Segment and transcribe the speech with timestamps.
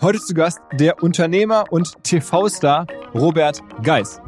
[0.00, 4.20] Heute zu Gast der Unternehmer und TV-Star Robert Geis.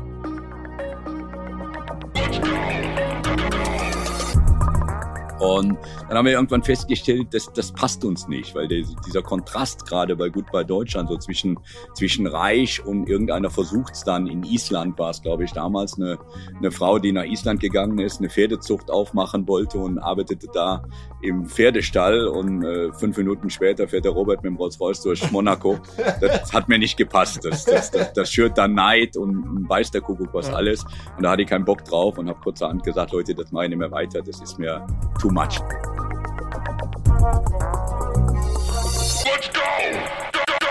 [5.38, 5.78] Und
[6.10, 10.14] dann haben wir irgendwann festgestellt, dass das passt uns nicht, weil der, dieser Kontrast gerade
[10.16, 11.58] bei Goodbye Deutschland so zwischen,
[11.94, 16.18] zwischen Reich und irgendeiner versucht es dann, in Island war es, glaube ich, damals eine,
[16.58, 20.84] eine Frau, die nach Island gegangen ist, eine Pferdezucht aufmachen wollte und arbeitete da
[21.22, 25.78] im Pferdestall und äh, fünf Minuten später fährt der Robert mit dem Rolls-Royce durch Monaco.
[26.20, 27.44] Das hat mir nicht gepasst.
[27.44, 30.84] Das, das, das, das schürt dann Neid und weiß der Kuckuck was alles.
[31.16, 33.70] Und da hatte ich keinen Bock drauf und habe kurzerhand gesagt, Leute, das mache ich
[33.70, 34.22] nicht mehr weiter.
[34.22, 34.86] Das ist mir
[35.20, 35.99] too too much.
[39.24, 39.60] Let's go!
[40.32, 40.70] Go!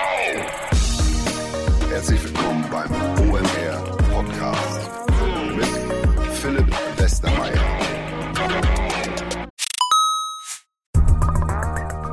[1.89, 2.91] Herzlich willkommen beim
[3.29, 4.89] OMR Podcast
[5.55, 5.67] mit
[6.33, 7.68] Philipp Westermeier.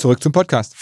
[0.00, 0.74] Zurück zum Podcast.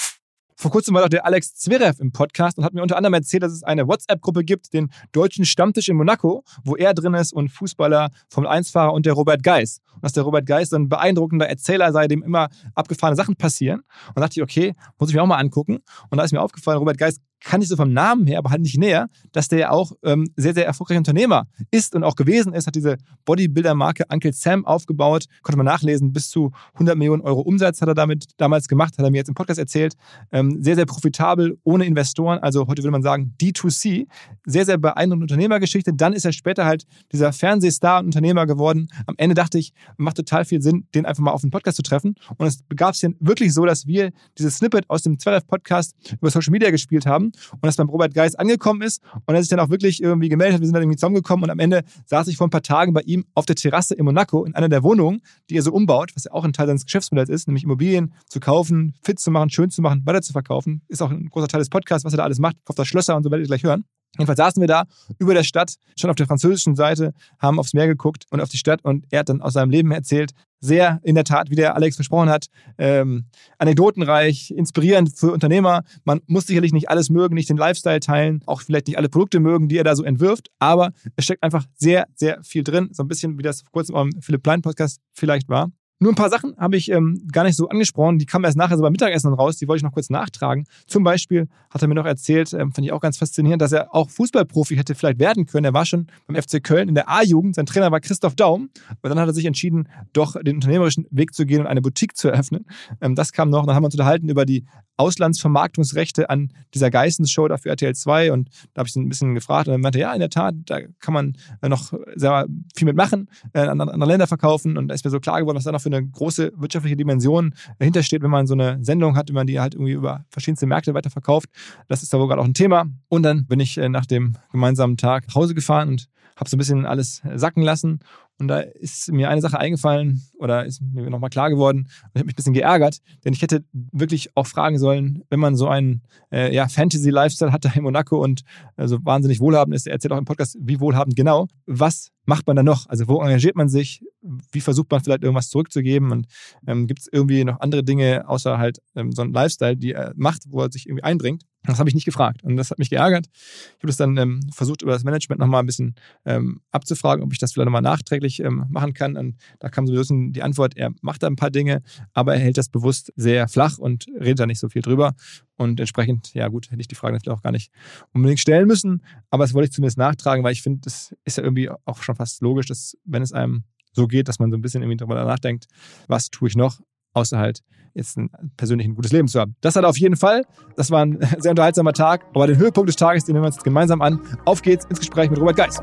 [0.55, 3.43] Vor kurzem war doch der Alex Zverev im Podcast und hat mir unter anderem erzählt,
[3.43, 7.49] dass es eine WhatsApp-Gruppe gibt, den deutschen Stammtisch in Monaco, wo er drin ist und
[7.49, 9.81] Fußballer, Formel-1-Fahrer und der Robert Geis.
[9.93, 13.81] Und dass der Robert Geis so ein beeindruckender Erzähler sei, dem immer abgefahrene Sachen passieren.
[14.07, 15.79] Und da dachte ich, okay, muss ich mir auch mal angucken.
[16.11, 18.63] Und da ist mir aufgefallen, Robert Geis kann ich so vom Namen her, aber halt
[18.63, 22.53] nicht näher, dass der ja auch ähm, sehr, sehr erfolgreicher Unternehmer ist und auch gewesen
[22.53, 27.41] ist, hat diese Bodybuilder-Marke Uncle Sam aufgebaut, konnte man nachlesen, bis zu 100 Millionen Euro
[27.41, 29.95] Umsatz hat er damit damals gemacht, hat er mir jetzt im Podcast erzählt.
[30.33, 34.07] Ähm, sehr, sehr profitabel, ohne Investoren, also heute würde man sagen D2C.
[34.45, 35.93] Sehr, sehr beeindruckende Unternehmergeschichte.
[35.95, 38.89] Dann ist er später halt dieser Fernsehstar und Unternehmer geworden.
[39.07, 41.83] Am Ende dachte ich, macht total viel Sinn, den einfach mal auf den Podcast zu
[41.83, 42.15] treffen.
[42.37, 46.31] Und es begab sich dann wirklich so, dass wir dieses Snippet aus dem 12-Podcast über
[46.31, 49.61] Social Media gespielt haben und das beim Robert Geis angekommen ist und er sich dann
[49.61, 50.61] auch wirklich irgendwie gemeldet hat.
[50.61, 53.03] Wir sind dann irgendwie zusammengekommen und am Ende saß ich vor ein paar Tagen bei
[53.03, 56.25] ihm auf der Terrasse in Monaco in einer der Wohnungen, die er so umbaut, was
[56.25, 59.71] ja auch ein Teil seines Geschäftsmodells ist, nämlich Immobilien zu kaufen, fit zu machen, schön
[59.71, 60.83] zu machen, weiter zu verkaufen.
[60.89, 62.57] Ist auch ein großer Teil des Podcasts, was er da alles macht.
[62.65, 63.85] Kauft das Schlösser und so werdet ihr gleich hören.
[64.17, 64.85] Jedenfalls saßen wir da
[65.19, 68.57] über der Stadt, schon auf der französischen Seite, haben aufs Meer geguckt und auf die
[68.57, 70.33] Stadt und er hat dann aus seinem Leben erzählt.
[70.61, 72.47] Sehr in der Tat, wie der Alex versprochen hat,
[72.79, 73.27] ähm,
[73.59, 75.85] anekdotenreich, inspirierend für Unternehmer.
[76.03, 79.39] Man muss sicherlich nicht alles mögen, nicht den Lifestyle teilen, auch vielleicht nicht alle Produkte
[79.39, 82.89] mögen, die er da so entwirft, aber es steckt einfach sehr, sehr viel drin.
[82.91, 85.71] So ein bisschen wie das vor kurzem am Philipp Plein Podcast vielleicht war.
[86.01, 88.19] Nur ein paar Sachen habe ich ähm, gar nicht so angesprochen.
[88.19, 89.57] Die kamen erst nachher so beim Mittagessen raus.
[89.57, 90.65] Die wollte ich noch kurz nachtragen.
[90.87, 93.93] Zum Beispiel hat er mir noch erzählt, ähm, fand ich auch ganz faszinierend, dass er
[93.93, 95.65] auch Fußballprofi hätte vielleicht werden können.
[95.65, 97.57] Er war schon beim FC Köln in der A-Jugend.
[97.57, 98.71] Sein Trainer war Christoph Daum.
[98.91, 102.17] Aber dann hat er sich entschieden, doch den unternehmerischen Weg zu gehen und eine Boutique
[102.17, 102.67] zu eröffnen.
[103.01, 103.67] Ähm, das kam noch.
[103.67, 104.67] Dann haben wir uns unterhalten über die
[104.99, 109.69] Auslandsvermarktungsrechte an dieser Geissens-Show dafür RTL 2 und da habe ich ihn ein bisschen gefragt
[109.69, 111.37] und er meinte, ja, in der Tat, da kann man
[111.67, 112.47] noch sehr
[112.77, 115.65] viel mitmachen, äh, an andere Länder verkaufen und da ist mir so klar geworden, was
[115.65, 119.29] da noch für eine große wirtschaftliche Dimension dahinter steht, wenn man so eine Sendung hat,
[119.29, 121.49] wenn man die halt irgendwie über verschiedenste Märkte weiterverkauft.
[121.89, 122.87] Das ist da wohl gerade auch ein Thema.
[123.09, 126.09] Und dann bin ich äh, nach dem gemeinsamen Tag nach Hause gefahren und
[126.39, 128.01] habe so ein bisschen alles sacken lassen
[128.39, 132.21] Und da ist mir eine Sache eingefallen oder ist mir nochmal klar geworden und ich
[132.21, 135.69] habe mich ein bisschen geärgert, denn ich hätte wirklich auch fragen sollen, wenn man so
[135.69, 138.43] einen äh, ja, Fantasy-Lifestyle hat da in Monaco und
[138.77, 142.47] äh, so wahnsinnig wohlhabend ist, er erzählt auch im Podcast, wie wohlhabend genau, was macht
[142.47, 142.87] man da noch?
[142.89, 144.05] Also wo engagiert man sich?
[144.53, 146.13] Wie versucht man vielleicht irgendwas zurückzugeben?
[146.13, 146.27] Und
[146.67, 150.13] ähm, gibt es irgendwie noch andere Dinge außer halt ähm, so ein Lifestyle, die er
[150.15, 151.45] macht, wo er sich irgendwie einbringt?
[151.65, 153.27] Das habe ich nicht gefragt und das hat mich geärgert.
[153.33, 155.95] Ich habe das dann ähm, versucht, über das Management nochmal ein bisschen
[156.25, 159.17] ähm, abzufragen, ob ich das vielleicht nochmal nachträglich ähm, machen kann.
[159.17, 161.83] Und da kam sowieso die Antwort, er macht da ein paar Dinge,
[162.13, 165.15] aber er hält das bewusst sehr flach und redet da nicht so viel drüber.
[165.59, 167.71] Und entsprechend, ja gut, hätte ich die Frage natürlich auch gar nicht
[168.13, 171.43] unbedingt stellen müssen, aber das wollte ich zumindest nachtragen, weil ich finde, das ist ja
[171.43, 174.63] irgendwie auch schon fast logisch, dass wenn es einem so geht, dass man so ein
[174.63, 175.67] bisschen irgendwie darüber nachdenkt,
[176.07, 176.81] was tue ich noch,
[177.13, 177.63] außer halt
[177.95, 179.57] jetzt ein persönlich ein gutes Leben zu haben.
[179.61, 180.45] Das hat auf jeden Fall.
[180.77, 182.25] Das war ein sehr unterhaltsamer Tag.
[182.35, 184.21] Aber den Höhepunkt des Tages, den nehmen wir uns jetzt gemeinsam an.
[184.45, 185.83] Auf geht's ins Gespräch mit Robert Geis.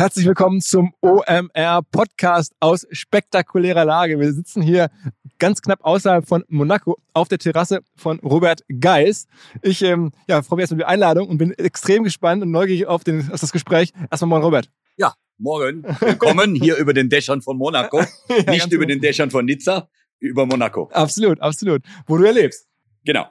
[0.00, 4.18] Herzlich willkommen zum OMR Podcast aus spektakulärer Lage.
[4.18, 4.88] Wir sitzen hier
[5.38, 9.26] ganz knapp außerhalb von Monaco auf der Terrasse von Robert Geis.
[9.60, 12.86] Ich ähm, ja, freue mich erstmal über die Einladung und bin extrem gespannt und neugierig
[12.86, 13.92] auf, den, auf das Gespräch.
[14.10, 14.70] Erstmal moin Robert.
[14.96, 15.84] Ja, morgen.
[16.00, 18.02] Willkommen hier über den Dächern von Monaco.
[18.30, 18.94] Ja, Nicht über genau.
[18.94, 20.88] den Dächern von Nizza, über Monaco.
[20.94, 21.82] Absolut, absolut.
[22.06, 22.66] Wo du erlebst.
[23.04, 23.26] Genau.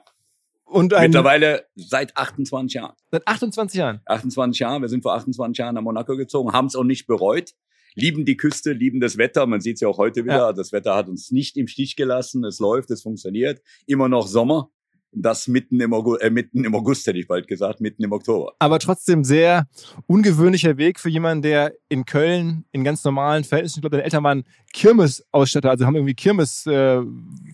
[0.70, 2.94] Und ein, Mittlerweile seit 28 Jahren.
[3.10, 4.00] seit 28 Jahren.
[4.06, 4.82] 28 Jahren.
[4.82, 7.50] Wir sind vor 28 Jahren nach Monaco gezogen, haben es auch nicht bereut.
[7.96, 9.46] Lieben die Küste, lieben das Wetter.
[9.46, 10.36] Man sieht es ja auch heute wieder.
[10.36, 10.52] Ja.
[10.52, 12.44] Das Wetter hat uns nicht im Stich gelassen.
[12.44, 13.60] Es läuft, es funktioniert.
[13.86, 14.70] Immer noch Sommer.
[15.12, 18.52] Das mitten im, August, äh, mitten im August, hätte ich bald gesagt, mitten im Oktober.
[18.58, 19.66] aber trotzdem sehr
[20.06, 24.22] ungewöhnlicher Weg für jemanden, der in Köln in ganz normalen Verhältnissen, ich glaube, deine Eltern
[24.22, 27.00] waren Kirmesausstatter, also haben irgendwie Kirmes, äh,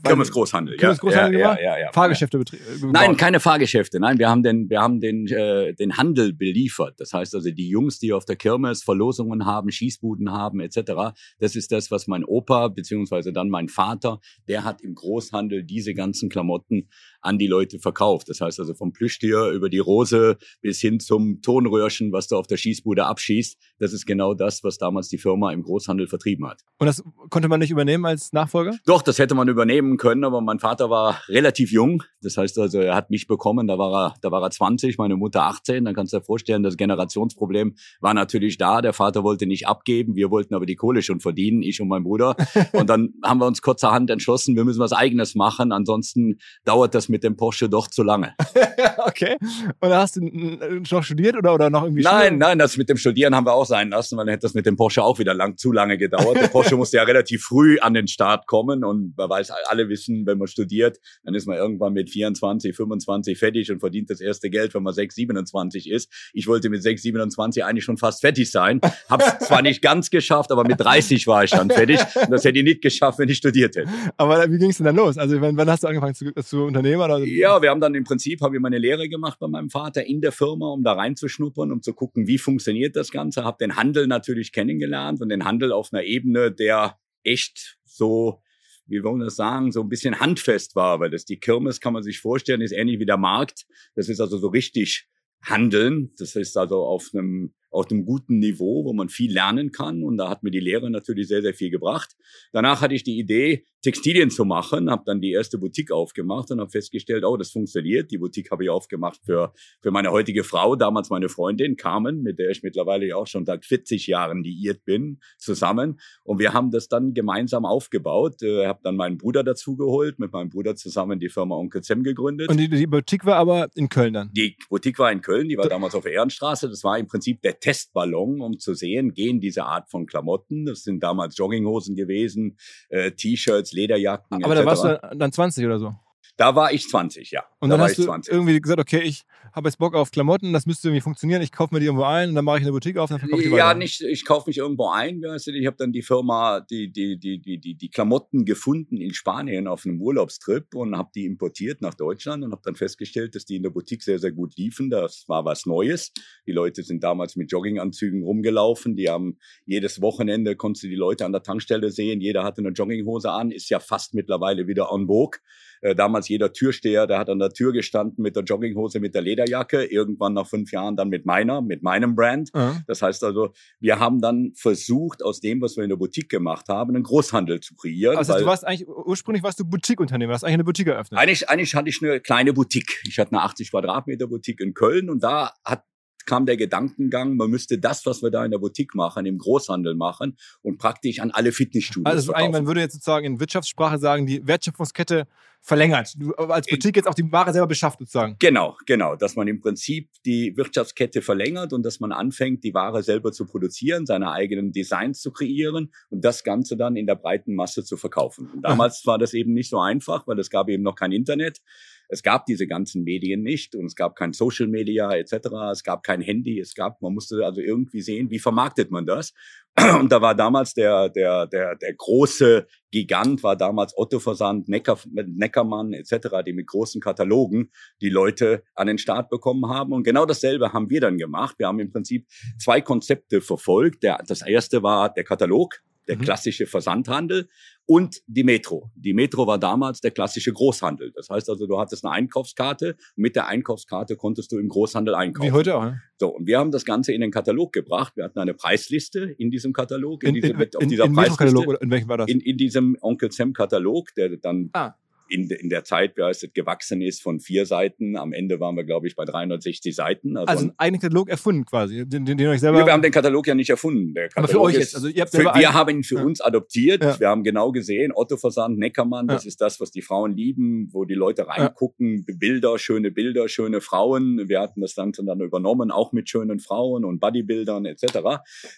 [0.05, 0.77] Kirmes Großhandel.
[0.77, 1.93] Kirmes Großhandel ja, ja, ja, ja.
[1.93, 2.93] Fahrgeschäfte betrie- gebaut.
[2.93, 4.01] Nein, keine Fahrgeschäfte.
[4.01, 6.95] Nein, wir haben den, wir haben den, äh, den Handel beliefert.
[6.99, 11.15] Das heißt also, die Jungs, die auf der Kirmes Verlosungen haben, Schießbuden haben, etc.
[11.39, 15.95] Das ist das, was mein Opa beziehungsweise dann mein Vater, der hat im Großhandel diese
[15.95, 16.89] ganzen Klamotten
[17.27, 18.29] an die Leute verkauft.
[18.29, 22.47] Das heißt also vom Plüschtier über die Rose bis hin zum Tonröhrchen, was du auf
[22.47, 23.59] der Schießbude abschießt.
[23.79, 26.63] Das ist genau das, was damals die Firma im Großhandel vertrieben hat.
[26.79, 28.77] Und das konnte man nicht übernehmen als Nachfolger?
[28.87, 32.03] Doch, das hätte man übernehmen können, aber mein Vater war relativ jung.
[32.23, 35.17] Das heißt also, er hat mich bekommen, da war er, da war er 20, meine
[35.17, 35.85] Mutter 18.
[35.85, 38.81] Dann kannst du dir vorstellen, das Generationsproblem war natürlich da.
[38.81, 42.03] Der Vater wollte nicht abgeben, wir wollten aber die Kohle schon verdienen, ich und mein
[42.03, 42.37] Bruder.
[42.73, 47.09] Und dann haben wir uns kurzerhand entschlossen, wir müssen was Eigenes machen, ansonsten dauert das
[47.09, 48.35] mit dem Porsche doch zu lange.
[49.07, 49.37] okay.
[49.81, 52.39] Und hast du noch studiert oder, oder noch irgendwie Nein, Schule?
[52.39, 54.67] nein, das mit dem Studieren haben wir auch sein lassen, weil dann hätte das mit
[54.67, 56.37] dem Porsche auch wieder lang, zu lange gedauert.
[56.37, 60.27] Der Porsche musste ja relativ früh an den Start kommen und man weiß, alle wissen,
[60.27, 64.51] wenn man studiert, dann ist man irgendwann mit 24, 25 fertig und verdient das erste
[64.51, 66.13] Geld, wenn man 6, 27 ist.
[66.33, 68.81] Ich wollte mit 6, 27 eigentlich schon fast fertig sein.
[69.09, 72.01] Hab's zwar nicht ganz geschafft, aber mit 30 war ich dann fertig.
[72.15, 73.91] Und das hätte ich nicht geschafft, wenn ich studiert hätte.
[74.17, 75.19] Aber wie ging es denn dann los?
[75.19, 77.05] Also wann, wann hast du angefangen zu, zu Unternehmer?
[77.05, 77.19] Oder?
[77.19, 80.21] Ja, wir haben dann im Prinzip, habe ich meine Lehre gemacht bei meinem Vater in
[80.21, 83.45] der Firma, um da reinzuschnuppern, um zu gucken, wie funktioniert das Ganze.
[83.57, 88.43] Habe den Handel natürlich kennengelernt und den Handel auf einer Ebene, der echt so,
[88.87, 91.01] wie wollen wir das sagen, so ein bisschen handfest war.
[91.01, 93.67] Weil das die Kirmes, kann man sich vorstellen, ist ähnlich wie der Markt.
[93.95, 95.09] Das ist also so richtig
[95.43, 96.13] Handeln.
[96.19, 100.03] Das ist also auf einem auf einem guten Niveau, wo man viel lernen kann.
[100.03, 102.17] Und da hat mir die Lehre natürlich sehr, sehr viel gebracht.
[102.53, 106.59] Danach hatte ich die Idee, Textilien zu machen, habe dann die erste Boutique aufgemacht und
[106.59, 108.11] habe festgestellt, oh, das funktioniert.
[108.11, 112.41] Die Boutique habe ich aufgemacht für, für meine heutige Frau, damals meine Freundin Carmen, mit
[112.41, 116.01] der ich mittlerweile ja auch schon seit 40 Jahren liiert bin, zusammen.
[116.25, 118.43] Und wir haben das dann gemeinsam aufgebaut.
[118.43, 122.49] Äh, habe dann meinen Bruder dazugeholt, mit meinem Bruder zusammen die Firma Onkel Zem gegründet.
[122.49, 124.33] Und die, die Boutique war aber in Köln dann.
[124.33, 126.69] Die Boutique war in Köln, die war damals auf der Ehrenstraße.
[126.69, 130.67] Das war im Prinzip der Testballon, um zu sehen, gehen diese Art von Klamotten.
[130.67, 132.57] Das sind damals Jogginghosen gewesen,
[132.89, 134.43] äh, T-Shirts, Lederjacken.
[134.43, 135.95] Aber da warst du dann 20 oder so.
[136.37, 137.45] Da war ich 20, ja.
[137.61, 138.33] Und da dann war hast ich du 20.
[138.33, 139.23] irgendwie gesagt, okay, ich
[139.55, 142.29] habe jetzt Bock auf Klamotten, das müsste irgendwie funktionieren, ich kaufe mir die irgendwo ein
[142.29, 143.79] und dann mache ich eine Boutique auf und dann verkaufe ich die Ja, weiter.
[143.79, 145.23] nicht, ich kaufe mich irgendwo ein.
[145.23, 148.99] Weißt du, ich habe dann die Firma, die, die, die, die, die, die Klamotten gefunden
[148.99, 153.35] in Spanien auf einem Urlaubstrip und habe die importiert nach Deutschland und habe dann festgestellt,
[153.35, 154.91] dass die in der Boutique sehr, sehr gut liefen.
[154.91, 156.13] Das war was Neues.
[156.47, 158.95] Die Leute sind damals mit Jogginganzügen rumgelaufen.
[158.95, 162.21] Die haben jedes Wochenende konntest du die Leute an der Tankstelle sehen.
[162.21, 165.41] Jeder hatte eine Jogginghose an, ist ja fast mittlerweile wieder en vogue.
[165.81, 169.23] Äh, damals jeder Türsteher, der hat an der Tür gestanden mit der Jogginghose, mit der
[169.23, 169.85] Lederjacke.
[169.85, 172.51] Irgendwann nach fünf Jahren dann mit meiner, mit meinem Brand.
[172.55, 172.81] Ja.
[172.87, 176.69] Das heißt also, wir haben dann versucht, aus dem, was wir in der Boutique gemacht
[176.69, 178.17] haben, einen Großhandel zu kreieren.
[178.17, 181.21] Also du warst eigentlich, ursprünglich warst du Boutique-Unternehmer, hast eigentlich eine Boutique eröffnet.
[181.21, 183.03] eigentlich, eigentlich hatte ich eine kleine Boutique.
[183.07, 185.83] Ich hatte eine 80 Quadratmeter Boutique in Köln und da hat
[186.27, 189.95] kam der Gedankengang, man müsste das, was wir da in der Boutique machen, im Großhandel
[189.95, 192.53] machen und praktisch an alle Fitnessstudios Also verkaufen.
[192.53, 195.27] man würde jetzt sozusagen in Wirtschaftssprache sagen, die Wertschöpfungskette
[195.67, 196.15] verlängert.
[196.17, 198.37] Du als Boutique jetzt auch die Ware selber beschafft sozusagen.
[198.39, 203.03] Genau, genau, dass man im Prinzip die Wirtschaftskette verlängert und dass man anfängt, die Ware
[203.03, 207.57] selber zu produzieren, seine eigenen Designs zu kreieren und das Ganze dann in der breiten
[207.57, 208.49] Masse zu verkaufen.
[208.55, 211.61] Und damals war das eben nicht so einfach, weil es gab eben noch kein Internet.
[212.09, 215.49] Es gab diese ganzen Medien nicht und es gab kein Social Media etc.
[215.73, 216.61] Es gab kein Handy.
[216.61, 219.33] Es gab, man musste also irgendwie sehen, wie vermarktet man das.
[220.01, 224.99] Und da war damals der der der der große Gigant war damals Otto Versand, Necker,
[225.05, 227.71] Neckermann etc., die mit großen Katalogen
[228.01, 229.93] die Leute an den Start bekommen haben.
[229.93, 231.57] Und genau dasselbe haben wir dann gemacht.
[231.59, 232.27] Wir haben im Prinzip
[232.59, 234.03] zwei Konzepte verfolgt.
[234.03, 236.23] Der, das erste war der Katalog, der Mhm.
[236.23, 237.49] klassische Versandhandel
[237.87, 238.91] und die Metro.
[238.97, 241.13] Die Metro war damals der klassische Großhandel.
[241.15, 245.15] Das heißt also, du hattest eine Einkaufskarte und mit der Einkaufskarte konntest du im Großhandel
[245.15, 245.49] einkaufen.
[245.49, 245.85] Wie heute auch.
[245.85, 246.03] Ne?
[246.19, 248.17] So, und wir haben das Ganze in den Katalog gebracht.
[248.17, 250.23] Wir hatten eine Preisliste in diesem Katalog.
[250.25, 252.29] In, in, diesem- in, auf dieser in Preisliste in welchem war das?
[252.29, 254.95] in, in diesem Onkel Sam Katalog, der dann Ah.
[255.29, 258.17] In, in der Zeit, wie heißt es, gewachsen ist von vier Seiten.
[258.17, 260.37] Am Ende waren wir, glaube ich, bei 360 Seiten.
[260.37, 262.79] Also, also ein, einen Katalog erfunden quasi, den, den, den euch selber...
[262.79, 264.15] wir, wir haben den Katalog ja nicht erfunden.
[264.35, 266.25] Aber für euch ist, jetzt, also ihr habt für, wir einen- haben ihn für Ja.
[266.25, 267.03] uns adoptiert.
[267.03, 267.21] Ja.
[267.21, 269.49] Wir haben genau gesehen, Otto Versand, Neckermann, das Ja.
[269.49, 274.49] ist das, was die Frauen lieben, wo die Leute reingucken, Bilder, schöne Bilder, schöne Frauen.
[274.49, 278.19] Wir hatten das Ganze dann übernommen, auch mit schönen Frauen und Bodybildern etc.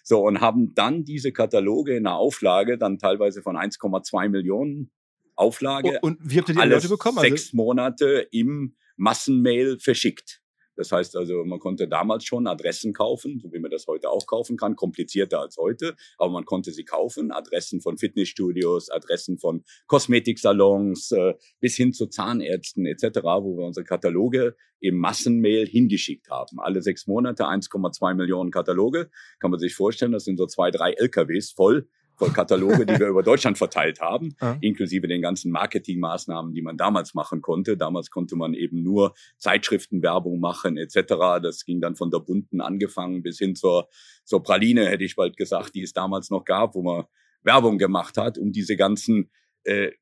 [0.03, 4.91] So, und haben dann diese Kataloge in einer Auflage, dann teilweise von 1,2 Millionen
[5.39, 7.19] Auflage, und wie habt ihr die Leute bekommen?
[7.19, 10.43] Also, sechs Monate im Massenmail verschickt.
[10.79, 14.27] Das heißt also, man konnte damals schon Adressen kaufen, so wie man das heute auch
[14.27, 19.65] kaufen kann, komplizierter als heute, aber man konnte sie kaufen, Adressen von Fitnessstudios, Adressen von
[19.89, 26.61] Kosmetiksalons äh, bis hin zu Zahnärzten etc., wo wir unsere Kataloge im Massenmail hingeschickt haben.
[26.61, 30.93] Alle sechs Monate 1,2 Millionen Kataloge, kann man sich vorstellen, das sind so zwei, drei
[30.93, 34.59] LKWs voll voll Kataloge, die wir über Deutschland verteilt haben Ja.
[34.61, 37.77] inklusive den ganzen Marketingmaßnahmen, die man damals machen konnte.
[37.77, 41.41] Damals konnte man eben nur Zeitschriftenwerbung machen etc.
[41.43, 43.89] Das ging dann von der bunten angefangen bis hin zur,
[44.25, 47.05] zur Praline, hätte ich bald gesagt, die es damals noch gab, wo man
[47.43, 49.31] Werbung gemacht hat, um diese ganzen
[49.65, 49.93] äh,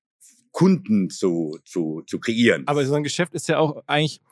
[0.53, 2.63] Kunden zu, zu, zu kreieren.
[2.67, 4.23] aber so ein Geschäft ist ja auch eigentlich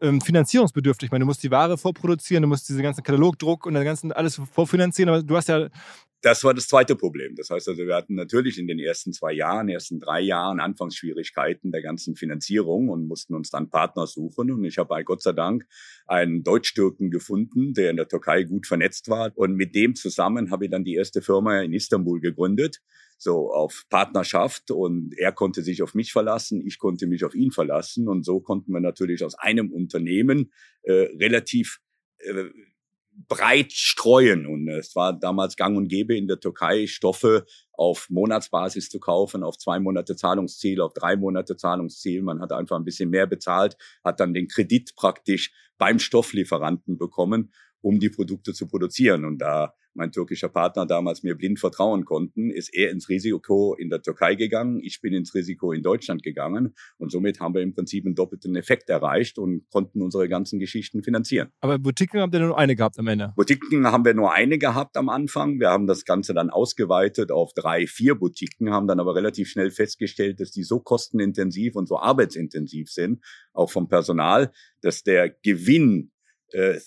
[0.00, 1.08] ähm, finanzierungsbedürftig.
[1.08, 4.12] Ich meine, du musst die Ware vorproduzieren, du musst diese ganzen Katalogdruck und den ganzen
[4.12, 5.68] alles vorfinanzieren, aber du hast ja
[6.22, 7.34] Das war das zweite Problem.
[7.34, 11.72] Das heißt also, wir hatten natürlich in den ersten zwei Jahren, ersten drei Jahren Anfangsschwierigkeiten
[11.72, 14.52] der ganzen Finanzierung und mussten uns dann Partner suchen.
[14.52, 15.66] Und ich habe bei Gott sei Dank
[16.06, 19.32] einen Deutsch-Türken gefunden, der in der Türkei gut vernetzt war.
[19.34, 22.80] Und mit dem zusammen habe ich dann die erste Firma in Istanbul gegründet.
[23.18, 27.50] So auf Partnerschaft und er konnte sich auf mich verlassen, ich konnte mich auf ihn
[27.50, 30.52] verlassen und so konnten wir natürlich aus einem Unternehmen
[30.82, 31.80] äh, relativ
[32.18, 32.44] äh,
[33.28, 34.46] breit streuen.
[34.46, 39.42] Und es war damals gang und gäbe in der Türkei, Stoffe auf Monatsbasis zu kaufen,
[39.42, 42.22] auf zwei Monate Zahlungsziel, auf drei Monate Zahlungsziel.
[42.22, 47.52] Man hat einfach ein bisschen mehr bezahlt, hat dann den Kredit praktisch beim Stofflieferanten bekommen,
[47.82, 49.24] um die Produkte zu produzieren.
[49.24, 53.90] Und da mein türkischer Partner damals mir blind vertrauen konnten, ist er ins Risiko in
[53.90, 57.74] der Türkei gegangen, ich bin ins Risiko in Deutschland gegangen und somit haben wir im
[57.74, 61.50] Prinzip einen doppelten Effekt erreicht und konnten unsere ganzen Geschichten finanzieren.
[61.60, 63.32] Aber Boutiquen habt ihr nur eine gehabt am Ende.
[63.36, 65.60] Boutiquen haben wir nur eine gehabt am Anfang.
[65.60, 69.70] Wir haben das Ganze dann ausgeweitet auf drei, vier Boutiquen, haben dann aber relativ schnell
[69.70, 73.22] festgestellt, dass die so kostenintensiv und so arbeitsintensiv sind,
[73.52, 76.12] auch vom Personal, dass der Gewinn
[76.52, 76.78] äh,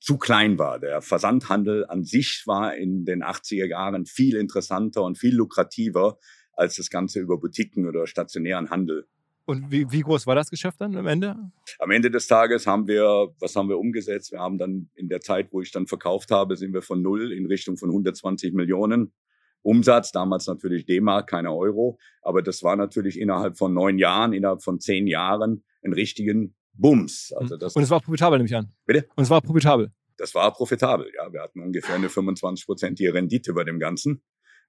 [0.00, 0.78] zu klein war.
[0.78, 6.18] Der Versandhandel an sich war in den 80er Jahren viel interessanter und viel lukrativer
[6.52, 9.06] als das Ganze über Boutiquen oder stationären Handel.
[9.48, 11.34] Und wie, wie groß war das Geschäft dann am Ende?
[11.78, 14.30] Am Ende des Tages haben wir, was haben wir umgesetzt?
[14.30, 17.32] Wir haben dann in der Zeit, wo ich dann verkauft habe, sind wir von null
[17.32, 19.14] in Richtung von 120 Millionen
[19.62, 20.12] Umsatz.
[20.12, 21.98] Damals natürlich D-Mark, keine Euro.
[22.20, 27.32] Aber das war natürlich innerhalb von neun Jahren, innerhalb von zehn Jahren einen richtigen Bums.
[27.36, 28.72] Also das, Und es war profitabel, nehme ich an.
[28.86, 29.06] Bitte?
[29.16, 29.90] Und es war profitabel.
[30.16, 31.10] das war profitabel.
[31.16, 34.22] Ja, wir hatten ungefähr eine 25-prozentige Rendite bei dem Ganzen.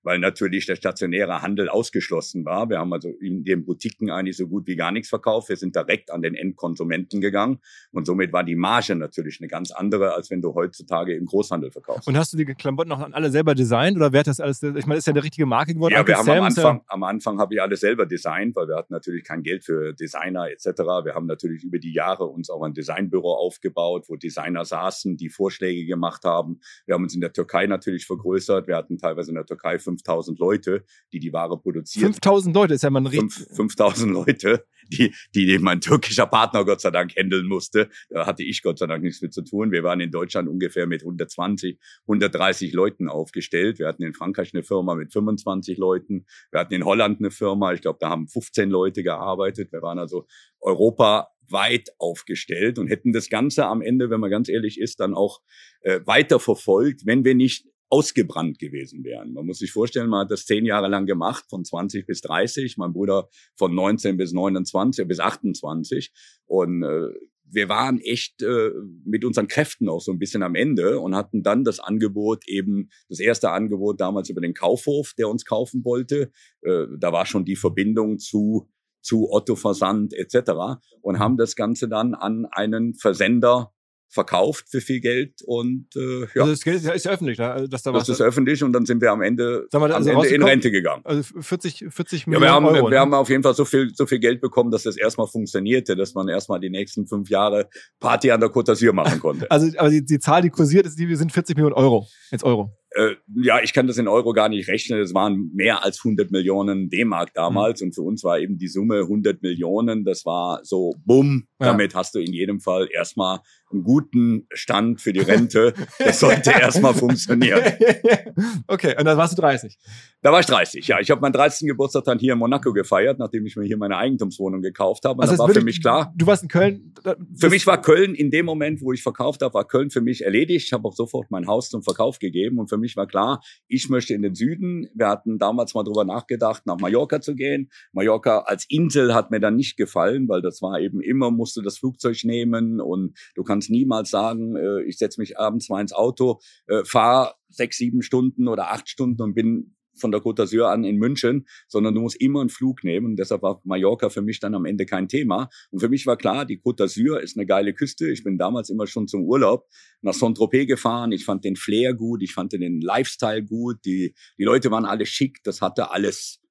[0.03, 2.69] Weil natürlich der stationäre Handel ausgeschlossen war.
[2.69, 5.49] Wir haben also in den Boutiquen eigentlich so gut wie gar nichts verkauft.
[5.49, 7.59] Wir sind direkt an den Endkonsumenten gegangen.
[7.91, 11.71] Und somit war die Marge natürlich eine ganz andere, als wenn du heutzutage im Großhandel
[11.71, 12.07] verkaufst.
[12.07, 14.63] Und hast du die Klamotten auch alle selber designt oder wer hat das alles?
[14.63, 15.93] Ich meine, ist ja eine richtige Marke geworden.
[15.93, 18.67] Ja, Uncle wir haben Sam am Anfang, am Anfang habe ich alles selber designt, weil
[18.67, 20.65] wir hatten natürlich kein Geld für Designer etc.
[21.03, 25.29] Wir haben natürlich über die Jahre uns auch ein Designbüro aufgebaut, wo Designer saßen, die
[25.29, 26.59] Vorschläge gemacht haben.
[26.85, 28.67] Wir haben uns in der Türkei natürlich vergrößert.
[28.67, 32.13] Wir hatten teilweise in der Türkei 5000 Leute, die die Ware produzieren.
[32.13, 33.47] 5000 Leute ist ja mal ein richtig.
[33.55, 37.89] 5000 Leute, die, die mein türkischer Partner Gott sei Dank handeln musste.
[38.09, 39.71] Da hatte ich Gott sei Dank nichts mit zu tun.
[39.71, 43.79] Wir waren in Deutschland ungefähr mit 120, 130 Leuten aufgestellt.
[43.79, 46.25] Wir hatten in Frankreich eine Firma mit 25 Leuten.
[46.51, 49.71] Wir hatten in Holland eine Firma, ich glaube, da haben 15 Leute gearbeitet.
[49.71, 50.25] Wir waren also
[50.61, 55.41] europaweit aufgestellt und hätten das Ganze am Ende, wenn man ganz ehrlich ist, dann auch
[55.81, 59.33] äh, weiter verfolgt, wenn wir nicht ausgebrannt gewesen wären.
[59.33, 62.77] Man muss sich vorstellen, man hat das zehn Jahre lang gemacht, von 20 bis 30,
[62.77, 66.11] mein Bruder von 19 bis 29, bis 28.
[66.45, 67.09] Und äh,
[67.51, 68.71] wir waren echt äh,
[69.05, 72.89] mit unseren Kräften auch so ein bisschen am Ende und hatten dann das Angebot eben,
[73.09, 76.31] das erste Angebot damals über den Kaufhof, der uns kaufen wollte.
[76.61, 78.69] Äh, da war schon die Verbindung zu
[79.01, 80.81] zu Otto Versand etc.
[81.01, 83.73] und haben das Ganze dann an einen Versender
[84.09, 86.41] verkauft für viel Geld und äh, ja.
[86.41, 87.51] Also das Geld ist ja öffentlich, ne?
[87.51, 89.91] Also, dass da das was ist öffentlich und dann sind wir am Ende, mal, am
[89.97, 91.01] also Ende in Rente gegangen.
[91.05, 92.85] also 40, 40 Ja, Millionen wir haben, Euro.
[92.85, 92.99] wir ne?
[92.99, 96.15] haben auf jeden Fall so viel, so viel Geld bekommen, dass das erstmal funktionierte, dass
[96.15, 99.49] man erstmal die nächsten fünf Jahre Party an der Côte d'Azur machen konnte.
[99.51, 102.07] also, aber die, die Zahl, die kursiert, ist, die sind 40 Millionen Euro.
[102.31, 102.71] Jetzt Euro.
[102.91, 104.99] Äh, ja, ich kann das in Euro gar nicht rechnen.
[104.99, 109.01] Es waren mehr als 100 Millionen D-Mark damals und für uns war eben die Summe
[109.01, 110.05] 100 Millionen.
[110.05, 111.67] Das war so, bumm, Ja.
[111.67, 113.39] damit hast du in jedem Fall erstmal
[113.71, 115.73] einen guten Stand für die Rente.
[115.99, 117.61] Das sollte erstmal funktionieren.
[118.67, 119.77] okay, und dann warst du 30.
[120.21, 120.99] Da war ich 30, ja.
[120.99, 121.67] Ich habe meinen 30.
[121.67, 125.17] Geburtstag dann hier in Monaco gefeiert, nachdem ich mir hier meine Eigentumswohnung gekauft habe.
[125.17, 126.11] Und Also das war für mich klar.
[126.17, 126.93] Du warst in Köln.
[127.37, 130.25] Für mich war Köln in dem Moment, wo ich verkauft habe, war Köln für mich
[130.25, 130.65] erledigt.
[130.65, 133.89] Ich habe auch sofort mein Haus zum Verkauf gegeben und für mich war klar, ich
[133.89, 134.87] möchte in den Süden.
[134.93, 137.69] Wir hatten damals mal drüber nachgedacht, nach Mallorca zu gehen.
[137.91, 141.61] Mallorca als Insel hat mir dann nicht gefallen, weil das war eben immer, musst du
[141.61, 145.93] das Flugzeug nehmen und du kannst niemals sagen, äh, ich setze mich abends mal ins
[145.93, 150.65] Auto, äh, fahre sechs, sieben Stunden oder acht Stunden und bin von der Côte d'Azur
[150.65, 153.07] an in München, sondern du musst immer einen Flug nehmen.
[153.07, 155.49] Und deshalb war Mallorca für mich dann am Ende kein Thema.
[155.71, 158.09] Und für mich war klar, die Côte d'Azur ist eine geile Küste.
[158.09, 159.67] Ich bin damals immer schon zum Urlaub
[160.01, 161.11] nach Saint-Tropez gefahren.
[161.11, 163.77] Ich fand den Flair gut, ich fand den Lifestyle gut.
[163.85, 166.41] Die, die Leute waren alle schick, das hatte alles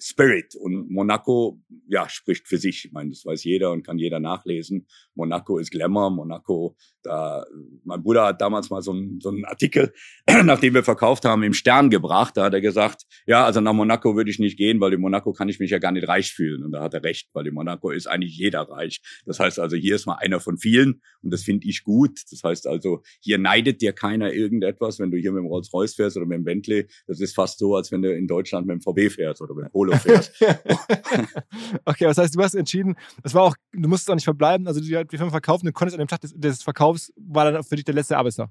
[0.00, 0.54] Spirit.
[0.54, 2.86] Und Monaco, ja, spricht für sich.
[2.86, 4.86] Ich meine, das weiß jeder und kann jeder nachlesen.
[5.18, 6.10] Monaco ist Glamour.
[6.10, 7.44] Monaco, da,
[7.84, 9.92] mein Bruder hat damals mal so einen, so einen Artikel,
[10.44, 12.36] nachdem wir verkauft haben, im Stern gebracht.
[12.36, 15.32] Da hat er gesagt, ja, also nach Monaco würde ich nicht gehen, weil in Monaco
[15.32, 16.64] kann ich mich ja gar nicht reich fühlen.
[16.64, 19.00] Und da hat er recht, weil in Monaco ist eigentlich jeder reich.
[19.26, 22.20] Das heißt also, hier ist mal einer von vielen und das finde ich gut.
[22.30, 26.16] Das heißt also, hier neidet dir keiner irgendetwas, wenn du hier mit dem Rolls-Royce fährst
[26.16, 26.86] oder mit dem Bentley.
[27.06, 29.66] Das ist fast so, als wenn du in Deutschland mit dem VW fährst oder mit
[29.66, 30.32] dem Polo fährst.
[31.84, 34.80] okay, das heißt, du hast entschieden, es war auch, du musstest auch nicht verbleiben, also
[35.08, 37.76] die, die Firma verkaufen, du konntest an dem Tag des, des Verkaufs, war dann für
[37.76, 38.50] dich der letzte Arbeitstag.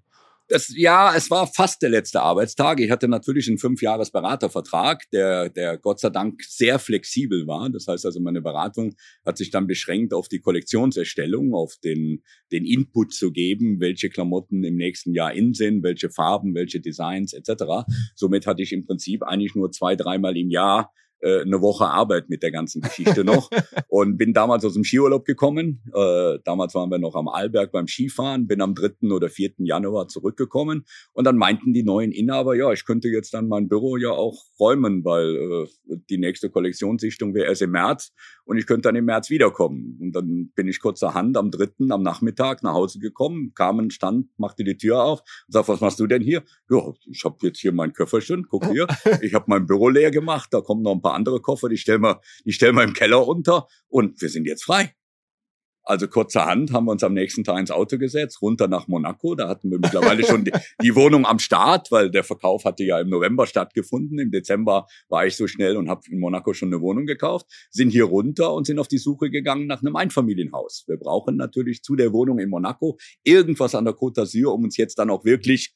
[0.49, 2.79] Das, ja, es war fast der letzte Arbeitstag.
[2.79, 7.69] Ich hatte natürlich einen fünfjahres Beratervertrag, der, der Gott sei Dank sehr flexibel war.
[7.69, 12.63] Das heißt also, meine Beratung hat sich dann beschränkt auf die Kollektionserstellung, auf den, den
[12.63, 17.85] Input zu geben, welche Klamotten im nächsten Jahr in sind, welche Farben, welche Designs etc.
[18.15, 22.29] Somit hatte ich im Prinzip eigentlich nur zwei, dreimal im Jahr äh, eine Woche Arbeit
[22.29, 23.49] mit der ganzen Geschichte noch
[23.87, 25.81] und bin damals aus dem Skiurlaub gekommen.
[25.93, 29.09] Äh, damals waren wir noch am Arlberg beim Skifahren, bin am 3.
[29.11, 29.53] oder 4.
[29.59, 33.97] Januar zurückgekommen und dann meinten die neuen Inhaber, ja, ich könnte jetzt dann mein Büro
[33.97, 38.11] ja auch räumen, weil äh, die nächste Kollektionssichtung wäre erst im März
[38.45, 39.97] und ich könnte dann im März wiederkommen.
[40.01, 41.89] Und dann bin ich kurzerhand am 3.
[41.89, 45.81] am Nachmittag nach Hause gekommen, kam ein Stand, machte die Tür auf und sagte, was
[45.81, 46.43] machst du denn hier?
[46.69, 48.87] Ja, ich habe jetzt hier mein Köfferchen, guck hier,
[49.21, 52.01] ich habe mein Büro leer gemacht, da kommen noch ein paar andere Koffer, die stellen
[52.01, 54.93] wir, die stellen wir im Keller unter und wir sind jetzt frei.
[55.87, 59.35] Also kurzerhand haben wir uns am nächsten Tag ins Auto gesetzt, runter nach Monaco.
[59.35, 60.51] Da hatten wir mittlerweile schon die,
[60.83, 64.19] die Wohnung am Start, weil der Verkauf hatte ja im November stattgefunden.
[64.19, 67.45] Im Dezember war ich so schnell und habe in Monaco schon eine Wohnung gekauft.
[67.71, 70.83] Sind hier runter und sind auf die Suche gegangen nach einem Einfamilienhaus.
[70.87, 74.75] Wir brauchen natürlich zu der Wohnung in Monaco irgendwas an der Côte d'Azur, um uns
[74.75, 75.73] jetzt dann auch wirklich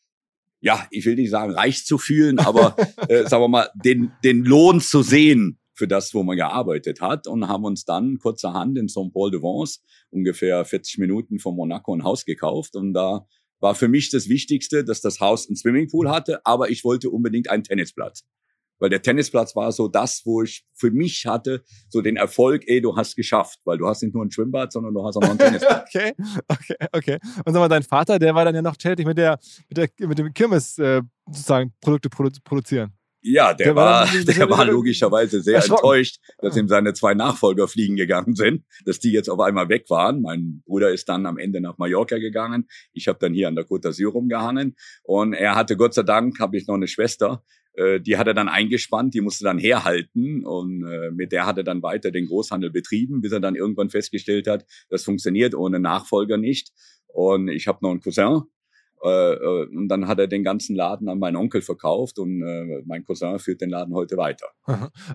[0.61, 2.75] ja, ich will nicht sagen, reich zu fühlen, aber
[3.09, 7.27] äh, sagen wir mal, den, den Lohn zu sehen für das, wo man gearbeitet hat
[7.27, 12.75] und haben uns dann kurzerhand in Saint-Paul-de-Vence, ungefähr 40 Minuten von Monaco, ein Haus gekauft
[12.75, 13.25] und da
[13.59, 17.49] war für mich das Wichtigste, dass das Haus einen Swimmingpool hatte, aber ich wollte unbedingt
[17.49, 18.25] einen Tennisplatz.
[18.81, 22.81] Weil der Tennisplatz war so das, wo ich für mich hatte, so den Erfolg, ey,
[22.81, 25.29] du hast geschafft, weil du hast nicht nur ein Schwimmbad, sondern du hast auch noch
[25.29, 25.87] einen Tennisplatz.
[25.95, 26.13] okay,
[26.47, 27.17] okay, okay.
[27.45, 29.39] Und sag mal, dein Vater, der war dann ja noch tätig mit der,
[29.69, 32.91] mit der, mit dem Kirmes, äh, sozusagen, Produkte produ produzieren.
[33.23, 37.67] Ja, der, Der war war, der war logischerweise sehr enttäuscht, dass ihm seine zwei Nachfolger
[37.67, 40.23] fliegen gegangen sind, dass die jetzt auf einmal weg waren.
[40.23, 42.67] Mein Bruder ist dann am Ende nach Mallorca gegangen.
[42.93, 44.75] Ich habe dann hier an der Côte d'Azur rumgehangen.
[45.03, 47.43] Und er hatte Gott sei Dank, habe ich noch eine Schwester,
[47.77, 51.63] die hat er dann eingespannt, die musste dann herhalten und äh, mit der hat er
[51.63, 56.37] dann weiter den Großhandel betrieben, bis er dann irgendwann festgestellt hat, das funktioniert ohne Nachfolger
[56.37, 56.71] nicht.
[57.07, 58.41] Und ich habe noch einen Cousin,
[59.03, 62.83] äh, äh, und dann hat er den ganzen Laden an meinen Onkel verkauft und äh,
[62.85, 64.45] mein Cousin führt den Laden heute weiter.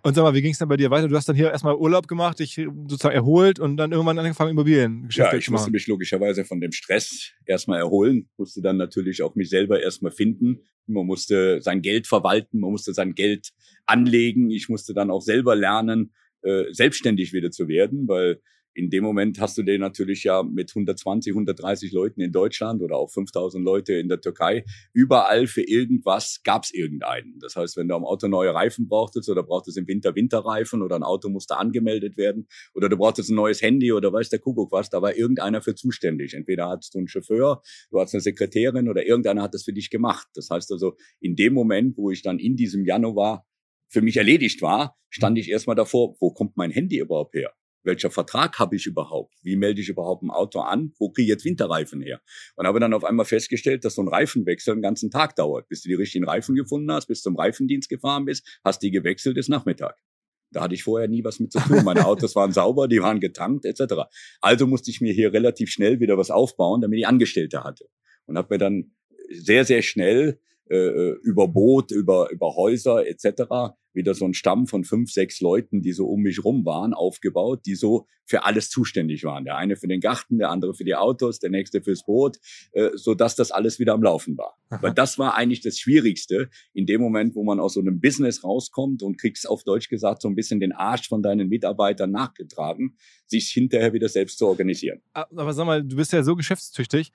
[0.03, 1.07] Und sag mal, wie ging es dann bei dir weiter?
[1.07, 5.37] Du hast dann hier erstmal Urlaub gemacht, dich sozusagen erholt und dann irgendwann angefangen, Immobiliengeschäfte
[5.37, 9.51] Ja, ich musste mich logischerweise von dem Stress erstmal erholen, musste dann natürlich auch mich
[9.51, 10.63] selber erstmal finden.
[10.87, 13.51] Man musste sein Geld verwalten, man musste sein Geld
[13.87, 14.51] anlegen.
[14.51, 18.41] Ich musste dann auch selber lernen, äh, selbstständig wieder zu werden, weil
[18.77, 22.97] in dem Moment hast du den natürlich ja mit 120, 130 Leuten in Deutschland oder
[22.97, 24.65] auch 5000 Leute in der Türkei.
[24.93, 27.39] Überall für irgendwas gab es irgendeinen.
[27.41, 30.97] Das heißt, wenn du am Auto neue Reifen brauchtest oder brauchtest im Winter Winterreifen oder
[30.97, 34.71] ein Auto musste angemeldet werden oder du brauchtest ein neues Handy oder weiß der Kuckuck
[34.73, 36.35] was, da war irgendeiner für zuständig.
[36.35, 39.89] Entweder hattest du einen Chauffeur, du hattest eine Sekretärin oder irgendeiner hat das für dich
[39.89, 40.29] gemacht.
[40.35, 43.47] Das heißt also, in dem Moment, wo ich dann in diesem Januar
[43.89, 47.55] für mich erledigt war, stand ich erstmal davor, wo kommt mein Handy überhaupt her?
[47.87, 49.35] Welcher Vertrag habe ich überhaupt?
[49.43, 50.93] Wie melde ich überhaupt ein Auto an?
[50.99, 52.21] Wo kriege ich jetzt Winterreifen her?
[52.57, 55.83] Und habe dann auf einmal festgestellt, dass so ein Reifenwechsel einen ganzen Tag dauert, bis
[55.83, 59.49] du die richtigen Reifen gefunden hast, bis zum Reifendienst gefahren bist, hast die gewechselt, ist
[59.49, 59.97] Nachmittag.
[60.51, 61.85] Da hatte ich vorher nie was mit zu tun.
[61.85, 64.05] Meine Autos waren sauber, die waren getankt etc.
[64.41, 67.89] Also musste ich mir hier relativ schnell wieder was aufbauen, damit ich Angestellte hatte.
[68.27, 68.93] Und habe mir dann
[69.31, 74.69] sehr, sehr schnell äh, äh über Boot, über, über Häuser etc wieder so ein Stamm
[74.69, 78.71] von fünf, sechs Leuten, die so um mich rum waren, aufgebaut, die so für alles
[78.71, 79.45] zuständig waren.
[79.45, 82.37] Der eine für den Garten, der andere für die Autos, der nächste fürs Boot,
[82.73, 84.57] äh, so dass das alles wieder am Laufen war.
[84.69, 84.83] Aha.
[84.83, 88.45] Weil das war eigentlich das Schwierigste in dem Moment, wo man aus so einem Business
[88.45, 92.97] rauskommt und kriegst auf Deutsch gesagt so ein bisschen den Arsch von deinen Mitarbeitern nachgetragen,
[93.27, 95.01] sich hinterher wieder selbst zu organisieren.
[95.13, 97.13] Aber sag mal, du bist ja so geschäftstüchtig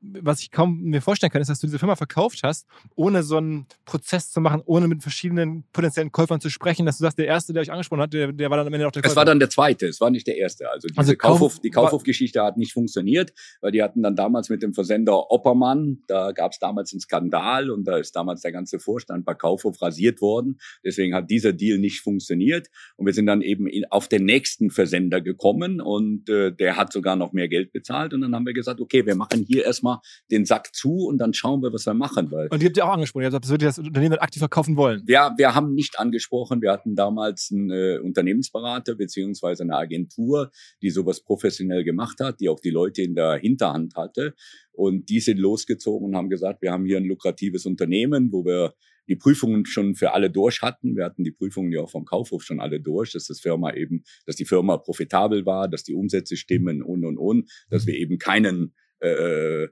[0.00, 3.36] was ich kaum mir vorstellen kann, ist, dass du diese Firma verkauft hast, ohne so
[3.36, 7.26] einen Prozess zu machen, ohne mit verschiedenen potenziellen Käufern zu sprechen, dass du sagst, der
[7.26, 9.12] erste, der euch angesprochen hat, der, der war dann am Ende auch der Käufer.
[9.12, 10.70] Es war dann der zweite, es war nicht der erste.
[10.70, 14.62] Also, diese also Kaufhof, die Kaufhofgeschichte hat nicht funktioniert, weil die hatten dann damals mit
[14.62, 18.78] dem Versender Oppermann, da gab es damals einen Skandal und da ist damals der ganze
[18.78, 20.58] Vorstand bei Kaufhof rasiert worden.
[20.84, 25.20] Deswegen hat dieser Deal nicht funktioniert und wir sind dann eben auf den nächsten Versender
[25.20, 28.80] gekommen und äh, der hat sogar noch mehr Geld bezahlt und dann haben wir gesagt,
[28.80, 29.98] okay, wir machen hier erstmal erstmal
[30.30, 32.30] den Sack zu und dann schauen wir, was wir machen.
[32.30, 34.40] Weil und die habt ihr auch angesprochen, ihr habt gesagt, das würde das Unternehmen aktiv
[34.40, 35.02] verkaufen wollen.
[35.06, 40.50] Wir, wir haben nicht angesprochen, wir hatten damals einen äh, Unternehmensberater beziehungsweise eine Agentur,
[40.82, 44.34] die sowas professionell gemacht hat, die auch die Leute in der Hinterhand hatte.
[44.72, 48.74] Und die sind losgezogen und haben gesagt, wir haben hier ein lukratives Unternehmen, wo wir
[49.10, 50.96] die Prüfungen schon für alle durch hatten.
[50.96, 54.04] Wir hatten die Prüfungen ja auch vom Kaufhof schon alle durch, dass das Firma eben,
[54.24, 58.18] dass die Firma profitabel war, dass die Umsätze stimmen und und und, dass wir eben
[58.18, 59.66] keinen äh,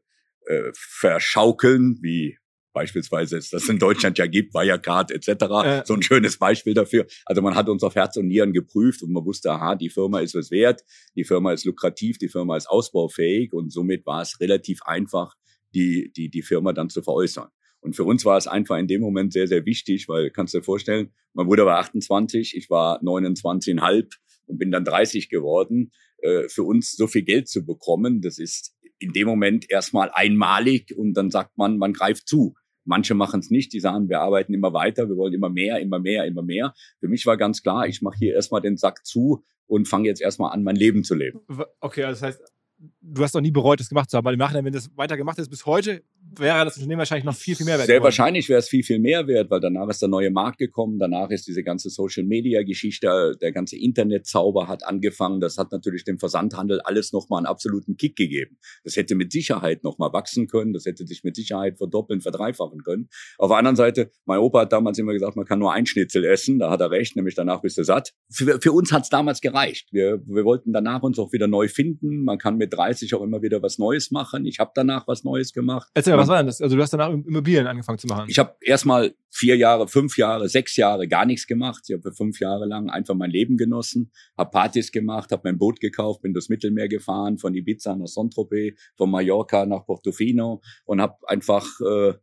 [0.48, 2.38] äh, verschaukeln, wie
[2.72, 5.28] beispielsweise es das in Deutschland ja gibt, Wirecard etc.
[5.64, 5.82] Äh.
[5.84, 7.06] So ein schönes Beispiel dafür.
[7.24, 10.20] Also man hat uns auf Herz und Nieren geprüft und man wusste, aha, die Firma
[10.20, 10.84] ist was wert,
[11.16, 15.34] die Firma ist lukrativ, die Firma ist ausbaufähig und somit war es relativ einfach,
[15.74, 17.48] die, die, die Firma dann zu veräußern.
[17.80, 20.58] Und für uns war es einfach in dem Moment sehr, sehr wichtig, weil kannst du
[20.58, 24.06] dir vorstellen, mein Bruder war 28, ich war 29,5
[24.46, 25.92] und bin dann 30 geworden.
[26.20, 30.94] Äh, für uns so viel Geld zu bekommen, das ist in dem Moment erstmal einmalig
[30.96, 32.54] und dann sagt man, man greift zu.
[32.84, 35.98] Manche machen es nicht, die sagen, wir arbeiten immer weiter, wir wollen immer mehr, immer
[35.98, 36.74] mehr, immer mehr.
[37.00, 40.22] Für mich war ganz klar, ich mache hier erstmal den Sack zu und fange jetzt
[40.22, 41.40] erstmal an, mein Leben zu leben.
[41.80, 42.52] Okay, also das heißt,
[43.00, 45.16] du hast doch nie bereut, das gemacht zu haben, weil im Nachhinein, wenn das weiter
[45.16, 46.02] gemacht ist bis heute,
[46.36, 47.86] wäre das Unternehmen wahrscheinlich noch viel, viel mehr wert.
[47.86, 48.04] Sehr geworden.
[48.04, 51.30] wahrscheinlich wäre es viel, viel mehr wert, weil danach ist der neue Markt gekommen, danach
[51.30, 55.40] ist diese ganze Social-Media-Geschichte, der ganze Internetzauber hat angefangen.
[55.40, 58.58] Das hat natürlich dem Versandhandel alles nochmal einen absoluten Kick gegeben.
[58.84, 63.08] Das hätte mit Sicherheit nochmal wachsen können, das hätte sich mit Sicherheit verdoppeln, verdreifachen können.
[63.38, 66.24] Auf der anderen Seite, mein Opa hat damals immer gesagt, man kann nur ein Schnitzel
[66.24, 68.12] essen, da hat er recht, nämlich danach bist du satt.
[68.30, 69.88] Für, für uns hat es damals gereicht.
[69.92, 72.24] Wir, wir wollten danach uns auch wieder neu finden.
[72.24, 74.46] Man kann mit 30 auch immer wieder was Neues machen.
[74.46, 75.88] Ich habe danach was Neues gemacht.
[75.94, 76.60] Erzähl was war denn das?
[76.60, 78.26] Also du hast danach Immobilien angefangen zu machen.
[78.28, 81.84] Ich habe erstmal vier Jahre, fünf Jahre, sechs Jahre gar nichts gemacht.
[81.88, 85.80] Ich habe fünf Jahre lang einfach mein Leben genossen, habe Partys gemacht, habe mein Boot
[85.80, 91.16] gekauft, bin das Mittelmeer gefahren, von Ibiza nach Saint-Tropez, von Mallorca nach Portofino und habe
[91.26, 92.14] einfach äh,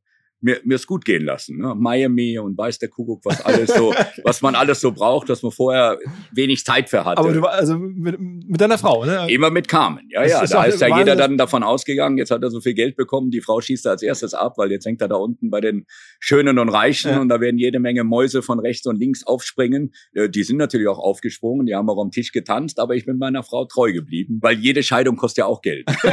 [0.42, 1.58] mir, mir es gut gehen lassen.
[1.58, 1.74] Ne?
[1.76, 3.94] Miami und weiß der Kuckuck, was alles so,
[4.24, 5.98] was man alles so braucht, dass man vorher
[6.32, 7.20] wenig Zeit für hatte.
[7.20, 9.28] Aber du war also mit, mit deiner Frau, ne?
[9.30, 10.44] Immer mit Carmen, ja, das ja.
[10.44, 13.32] Ist da ist ja jeder dann davon ausgegangen, jetzt hat er so viel Geld bekommen,
[13.32, 15.86] die Frau schießt er als erstes ab, weil jetzt hängt er da unten bei den
[16.20, 17.22] Schönen und Reichen ja.
[17.22, 19.94] und da werden jede Menge Mäuse von rechts und links aufspringen.
[20.14, 23.18] Äh, die sind natürlich auch aufgesprungen, die haben auch am Tisch getanzt, aber ich bin
[23.18, 25.88] meiner Frau treu geblieben, weil jede Scheidung kostet ja auch Geld.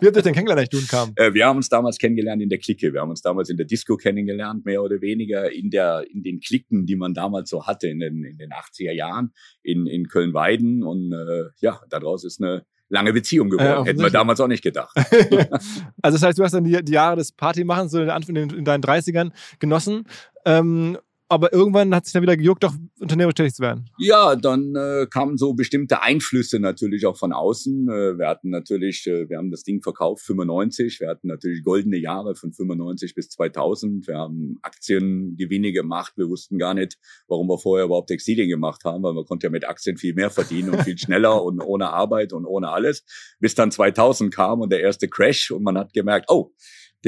[0.00, 1.12] Wie habt ihr denn kennengelernt, als du und kam?
[1.16, 2.92] Äh, wir haben uns damals kennengelernt in der Clique.
[2.92, 6.40] Wir haben uns damals in der Disco kennengelernt, mehr oder weniger in der, in den
[6.40, 10.82] Klicken, die man damals so hatte in den, in den 80er Jahren in, in Köln-Weiden.
[10.82, 13.68] Und äh, ja, daraus ist eine lange Beziehung geworden.
[13.68, 14.94] Ja, Hätten wir damals auch nicht gedacht.
[16.02, 18.64] also das heißt, du hast dann die, die Jahre des Partymachens so in, in, in
[18.64, 20.04] deinen 30ern genossen.
[20.44, 23.90] Ähm, aber irgendwann hat sich dann wieder gejuckt, doch unternehmerisch tätig zu werden.
[23.98, 27.88] Ja, dann äh, kamen so bestimmte Einflüsse natürlich auch von außen.
[27.88, 31.96] Äh, wir hatten natürlich, äh, wir haben das Ding verkauft 95, wir hatten natürlich goldene
[31.96, 34.06] Jahre von 95 bis 2000.
[34.06, 36.12] Wir haben Aktiengewinne gemacht.
[36.16, 39.50] Wir wussten gar nicht, warum wir vorher überhaupt Textilien gemacht haben, weil man konnte ja
[39.50, 43.04] mit Aktien viel mehr verdienen und viel schneller und ohne Arbeit und ohne alles.
[43.40, 46.52] Bis dann 2000 kam und der erste Crash und man hat gemerkt, oh,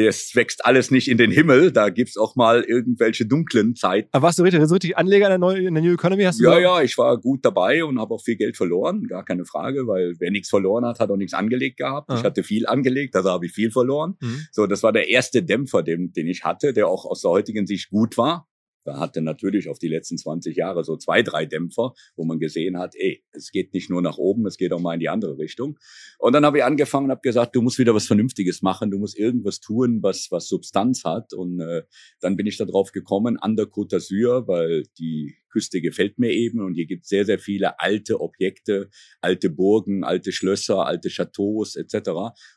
[0.04, 1.72] das wächst alles nicht in den Himmel.
[1.72, 4.08] Da gibt's auch mal irgendwelche dunklen Zeiten.
[4.12, 6.22] Aber warst du richtig, so richtig Anleger in der, Neu in der New Economy?
[6.22, 9.04] Hast du ja, ja, ich war gut dabei und habe auch viel Geld verloren.
[9.08, 12.10] Gar keine Frage, weil wer nichts verloren hat, hat auch nichts angelegt gehabt.
[12.10, 12.18] Aha.
[12.18, 14.16] Ich hatte viel angelegt, also habe ich viel verloren.
[14.20, 14.46] Mhm.
[14.52, 17.66] So, das war der erste Dämpfer, den, den ich hatte, der auch aus der heutigen
[17.66, 18.48] Sicht gut war.
[18.84, 22.78] Da hatte natürlich auf die letzten 20 Jahre so zwei, drei Dämpfer, wo man gesehen
[22.78, 25.38] hat, ey, es geht nicht nur nach oben, es geht auch mal in die andere
[25.38, 25.78] Richtung.
[26.18, 28.98] Und dann habe ich angefangen und habe gesagt, du musst wieder was Vernünftiges machen, du
[28.98, 31.32] musst irgendwas tun, was, was Substanz hat.
[31.32, 31.82] Und äh,
[32.20, 36.30] dann bin ich da drauf gekommen, an der Côte d'Azur, weil die Küste gefällt mir
[36.30, 41.08] eben und hier gibt es sehr, sehr viele alte Objekte, alte Burgen, alte Schlösser, alte
[41.08, 42.10] Chateaus etc.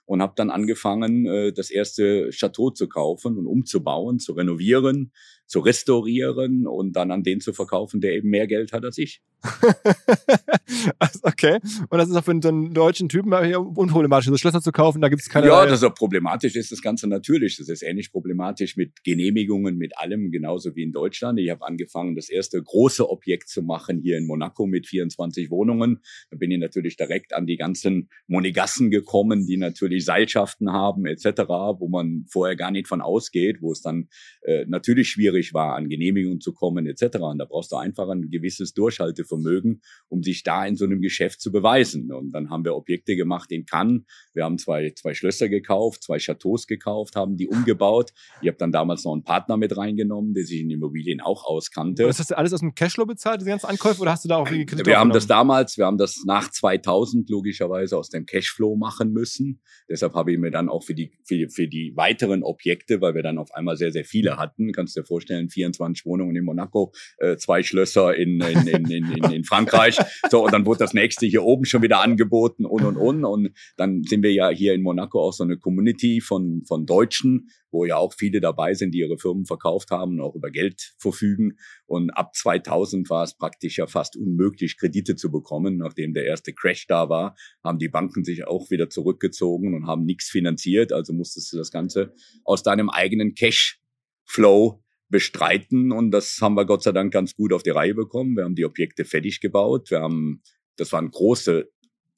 [0.05, 5.11] Und habe dann angefangen, äh, das erste Chateau zu kaufen und umzubauen, zu renovieren,
[5.51, 9.21] zu restaurieren und dann an den zu verkaufen, der eben mehr Geld hat als ich.
[11.23, 11.59] okay.
[11.89, 15.21] Und das ist auch für einen deutschen Typen unproblematisch, so Schlösser zu kaufen, da gibt
[15.21, 15.47] es keine.
[15.47, 17.57] Ja, das ist auch problematisch ist das Ganze natürlich.
[17.57, 21.37] Das ist ähnlich problematisch mit Genehmigungen, mit allem, genauso wie in Deutschland.
[21.37, 25.99] Ich habe angefangen, das erste große Objekt zu machen hier in Monaco mit 24 Wohnungen.
[26.29, 31.41] Da bin ich natürlich direkt an die ganzen Monegassen gekommen, die natürlich Seilschaften haben etc.,
[31.79, 34.07] wo man vorher gar nicht von ausgeht, wo es dann
[34.43, 37.17] äh, natürlich schwierig schwierig war, an Genehmigungen zu kommen etc.
[37.17, 41.41] Und da brauchst du einfach ein gewisses Durchhaltevermögen, um sich da in so einem Geschäft
[41.41, 42.11] zu beweisen.
[42.11, 44.03] Und dann haben wir Objekte gemacht in Cannes.
[44.33, 48.11] Wir haben zwei, zwei Schlösser gekauft, zwei Chateaus gekauft, haben die umgebaut.
[48.41, 52.03] Ich habe dann damals noch einen Partner mit reingenommen, der sich in Immobilien auch auskannte.
[52.03, 54.37] Das hast du alles aus dem Cashflow bezahlt, diese ganzen Ankäufe, oder hast du da
[54.37, 58.75] auch Kredite Wir haben das damals, wir haben das nach 2000 logischerweise aus dem Cashflow
[58.75, 59.61] machen müssen.
[59.89, 63.23] Deshalb habe ich mir dann auch für die, für, für die weiteren Objekte, weil wir
[63.23, 66.43] dann auf einmal sehr, sehr viele hatten, kannst du dir vorstellen, vorstellen, 24 Wohnungen in
[66.43, 69.97] Monaco, äh, zwei Schlösser in, in, in, in, in Frankreich.
[70.29, 73.25] So, und dann wurde das nächste hier oben schon wieder angeboten und und und.
[73.25, 77.49] Und dann sind wir ja hier in Monaco auch so eine Community von, von Deutschen,
[77.71, 80.93] wo ja auch viele dabei sind, die ihre Firmen verkauft haben und auch über Geld
[80.97, 81.57] verfügen.
[81.85, 85.77] Und ab 2000 war es praktisch ja fast unmöglich, Kredite zu bekommen.
[85.77, 90.03] Nachdem der erste Crash da war, haben die Banken sich auch wieder zurückgezogen und haben
[90.03, 90.91] nichts finanziert.
[90.91, 92.13] Also musstest du das Ganze
[92.43, 97.61] aus deinem eigenen Cash-Flow bestreiten und das haben wir Gott sei Dank ganz gut auf
[97.61, 98.35] die Reihe bekommen.
[98.35, 99.91] Wir haben die Objekte fertig gebaut.
[99.91, 100.41] Wir haben,
[100.77, 101.69] das waren große,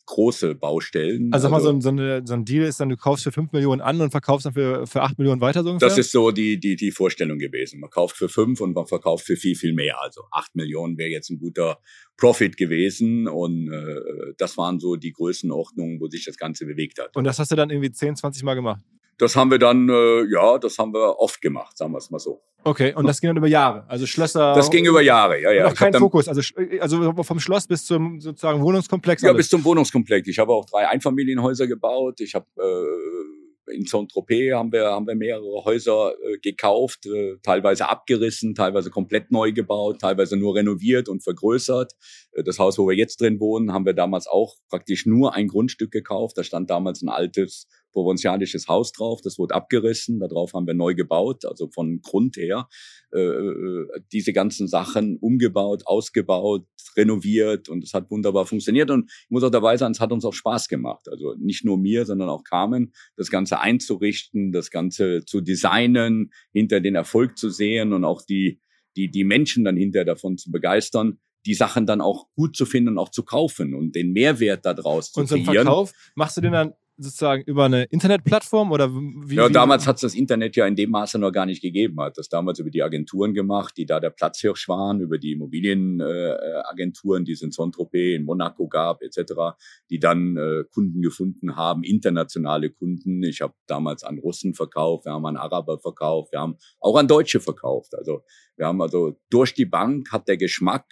[0.06, 1.34] große Baustellen.
[1.34, 3.52] Also, also mal, so, so, eine, so ein Deal ist dann, du kaufst für 5
[3.52, 5.90] Millionen an und verkaufst dann für, für 8 Millionen weiter so ungefähr?
[5.90, 7.80] Das ist so die, die, die Vorstellung gewesen.
[7.80, 10.00] Man kauft für 5 und man verkauft für viel, viel mehr.
[10.02, 11.80] Also 8 Millionen wäre jetzt ein guter
[12.18, 17.16] Profit gewesen und äh, das waren so die Größenordnungen, wo sich das Ganze bewegt hat.
[17.16, 18.82] Und das hast du dann irgendwie 10, 20 Mal gemacht?
[19.18, 22.20] Das haben wir dann, äh, ja, das haben wir oft gemacht, sagen wir es mal
[22.20, 22.42] so.
[22.66, 24.54] Okay, und das ging dann über Jahre, also Schlösser.
[24.54, 25.68] Das ging über Jahre, ja, ja.
[25.68, 26.42] Auch kein Fokus, also,
[26.80, 29.22] also vom Schloss bis zum sozusagen Wohnungskomplex.
[29.22, 29.40] Ja, alles.
[29.40, 30.28] bis zum Wohnungskomplex.
[30.30, 32.22] Ich habe auch drei Einfamilienhäuser gebaut.
[32.22, 37.90] Ich habe äh, in Saint-Tropez haben wir, haben wir mehrere Häuser äh, gekauft, äh, teilweise
[37.90, 41.94] abgerissen, teilweise komplett neu gebaut, teilweise nur renoviert und vergrößert.
[42.34, 45.48] Äh, das Haus, wo wir jetzt drin wohnen, haben wir damals auch praktisch nur ein
[45.48, 46.38] Grundstück gekauft.
[46.38, 50.94] Da stand damals ein altes provinzialisches Haus drauf, das wurde abgerissen, darauf haben wir neu
[50.94, 52.68] gebaut, also von Grund her.
[53.14, 56.66] Äh, äh, diese ganzen Sachen umgebaut, ausgebaut,
[56.98, 58.92] renoviert und es hat wunderbar funktioniert.
[58.92, 61.08] Und ich muss auch dabei sein, es hat uns auch Spaß gemacht.
[61.08, 66.82] Also nicht nur mir, sondern auch Carmen, das Ganze einzurichten, das Ganze zu designen, hinter
[66.82, 68.60] den Erfolg zu sehen und auch die,
[68.96, 72.92] die, die Menschen dann hinter davon zu begeistern die Sachen dann auch gut zu finden
[72.92, 75.48] und auch zu kaufen und den Mehrwert daraus zu und kreieren.
[75.48, 79.36] Und Verkauf, machst du den dann sozusagen über eine Internetplattform oder wie?
[79.36, 82.00] Ja, wie damals hat es das Internet ja in dem Maße noch gar nicht gegeben.
[82.00, 87.24] Hat das damals über die Agenturen gemacht, die da der Platzhirsch waren, über die Immobilienagenturen,
[87.24, 89.56] äh, die es in Saint-Tropez, in Monaco gab, etc.,
[89.90, 93.24] die dann äh, Kunden gefunden haben, internationale Kunden.
[93.24, 97.08] Ich habe damals an Russen verkauft, wir haben an Araber verkauft, wir haben auch an
[97.08, 97.96] Deutsche verkauft.
[97.96, 98.24] Also
[98.56, 100.86] wir haben also durch die Bank hat der Geschmack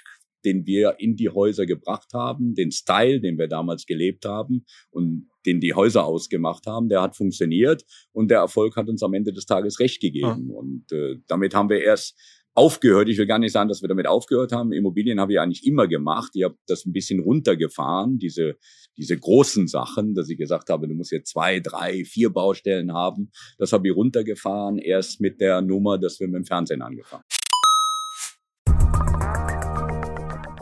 [0.46, 5.28] den wir in die Häuser gebracht haben, den Style, den wir damals gelebt haben und
[5.46, 9.34] den die Häuser ausgemacht haben, der hat funktioniert und der Erfolg hat uns am Ende
[9.34, 10.50] des Tages recht gegeben.
[10.50, 10.56] Ja.
[10.56, 12.16] Und äh, damit haben wir erst
[12.54, 13.08] aufgehört.
[13.08, 14.74] Ich will gar nicht sagen, dass wir damit aufgehört haben.
[14.74, 16.32] Immobilien habe ich eigentlich immer gemacht.
[16.34, 18.58] Ich habe das ein bisschen runtergefahren, diese,
[18.98, 23.32] diese großen Sachen, dass ich gesagt habe, du musst jetzt zwei, drei, vier Baustellen haben.
[23.58, 27.24] Das habe ich runtergefahren, erst mit der Nummer, dass wir mit dem Fernsehen angefangen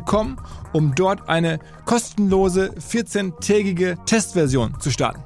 [0.00, 0.36] www.ecom,
[0.72, 5.22] um dort eine kostenlose 14-tägige Testversion zu starten.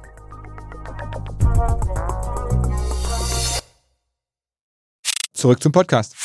[5.33, 6.15] Zurück zum Podcast.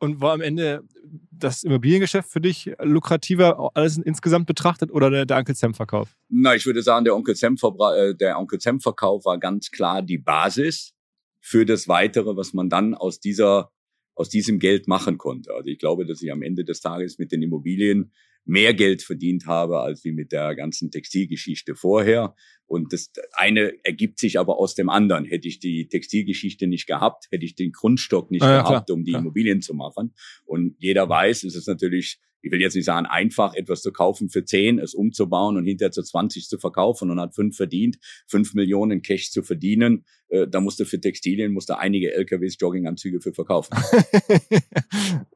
[0.00, 0.82] Und war am Ende
[1.30, 6.08] das Immobiliengeschäft für dich lukrativer, alles insgesamt betrachtet, oder der, der Onkel Sam Verkauf?
[6.28, 7.56] Na, ich würde sagen, der Onkel Sam,
[7.96, 10.92] äh, der Onkel Sam Verkauf war ganz klar die Basis
[11.40, 13.70] für das Weitere, was man dann aus dieser
[14.14, 15.54] aus diesem Geld machen konnte.
[15.54, 18.12] Also ich glaube, dass ich am Ende des Tages mit den Immobilien
[18.44, 22.34] mehr Geld verdient habe als wie mit der ganzen Textilgeschichte vorher.
[22.66, 25.24] Und das eine ergibt sich aber aus dem anderen.
[25.24, 28.96] Hätte ich die Textilgeschichte nicht gehabt, hätte ich den Grundstock nicht ah, ja, gehabt, klar,
[28.96, 29.22] um die klar.
[29.22, 30.14] Immobilien zu machen.
[30.44, 34.28] Und jeder weiß, es ist natürlich ich will jetzt nicht sagen, einfach etwas zu kaufen
[34.28, 38.54] für 10, es umzubauen und hinterher zu 20 zu verkaufen und hat fünf verdient, fünf
[38.54, 40.04] Millionen Cash zu verdienen.
[40.28, 43.76] Äh, da musste für Textilien, musste einige LKWs Jogginganzüge für verkaufen.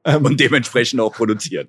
[0.05, 0.25] Ähm.
[0.25, 1.69] und dementsprechend auch produzieren.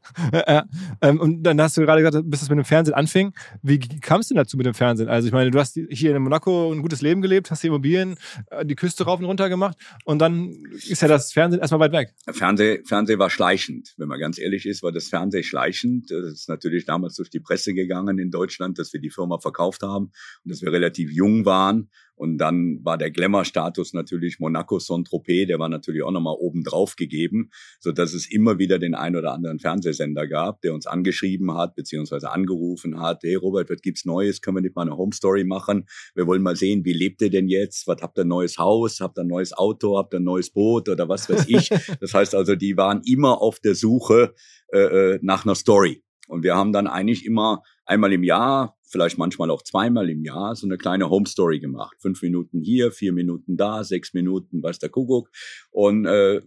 [1.02, 3.34] Ähm, und dann hast du gerade gesagt, bis es mit dem Fernsehen anfing.
[3.64, 5.10] Wie kam es denn dazu mit dem Fernsehen?
[5.10, 8.16] Also ich meine, du hast hier in Monaco ein gutes Leben gelebt, hast die Immobilien,
[8.52, 11.94] äh, die Küste rauf und runter gemacht und dann ist ja das Fernsehen erstmal weit
[11.94, 12.14] weg.
[12.32, 13.96] Fernsehen, Fernsehen war schleichend.
[13.98, 16.10] Wenn man ganz ehrlich ist, war das Fernsehen Fernseh schleichend.
[16.12, 19.84] Das ist natürlich damals durch die Presse gegangen in Deutschland, dass wir die Firma verkauft
[19.84, 20.12] haben
[20.44, 21.90] und dass wir relativ jung waren.
[22.18, 26.96] Und dann war der Glamour-Status natürlich Monaco Saint-Tropez, der war natürlich auch nochmal oben drauf
[26.96, 31.56] gegeben, so dass es immer wieder den ein oder anderen Fernsehsender gab, der uns angeschrieben
[31.56, 34.42] hat, beziehungsweise angerufen hat, hey Robert, was gibt's Neues?
[34.42, 35.86] Können wir nicht mal eine Home Story machen?
[36.16, 37.86] Wir wollen mal sehen, wie lebt ihr denn jetzt?
[37.88, 39.00] Was habt ihr ein neues Haus?
[39.00, 39.98] Habt ihr ein neues Auto?
[39.98, 41.70] Habt ihr ein neues Boot oder was weiß ich?
[42.02, 44.34] das heißt also, die waren immer auf der Suche
[44.74, 46.02] äh, äh nach einer Story.
[46.28, 50.56] Und wir haben dann eigentlich immer einmal im Jahr, vielleicht manchmal auch zweimal im Jahr,
[50.56, 51.98] so eine kleine Home Story gemacht.
[52.00, 55.30] Fünf Minuten hier, vier Minuten da, sechs Minuten, weiß der Kuckuck.
[55.72, 56.42] Und äh,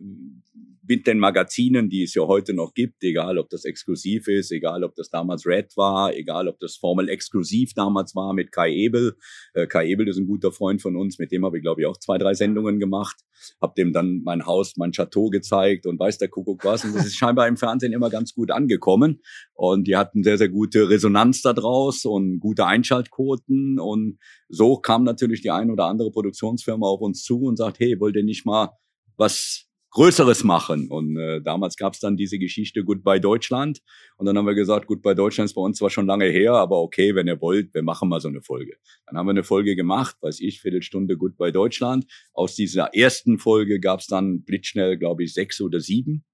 [0.91, 4.83] mit den Magazinen, die es ja heute noch gibt, egal ob das exklusiv ist, egal
[4.83, 9.15] ob das damals Red war, egal ob das Formel exklusiv damals war mit Kai Ebel.
[9.55, 11.87] Äh, Kai Ebel ist ein guter Freund von uns, mit dem habe ich glaube ich
[11.87, 13.19] auch zwei, drei Sendungen gemacht,
[13.63, 16.85] habe dem dann mein Haus, mein Chateau gezeigt und weiß der Kuckuck was.
[16.85, 19.21] Und das ist scheinbar im Fernsehen immer ganz gut angekommen
[19.55, 25.41] und die hatten sehr, sehr gute Resonanz daraus und gute Einschaltquoten und so kam natürlich
[25.41, 28.71] die ein oder andere Produktionsfirma auf uns zu und sagt, hey, wollt ihr nicht mal
[29.17, 30.89] was Größeres machen.
[30.89, 33.81] Und äh, damals gab es dann diese Geschichte Goodbye Deutschland.
[34.17, 36.81] Und dann haben wir gesagt, Goodbye Deutschland ist bei uns zwar schon lange her, aber
[36.81, 38.77] okay, wenn ihr wollt, wir machen mal so eine Folge.
[39.07, 42.07] Dann haben wir eine Folge gemacht, weiß ich, Viertelstunde Goodbye Deutschland.
[42.33, 46.25] Aus dieser ersten Folge gab es dann blitzschnell, glaube ich, sechs oder sieben.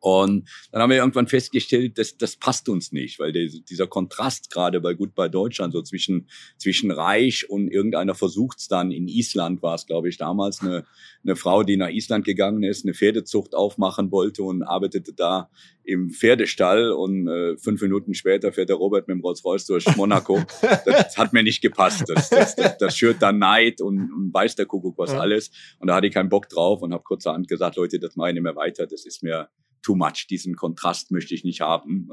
[0.00, 4.50] Und dann haben wir irgendwann festgestellt, dass das passt uns nicht, weil der, dieser Kontrast
[4.50, 9.62] gerade bei Gut bei Deutschland so zwischen zwischen Reich und irgendeiner versucht's dann in Island
[9.62, 10.86] war es, glaube ich, damals eine
[11.22, 15.50] eine Frau, die nach Island gegangen ist, eine Pferdezucht aufmachen wollte und arbeitete da
[15.84, 20.40] im Pferdestall und äh, fünf Minuten später fährt der Robert mit dem Rolls-Royce durch Monaco.
[20.86, 22.04] das hat mir nicht gepasst.
[22.06, 25.18] Das, das, das, das schürt dann Neid und, und weiß der Kuckuck was ja.
[25.18, 25.50] alles.
[25.78, 28.34] Und da hatte ich keinen Bock drauf und habe kurzerhand gesagt, Leute, das mache ich
[28.34, 28.86] nicht mehr weiter.
[28.86, 29.48] Das ist mir
[29.82, 30.26] too much.
[30.28, 32.08] Diesen Kontrast möchte ich nicht haben.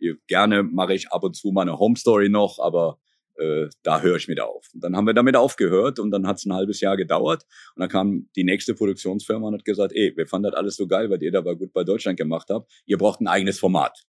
[0.00, 2.98] Äh, gerne mache ich ab und zu mal eine Home Story noch, aber
[3.40, 4.68] äh, da höre ich mit auf.
[4.74, 7.44] Und dann haben wir damit aufgehört und dann hat es ein halbes Jahr gedauert
[7.74, 10.86] und dann kam die nächste Produktionsfirma und hat gesagt, ey, wir fanden das alles so
[10.86, 12.70] geil, weil ihr dabei gut bei Deutschland gemacht habt.
[12.86, 14.04] Ihr braucht ein eigenes Format.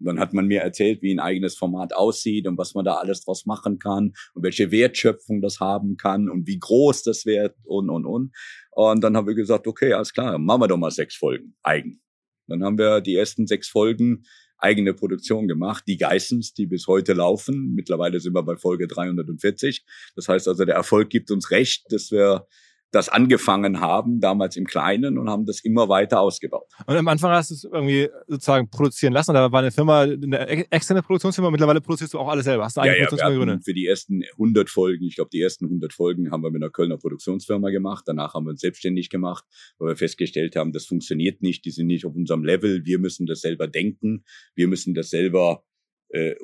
[0.00, 2.94] Und dann hat man mir erzählt, wie ein eigenes Format aussieht und was man da
[2.94, 7.56] alles draus machen kann und welche Wertschöpfung das haben kann und wie groß das wird
[7.64, 8.32] und, und, und.
[8.72, 12.00] Und dann haben wir gesagt, okay, alles klar, machen wir doch mal sechs Folgen eigen.
[12.46, 14.24] Dann haben wir die ersten sechs Folgen
[14.58, 17.74] eigene Produktion gemacht, die Geissens, die bis heute laufen.
[17.74, 19.84] Mittlerweile sind wir bei Folge 340.
[20.16, 22.46] Das heißt also, der Erfolg gibt uns recht, dass wir
[22.94, 26.66] das angefangen haben, damals im Kleinen und haben das immer weiter ausgebaut.
[26.86, 29.34] Und am Anfang hast du es irgendwie sozusagen produzieren lassen.
[29.34, 31.50] Da war eine Firma, eine externe Produktionsfirma.
[31.50, 32.64] Mittlerweile produzierst du auch alles selber.
[32.64, 33.64] Hast du eine ja, Produktionsfirma gegründet?
[33.64, 36.70] Für die ersten 100 Folgen, ich glaube, die ersten 100 Folgen haben wir mit einer
[36.70, 38.04] Kölner Produktionsfirma gemacht.
[38.06, 39.44] Danach haben wir uns selbstständig gemacht,
[39.78, 41.64] weil wir festgestellt haben, das funktioniert nicht.
[41.64, 42.84] Die sind nicht auf unserem Level.
[42.84, 44.24] Wir müssen das selber denken.
[44.54, 45.64] Wir müssen das selber
[46.10, 46.34] äh,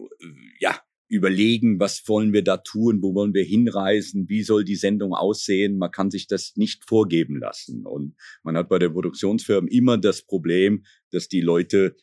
[0.58, 0.80] ja,
[1.10, 5.76] überlegen, was wollen wir da tun, wo wollen wir hinreisen, wie soll die Sendung aussehen.
[5.76, 7.84] Man kann sich das nicht vorgeben lassen.
[7.84, 11.96] Und man hat bei der Produktionsfirmen immer das Problem, dass die Leute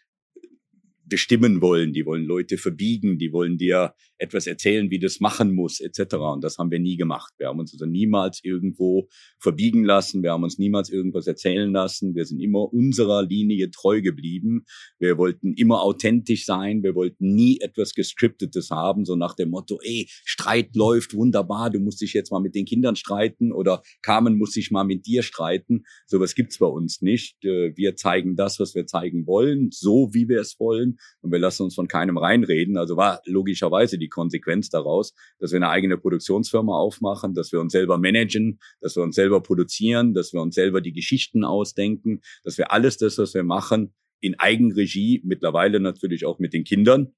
[1.06, 5.80] bestimmen wollen, die wollen Leute verbiegen, die wollen dir etwas erzählen, wie das machen muss,
[5.80, 6.16] etc.
[6.16, 7.34] Und das haben wir nie gemacht.
[7.38, 9.08] Wir haben uns also niemals irgendwo
[9.40, 12.16] verbiegen lassen, wir haben uns niemals irgendwas erzählen lassen.
[12.16, 14.66] Wir sind immer unserer Linie treu geblieben.
[15.00, 19.80] Wir wollten immer authentisch sein, wir wollten nie etwas gescriptetes haben, so nach dem Motto,
[19.84, 24.38] ey, Streit läuft wunderbar, du musst dich jetzt mal mit den Kindern streiten oder Carmen
[24.38, 25.84] muss sich mal mit dir streiten.
[26.06, 27.44] Sowas gibt's bei uns nicht.
[27.44, 31.40] Äh, wir zeigen das, was wir zeigen wollen, so wie wir es wollen und wir
[31.40, 32.78] lassen uns von keinem reinreden.
[32.78, 37.72] Also war logischerweise die Konsequenz daraus, dass wir eine eigene Produktionsfirma aufmachen, dass wir uns
[37.72, 42.58] selber managen, dass wir uns selber produzieren, dass wir uns selber die Geschichten ausdenken, dass
[42.58, 47.14] wir alles das, was wir machen, in Eigenregie, mittlerweile natürlich auch mit den Kindern,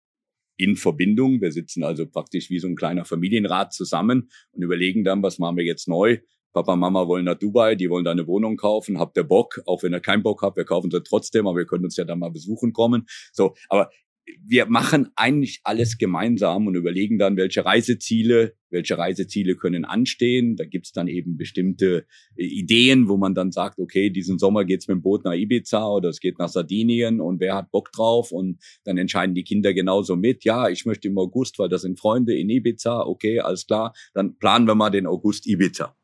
[0.57, 1.41] in Verbindung.
[1.41, 5.57] Wir sitzen also praktisch wie so ein kleiner Familienrat zusammen und überlegen dann, was machen
[5.57, 6.19] wir jetzt neu,
[6.51, 9.61] Papa, Mama wollen nach Dubai, die wollen da eine Wohnung kaufen, habt ihr Bock?
[9.65, 12.05] Auch wenn ihr keinen Bock habt, wir kaufen sie trotzdem, aber wir können uns ja
[12.05, 13.05] dann mal besuchen kommen.
[13.31, 13.91] So, aber
[14.45, 20.55] wir machen eigentlich alles gemeinsam und überlegen dann, welche Reiseziele, welche Reiseziele können anstehen.
[20.55, 22.05] Da gibt's dann eben bestimmte
[22.35, 25.87] äh, Ideen, wo man dann sagt, okay, diesen Sommer geht's mit dem Boot nach Ibiza
[25.87, 28.31] oder es geht nach Sardinien und wer hat Bock drauf?
[28.31, 30.43] Und dann entscheiden die Kinder genauso mit.
[30.43, 33.05] Ja, ich möchte im August, weil das sind Freunde in Ibiza.
[33.05, 33.93] Okay, alles klar.
[34.13, 35.95] Dann planen wir mal den August Ibiza.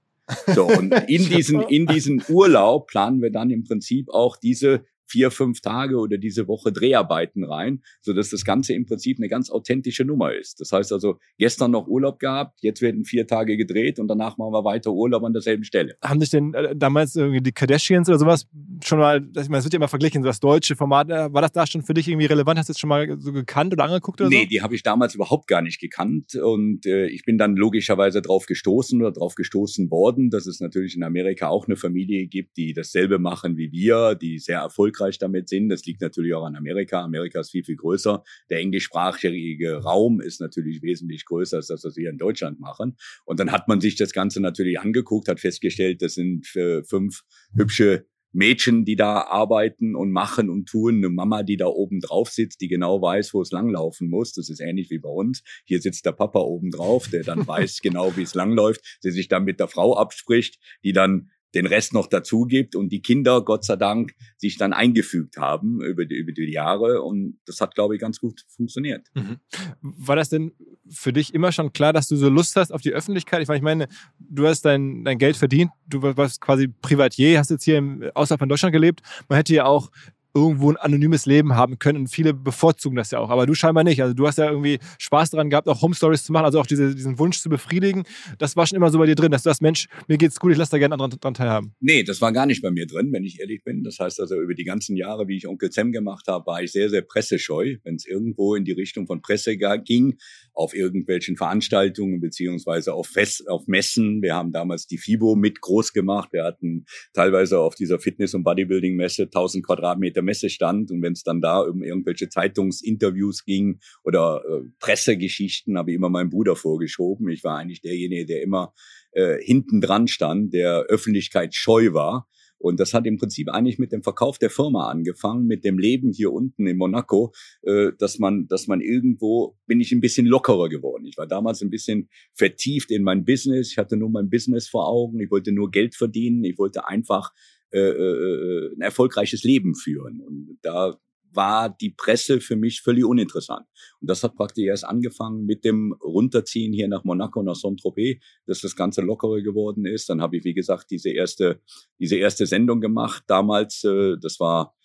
[0.47, 5.31] So, und in diesen, in diesen Urlaub planen wir dann im Prinzip auch diese vier,
[5.31, 9.49] fünf Tage oder diese Woche Dreharbeiten rein, so dass das Ganze im Prinzip eine ganz
[9.49, 10.59] authentische Nummer ist.
[10.59, 14.51] Das heißt also, gestern noch Urlaub gehabt, jetzt werden vier Tage gedreht und danach machen
[14.51, 15.95] wir weiter Urlaub an derselben Stelle.
[16.03, 18.47] Haben sich denn äh, damals irgendwie die Kardashians oder sowas
[18.83, 21.41] schon mal, ich meine, es wird ja immer verglichen, so das deutsche Format, äh, war
[21.41, 22.59] das da schon für dich irgendwie relevant?
[22.59, 24.49] Hast du das schon mal so gekannt oder angeguckt oder nee, so?
[24.49, 28.45] die habe ich damals überhaupt gar nicht gekannt und äh, ich bin dann logischerweise drauf
[28.45, 32.73] gestoßen oder drauf gestoßen worden, dass es natürlich in Amerika auch eine Familie gibt, die
[32.73, 35.69] dasselbe machen wie wir, die sehr erfolgreich erfolgreich damit sind.
[35.69, 37.03] Das liegt natürlich auch an Amerika.
[37.03, 38.23] Amerika ist viel, viel größer.
[38.49, 42.95] Der englischsprachige Raum ist natürlich wesentlich größer als das, was wir in Deutschland machen.
[43.25, 47.23] Und dann hat man sich das Ganze natürlich angeguckt, hat festgestellt, das sind äh, fünf
[47.53, 52.29] hübsche Mädchen, die da arbeiten und machen und tun, eine Mama, die da oben drauf
[52.29, 54.33] sitzt, die genau weiß, wo es langlaufen muss.
[54.33, 55.41] Das ist ähnlich wie bei uns.
[55.63, 59.29] Hier sitzt der Papa oben drauf, der dann weiß genau, wie es langläuft, der sich
[59.29, 63.41] dann mit der Frau abspricht, die dann den Rest noch dazu gibt und die Kinder,
[63.41, 67.01] Gott sei Dank, sich dann eingefügt haben über die, über die Jahre.
[67.01, 69.07] Und das hat, glaube ich, ganz gut funktioniert.
[69.15, 69.37] Mhm.
[69.81, 70.51] War das denn
[70.89, 73.41] für dich immer schon klar, dass du so Lust hast auf die Öffentlichkeit?
[73.41, 73.87] Ich meine,
[74.19, 78.39] du hast dein, dein Geld verdient, du warst quasi Privatier, hast jetzt hier im, außerhalb
[78.39, 79.01] von Deutschland gelebt.
[79.29, 79.89] Man hätte ja auch
[80.35, 81.99] irgendwo ein anonymes Leben haben können.
[81.99, 83.29] Und viele bevorzugen das ja auch.
[83.29, 84.01] Aber du scheinbar nicht.
[84.01, 86.67] Also du hast ja irgendwie Spaß daran gehabt, auch Home Stories zu machen, also auch
[86.67, 88.03] diese, diesen Wunsch zu befriedigen.
[88.37, 90.51] Das war schon immer so bei dir drin, dass du sagst, Mensch, mir geht's gut,
[90.51, 91.73] ich lasse da gerne anderen dran teilhaben.
[91.79, 93.83] Nee, das war gar nicht bei mir drin, wenn ich ehrlich bin.
[93.83, 96.71] Das heißt also, über die ganzen Jahre, wie ich Onkel Zem gemacht habe, war ich
[96.73, 97.77] sehr, sehr pressescheu.
[97.83, 100.17] Wenn es irgendwo in die Richtung von Presse ging,
[100.53, 104.21] auf irgendwelchen Veranstaltungen beziehungsweise auf, Fest, auf Messen.
[104.21, 106.33] Wir haben damals die FIBO mit groß gemacht.
[106.33, 111.39] Wir hatten teilweise auf dieser Fitness- und Bodybuilding-Messe 1000 Quadratmeter Messestand und wenn es dann
[111.39, 117.29] da um irgendwelche Zeitungsinterviews ging oder äh, Pressegeschichten, habe ich immer meinen Bruder vorgeschoben.
[117.29, 118.73] Ich war eigentlich derjenige, der immer
[119.11, 122.27] äh, hinten dran stand, der Öffentlichkeit scheu war.
[122.57, 126.11] Und das hat im Prinzip eigentlich mit dem Verkauf der Firma angefangen, mit dem Leben
[126.11, 130.69] hier unten in Monaco, äh, dass man, dass man irgendwo bin ich ein bisschen lockerer
[130.69, 131.05] geworden.
[131.05, 133.71] Ich war damals ein bisschen vertieft in mein Business.
[133.71, 135.19] Ich hatte nur mein Business vor Augen.
[135.19, 136.43] Ich wollte nur Geld verdienen.
[136.43, 137.33] Ich wollte einfach
[137.75, 140.21] äh, äh, äh, ein erfolgreiches Leben führen.
[140.21, 140.97] Und da
[141.33, 143.65] war die Presse für mich völlig uninteressant.
[143.99, 148.61] Und das hat praktisch erst angefangen mit dem Runterziehen hier nach Monaco, nach Saint-Tropez, dass
[148.61, 150.09] das Ganze lockerer geworden ist.
[150.09, 151.59] Dann habe ich, wie gesagt, diese erste,
[151.99, 153.83] diese erste Sendung gemacht damals.
[153.83, 154.75] Äh, das war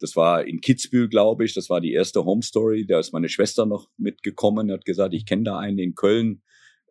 [0.00, 1.54] das war in Kitzbühel, glaube ich.
[1.54, 2.84] Das war die erste Home Story.
[2.84, 6.42] Da ist meine Schwester noch mitgekommen, hat gesagt, ich kenne da einen in Köln,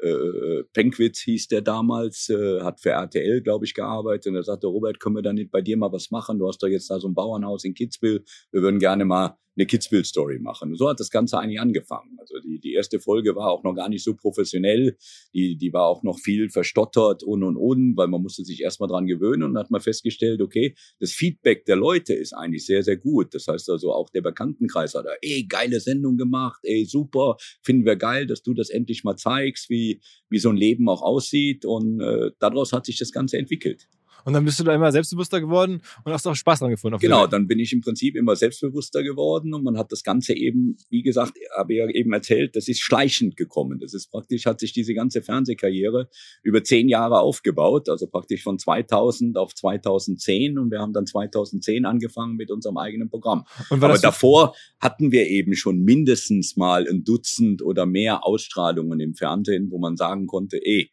[0.03, 4.27] äh, Penkwitz hieß der damals, äh, hat für RTL, glaube ich, gearbeitet.
[4.27, 6.39] Und er sagte, Robert, können wir da nicht bei dir mal was machen?
[6.39, 8.23] Du hast doch jetzt da so ein Bauernhaus in Kitzbühel.
[8.51, 10.75] Wir würden gerne mal eine Kitzbühel-Story machen.
[10.75, 12.17] So hat das Ganze eigentlich angefangen.
[12.19, 14.97] Also die, die erste Folge war auch noch gar nicht so professionell.
[15.33, 18.89] Die, die war auch noch viel verstottert und und und, weil man musste sich erstmal
[18.89, 22.97] dran gewöhnen und hat man festgestellt, okay, das Feedback der Leute ist eigentlich sehr, sehr
[22.97, 23.33] gut.
[23.33, 27.95] Das heißt also auch der Bekanntenkreis hat, ey, geile Sendung gemacht, ey, super, finden wir
[27.95, 31.65] geil, dass du das endlich mal zeigst, wie, wie so ein Leben auch aussieht.
[31.65, 33.87] Und äh, daraus hat sich das Ganze entwickelt.
[34.25, 36.97] Und dann bist du da immer selbstbewusster geworden und hast auch Spaß dran gefunden.
[36.99, 40.77] genau, dann bin ich im Prinzip immer selbstbewusster geworden und man hat das Ganze eben,
[40.89, 43.79] wie gesagt, habe ich ja eben erzählt, das ist schleichend gekommen.
[43.79, 46.09] Das ist praktisch, hat sich diese ganze Fernsehkarriere
[46.41, 51.85] über zehn Jahre aufgebaut, also praktisch von 2000 auf 2010 und wir haben dann 2010
[51.85, 53.45] angefangen mit unserem eigenen Programm.
[53.69, 59.69] Aber davor hatten wir eben schon mindestens mal ein Dutzend oder mehr Ausstrahlungen im Fernsehen,
[59.71, 60.91] wo man sagen konnte, ey,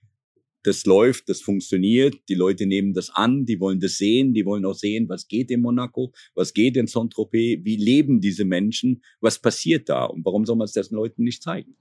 [0.62, 4.64] das läuft, das funktioniert, die Leute nehmen das an, die wollen das sehen, die wollen
[4.64, 9.38] auch sehen, was geht in Monaco, was geht in Saint-Tropez, wie leben diese Menschen, was
[9.38, 11.76] passiert da und warum soll man es den Leuten nicht zeigen?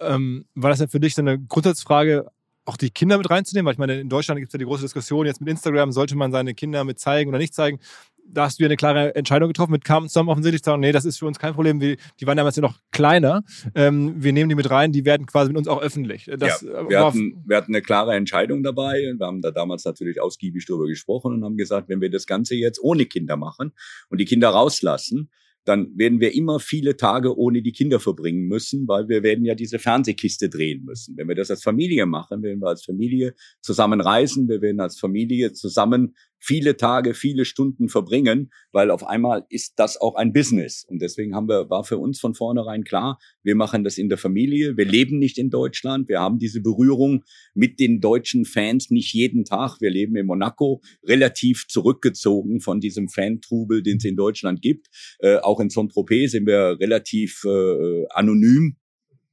[0.00, 2.30] Ähm, war das denn für dich so eine Grundsatzfrage,
[2.64, 3.66] auch die Kinder mit reinzunehmen?
[3.66, 6.16] Weil ich meine, in Deutschland gibt es ja die große Diskussion jetzt mit Instagram, sollte
[6.16, 7.80] man seine Kinder mit zeigen oder nicht zeigen?
[8.28, 11.04] Da hast du ja eine klare Entscheidung getroffen mit Carmen zusammen offensichtlich sagen, nee, das
[11.04, 11.80] ist für uns kein Problem.
[11.80, 13.42] Wir, die waren damals ja noch kleiner.
[13.74, 16.30] Ähm, wir nehmen die mit rein, die werden quasi mit uns auch öffentlich.
[16.38, 19.14] Das, ja, äh, wir, hatten, wir hatten eine klare Entscheidung dabei.
[19.16, 22.54] Wir haben da damals natürlich ausgiebig drüber gesprochen und haben gesagt, wenn wir das Ganze
[22.54, 23.72] jetzt ohne Kinder machen
[24.08, 25.30] und die Kinder rauslassen,
[25.66, 29.54] dann werden wir immer viele Tage ohne die Kinder verbringen müssen, weil wir werden ja
[29.54, 31.16] diese Fernsehkiste drehen müssen.
[31.16, 34.98] Wenn wir das als Familie machen, werden wir als Familie zusammen reisen, wir werden als
[34.98, 40.84] Familie zusammen viele Tage, viele Stunden verbringen, weil auf einmal ist das auch ein Business.
[40.88, 44.18] Und deswegen haben wir, war für uns von vornherein klar, wir machen das in der
[44.18, 44.76] Familie.
[44.76, 46.08] Wir leben nicht in Deutschland.
[46.08, 47.24] Wir haben diese Berührung
[47.54, 49.80] mit den deutschen Fans nicht jeden Tag.
[49.80, 54.88] Wir leben in Monaco, relativ zurückgezogen von diesem Fantrubel, den es in Deutschland gibt.
[55.18, 58.76] Äh, auch in Saint-Tropez sind wir relativ äh, anonym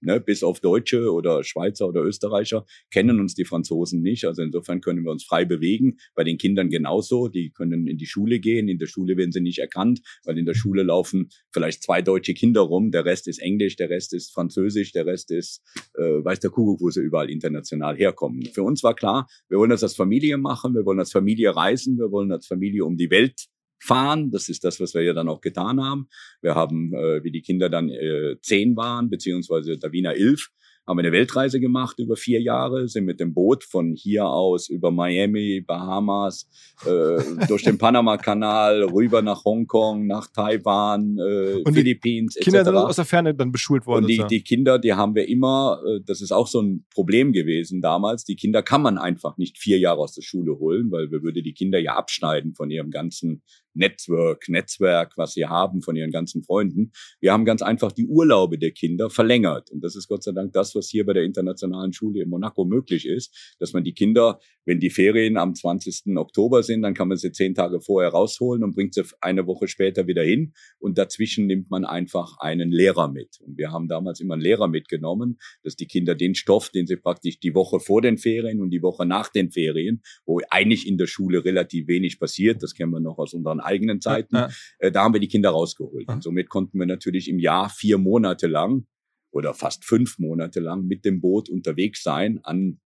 [0.03, 4.25] ne, bis auf Deutsche oder Schweizer oder Österreicher kennen uns die Franzosen nicht.
[4.25, 5.97] Also insofern können wir uns frei bewegen.
[6.15, 7.27] Bei den Kindern genauso.
[7.27, 8.67] Die können in die Schule gehen.
[8.67, 12.33] In der Schule werden sie nicht erkannt, weil in der Schule laufen vielleicht zwei deutsche
[12.33, 12.91] Kinder rum.
[12.91, 15.61] Der Rest ist Englisch, der Rest ist Französisch, der Rest ist,
[15.95, 18.45] äh, weiß der Kuckuck, wo sie überall international herkommen.
[18.53, 21.97] Für uns war klar, wir wollen das als Familie machen, wir wollen als Familie reisen,
[21.97, 23.47] wir wollen als Familie um die Welt
[23.83, 24.31] fahren.
[24.31, 26.07] Das ist das, was wir ja dann auch getan haben.
[26.41, 30.49] Wir haben, äh, wie die Kinder dann äh, zehn waren, beziehungsweise Davina elf,
[30.85, 34.67] haben wir eine Weltreise gemacht über vier Jahre, sind mit dem Boot von hier aus
[34.67, 36.49] über Miami, Bahamas,
[36.85, 36.87] äh,
[37.47, 42.65] durch den Panama-Kanal, rüber nach Hongkong, nach Taiwan, äh, und Philippinen, Kinder etc.
[42.65, 44.03] sind aus der Ferne dann beschult worden.
[44.03, 47.31] Und die, die Kinder, die haben wir immer, äh, das ist auch so ein Problem
[47.31, 51.11] gewesen damals, die Kinder kann man einfach nicht vier Jahre aus der Schule holen, weil
[51.11, 53.41] wir würde die Kinder ja abschneiden von ihrem ganzen
[53.73, 56.91] Network, Netzwerk, was sie haben von ihren ganzen Freunden.
[57.19, 59.71] Wir haben ganz einfach die Urlaube der Kinder verlängert.
[59.71, 62.65] Und das ist Gott sei Dank das, was hier bei der internationalen Schule in Monaco
[62.65, 66.15] möglich ist, dass man die Kinder, wenn die Ferien am 20.
[66.15, 69.67] Oktober sind, dann kann man sie zehn Tage vorher rausholen und bringt sie eine Woche
[69.67, 70.53] später wieder hin.
[70.79, 73.39] Und dazwischen nimmt man einfach einen Lehrer mit.
[73.41, 76.95] Und wir haben damals immer einen Lehrer mitgenommen, dass die Kinder den Stoff, den sie
[76.95, 80.97] praktisch die Woche vor den Ferien und die Woche nach den Ferien, wo eigentlich in
[80.97, 84.35] der Schule relativ wenig passiert, das kennen wir noch aus unseren eigenen Zeiten.
[84.35, 84.49] Ja.
[84.79, 86.07] Äh, da haben wir die Kinder rausgeholt.
[86.07, 88.85] Und somit konnten wir natürlich im Jahr vier Monate lang
[89.31, 92.79] oder fast fünf Monate lang mit dem Boot unterwegs sein an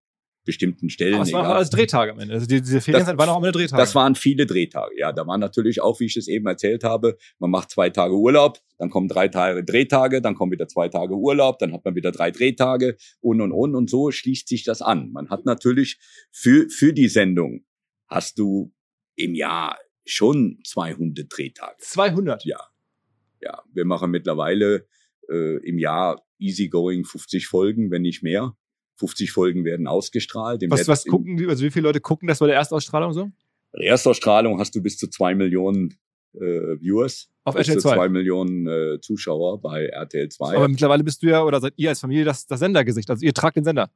[0.48, 1.16] bestimmten Stellen.
[1.16, 2.34] Aber es waren alles Drehtage am Ende.
[2.34, 3.80] Also die, diese Ferienzeit waren auch immer Drehtage.
[3.80, 5.12] Das waren viele Drehtage, ja.
[5.12, 8.60] Da waren natürlich auch, wie ich es eben erzählt habe, man macht zwei Tage Urlaub,
[8.80, 12.12] dann kommen drei Tage Drehtage, dann kommen wieder zwei Tage Urlaub, dann hat man wieder
[12.12, 15.12] drei Drehtage und und und und so schließt sich das an.
[15.12, 16.00] Man hat natürlich
[16.32, 17.66] für, für die Sendung
[18.08, 18.74] hast du
[19.18, 19.78] im Jahr
[20.10, 21.78] schon 200 Drehtage.
[21.80, 22.45] 200?
[22.45, 22.60] Ja.
[23.41, 24.88] Ja, wir machen mittlerweile
[25.30, 28.55] äh, im Jahr easygoing 50 Folgen, wenn nicht mehr.
[28.97, 30.64] 50 Folgen werden ausgestrahlt.
[30.70, 33.30] was, was gucken, also wie viele Leute gucken das bei der Erstausstrahlung so?
[33.72, 35.99] Bei der Erstausstrahlung hast du bis zu zwei Millionen
[36.34, 37.30] äh, Viewers.
[37.44, 37.96] Auf RTL 2.
[37.96, 40.58] zwei Millionen äh, Zuschauer bei RTL 2.
[40.58, 43.10] Aber mittlerweile bist du ja, oder seid ihr als Familie das, das Sendergesicht.
[43.10, 43.90] Also ihr tragt den Sender.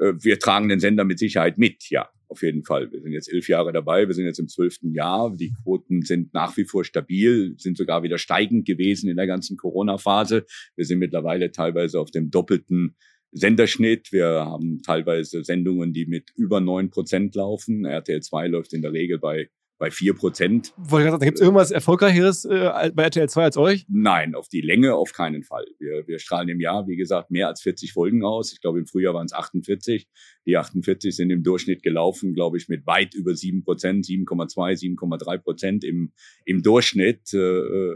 [0.00, 2.92] Äh, wir tragen den Sender mit Sicherheit mit, ja auf jeden Fall.
[2.92, 5.34] Wir sind jetzt elf Jahre dabei, wir sind jetzt im zwölften Jahr.
[5.34, 9.56] Die Quoten sind nach wie vor stabil, sind sogar wieder steigend gewesen in der ganzen
[9.56, 10.44] Corona-Phase.
[10.76, 12.96] Wir sind mittlerweile teilweise auf dem doppelten
[13.32, 14.12] Senderschnitt.
[14.12, 17.84] Wir haben teilweise Sendungen, die mit über neun Prozent laufen.
[17.84, 19.48] RTL 2 läuft in der Regel bei
[19.78, 20.74] bei vier Prozent.
[21.20, 23.86] Gibt es irgendwas Erfolgreicheres äh, bei RTL 2 als euch?
[23.88, 25.66] Nein, auf die Länge auf keinen Fall.
[25.78, 28.52] Wir, wir strahlen im Jahr, wie gesagt, mehr als 40 Folgen aus.
[28.52, 30.08] Ich glaube, im Frühjahr waren es 48.
[30.46, 35.38] Die 48 sind im Durchschnitt gelaufen, glaube ich, mit weit über sieben Prozent, 7,2, 7,3
[35.38, 36.12] Prozent im,
[36.44, 37.32] im Durchschnitt.
[37.32, 37.94] Äh,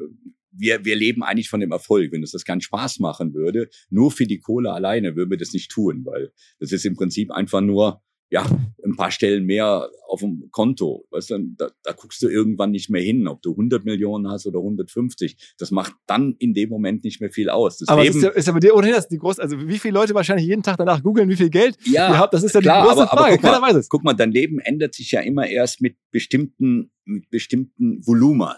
[0.53, 2.13] wir, wir leben eigentlich von dem Erfolg.
[2.13, 5.53] Wenn uns das keinen Spaß machen würde, nur für die Kohle alleine würden wir das
[5.53, 8.03] nicht tun, weil das ist im Prinzip einfach nur
[8.33, 8.47] ja,
[8.83, 11.07] ein paar Stellen mehr auf dem Konto.
[11.11, 14.47] Weißt du, da, da guckst du irgendwann nicht mehr hin, ob du 100 Millionen hast
[14.47, 15.55] oder 150.
[15.59, 17.77] Das macht dann in dem Moment nicht mehr viel aus.
[17.77, 19.79] Das aber Leben, ist ja, ist ja bei dir ohnehin das die groß, also wie
[19.79, 22.55] viele Leute wahrscheinlich jeden Tag danach googeln, wie viel Geld ja, ihr habt, das ist
[22.55, 23.35] ja klar, die große aber, aber Frage.
[23.35, 23.89] guck, mal, Keiner weiß es.
[23.91, 28.55] guck mal, dein Leben ändert sich ja immer erst mit bestimmten, mit bestimmten Volumen.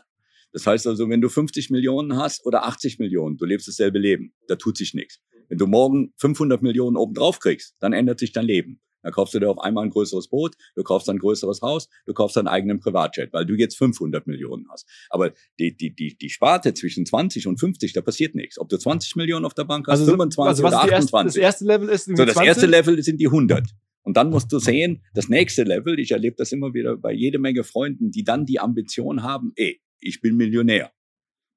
[0.53, 4.35] Das heißt also, wenn du 50 Millionen hast oder 80 Millionen, du lebst dasselbe Leben.
[4.47, 5.20] Da tut sich nichts.
[5.49, 8.81] Wenn du morgen 500 Millionen obendrauf kriegst, dann ändert sich dein Leben.
[9.05, 12.14] Dann kaufst du dir auf einmal ein größeres Boot, du kaufst ein größeres Haus, du
[12.14, 14.88] kaufst deinen eigenen Privatjet, weil du jetzt 500 Millionen hast.
[15.11, 18.59] Aber die, die, die, die Sparte zwischen 20 und 50, da passiert nichts.
[18.59, 21.16] Ob du 20 Millionen auf der Bank hast, Also, 25 also oder ist die erste,
[21.16, 21.34] 28.
[21.34, 22.48] das erste Level ist So, das 20?
[22.48, 23.68] erste Level sind die 100.
[24.02, 27.38] Und dann musst du sehen, das nächste Level, ich erlebe das immer wieder bei jede
[27.38, 30.92] Menge Freunden, die dann die Ambition haben, ey, ich bin Millionär.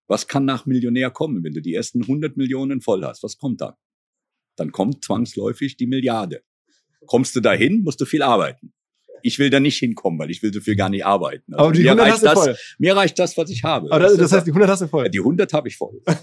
[0.07, 3.23] Was kann nach Millionär kommen, wenn du die ersten 100 Millionen voll hast?
[3.23, 3.73] Was kommt dann?
[4.55, 6.41] Dann kommt zwangsläufig die Milliarde.
[7.08, 8.72] Kommst du dahin, musst du viel arbeiten.
[9.24, 11.51] Ich will da nicht hinkommen, weil ich will so viel gar nicht arbeiten.
[11.53, 12.55] Also aber die mir, 100 reicht hast du das, voll.
[12.78, 13.91] mir reicht das, was ich habe.
[13.91, 15.10] Aber das, das heißt, die 100 hast du voll.
[15.10, 15.99] Die 100 habe ich voll.
[16.05, 16.22] okay.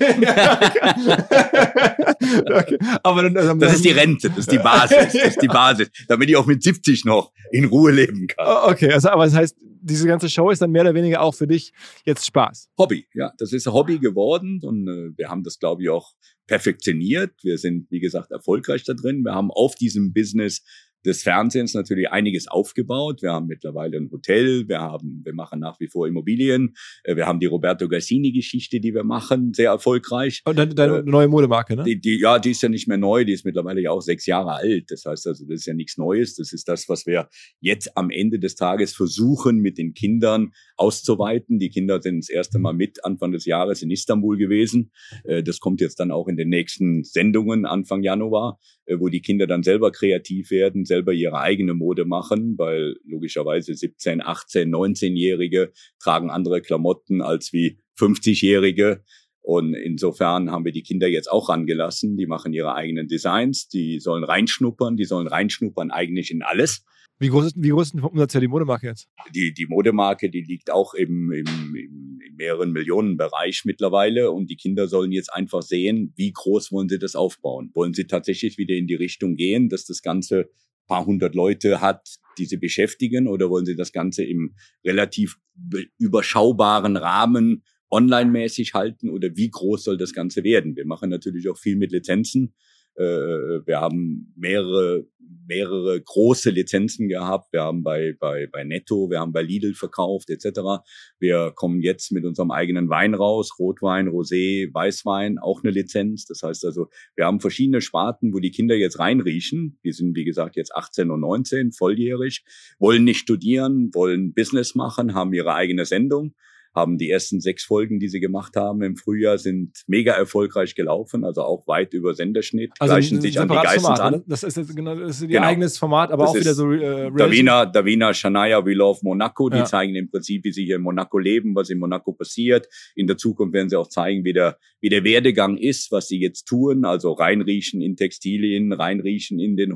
[3.02, 5.90] Aber dann, also, Das ist die Rente, das ist die Basis, das ist die Basis,
[6.06, 8.46] damit ich auch mit 70 noch in Ruhe leben kann.
[8.46, 11.34] Oh, Okay, also aber das heißt, diese ganze Show ist dann mehr oder weniger auch
[11.34, 11.72] für dich
[12.04, 12.70] jetzt Spaß.
[12.78, 16.12] Hobby, ja, das ist ein Hobby geworden und äh, wir haben das, glaube ich, auch
[16.46, 17.32] perfektioniert.
[17.42, 19.22] Wir sind, wie gesagt, erfolgreich da drin.
[19.24, 20.62] Wir haben auf diesem Business
[21.04, 23.22] des Fernsehens natürlich einiges aufgebaut.
[23.22, 26.74] Wir haben mittlerweile ein Hotel, wir haben, wir machen nach wie vor Immobilien,
[27.04, 30.42] äh, wir haben die Roberto Gassini-Geschichte, die wir machen, sehr erfolgreich.
[30.44, 31.84] Und dann deine Äh, neue Modemarke, ne?
[31.84, 34.26] Die, die, ja, die ist ja nicht mehr neu, die ist mittlerweile ja auch sechs
[34.26, 34.90] Jahre alt.
[34.90, 36.36] Das heißt also, das ist ja nichts Neues.
[36.36, 37.28] Das ist das, was wir
[37.60, 41.58] jetzt am Ende des Tages versuchen, mit den Kindern auszuweiten.
[41.58, 44.90] Die Kinder sind das erste Mal mit Anfang des Jahres in Istanbul gewesen.
[45.24, 48.58] Äh, Das kommt jetzt dann auch in den nächsten Sendungen Anfang Januar,
[48.98, 54.22] wo die Kinder dann selber kreativ werden, selber ihre eigene Mode machen, weil logischerweise 17,
[54.22, 55.72] 18, 19-Jährige
[56.02, 59.02] tragen andere Klamotten als wie 50-Jährige.
[59.40, 62.16] Und insofern haben wir die Kinder jetzt auch rangelassen.
[62.16, 66.84] Die machen ihre eigenen Designs, die sollen reinschnuppern, die sollen reinschnuppern eigentlich in alles.
[67.18, 69.08] Wie groß ist, wie groß ist denn vom Umsatz her die Modemarke jetzt?
[69.34, 74.30] Die, die Modemarke, die liegt auch im, im, im, im mehreren Millionen Bereich mittlerweile.
[74.30, 77.70] Und die Kinder sollen jetzt einfach sehen, wie groß wollen sie das aufbauen.
[77.74, 80.50] Wollen sie tatsächlich wieder in die Richtung gehen, dass das Ganze
[80.86, 84.54] paar hundert Leute hat, die sie beschäftigen, oder wollen sie das Ganze im
[84.84, 90.76] relativ be- überschaubaren Rahmen online-mäßig halten oder wie groß soll das Ganze werden?
[90.76, 92.54] Wir machen natürlich auch viel mit Lizenzen.
[92.96, 95.06] Äh, Wir haben mehrere,
[95.46, 97.52] mehrere große Lizenzen gehabt.
[97.52, 100.82] Wir haben bei, bei, bei Netto, wir haben bei Lidl verkauft etc.
[101.18, 106.26] Wir kommen jetzt mit unserem eigenen Wein raus, Rotwein, Rosé, Weißwein, auch eine Lizenz.
[106.26, 109.78] Das heißt also, wir haben verschiedene Sparten, wo die Kinder jetzt reinriechen.
[109.84, 112.44] Die sind, wie gesagt, jetzt 18 und 19, volljährig,
[112.78, 116.34] wollen nicht studieren, wollen Business machen, haben ihre eigene Sendung
[116.74, 121.24] haben die ersten sechs Folgen, die sie gemacht haben im Frühjahr, sind mega erfolgreich gelaufen,
[121.24, 124.12] also auch weit über Senderschnitt, gleichen ein sich an die Format, an.
[124.14, 124.24] ne?
[124.26, 125.46] Das ist jetzt genau, das ist ihr Genau.
[125.46, 127.10] eigenes Format, aber Das auch wieder so äh.
[127.16, 129.64] Davina, Davina, Shania, We Love Monaco, die Ja.
[129.64, 132.68] zeigen im Prinzip, wie sie hier in Monaco leben, was in Monaco passiert.
[132.96, 136.20] In der Zukunft werden sie auch zeigen, wie der, wie der Werdegang ist, was sie
[136.20, 139.72] jetzt tun, also reinriechen in Textilien, reinriechen in den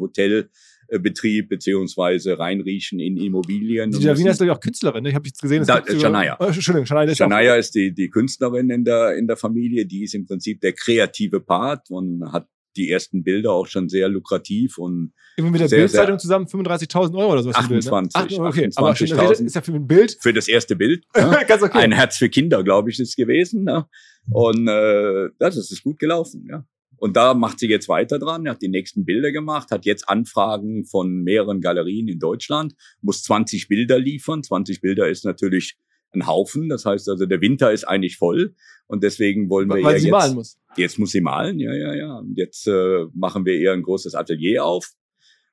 [0.89, 3.91] Hotelbetrieb, beziehungsweise reinriechen in Immobilien.
[3.91, 5.03] Die müssen- ist, glaube ich, auch Künstlerin.
[5.03, 5.11] Ne?
[5.11, 6.37] Ich habe jetzt gesehen, es Da- sogar- Shania.
[6.41, 10.05] Äh, Entschuldigung, das ist auch- ist die, die Künstlerin in der, in der Familie, die
[10.05, 14.79] ist im Prinzip der kreative Part und hat die ersten Bilder auch schon sehr lukrativ
[14.79, 17.57] und Irgendwie mit der Bildzeitung zusammen 35.000 Euro oder sowas.
[17.57, 18.45] für ein Bild, 28, Ne?
[18.45, 19.47] Ach, okay, aber 28.000.
[19.47, 21.05] ist ja für ein Bild für das erste Bild.
[21.17, 21.41] ne?
[21.49, 21.79] ganz okay.
[21.79, 23.65] Ein Herz für Kinder, glaube ich, ist gewesen.
[23.65, 23.87] Ne?
[24.31, 26.65] Und äh, das ist gut gelaufen, ja.
[26.99, 30.85] Und da macht sie jetzt weiter dran, hat die nächsten Bilder gemacht, hat jetzt Anfragen
[30.85, 34.43] von mehreren Galerien in Deutschland, muss 20 Bilder liefern.
[34.43, 35.77] 20 Bilder ist natürlich
[36.13, 36.69] ein Haufen.
[36.69, 38.55] Das heißt also, der Winter ist eigentlich voll.
[38.87, 40.59] Und deswegen wollen wir weil ihr sie jetzt, malen muss.
[40.77, 42.19] jetzt muss sie malen, ja, ja, ja.
[42.19, 44.93] Und jetzt äh, machen wir ihr ein großes Atelier auf,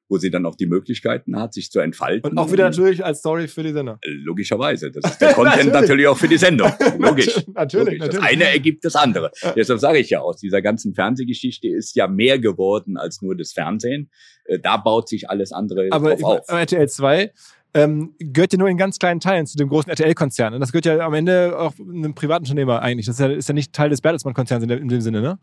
[0.08, 2.32] wo sie dann auch die Möglichkeiten hat, sich zu entfalten.
[2.32, 4.00] Und auch wieder natürlich als Story für die Sender.
[4.06, 4.92] Logischerweise.
[4.92, 6.72] Das ist der Content natürlich auch für die Sendung.
[6.98, 7.44] Logisch.
[7.54, 8.00] Natürlich, Logisch.
[8.00, 8.24] Das natürlich.
[8.24, 9.32] eine ergibt das andere.
[9.56, 13.54] Deshalb sage ich ja, aus dieser ganzen Fernsehgeschichte ist ja mehr geworden als nur das
[13.54, 14.12] Fernsehen.
[14.46, 16.50] Äh, Da baut sich alles andere aber, drauf auf.
[16.50, 17.32] aber RTL 2
[17.76, 20.54] ähm, gehört ja nur in ganz kleinen Teilen zu dem großen RTL-Konzern.
[20.54, 23.06] Und das gehört ja am Ende auch einem Privatunternehmer eigentlich.
[23.06, 25.40] Das ist ja, ist ja nicht Teil des Bertelsmann-Konzerns in, in, dem Sinne, ne?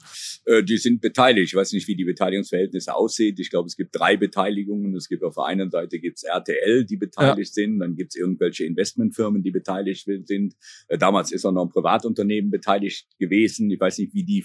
[0.46, 1.52] Äh, die sind beteiligt.
[1.52, 3.36] Ich weiß nicht, wie die Beteiligungsverhältnisse aussehen.
[3.38, 4.96] Ich glaube, es gibt drei Beteiligungen.
[4.96, 7.62] Es gibt auf der einen Seite gibt's RTL, die beteiligt ja.
[7.62, 7.78] sind.
[7.80, 10.54] Dann gibt's irgendwelche Investmentfirmen, die beteiligt sind.
[10.88, 13.70] Äh, damals ist auch noch ein Privatunternehmen beteiligt gewesen.
[13.70, 14.42] Ich weiß nicht, wie die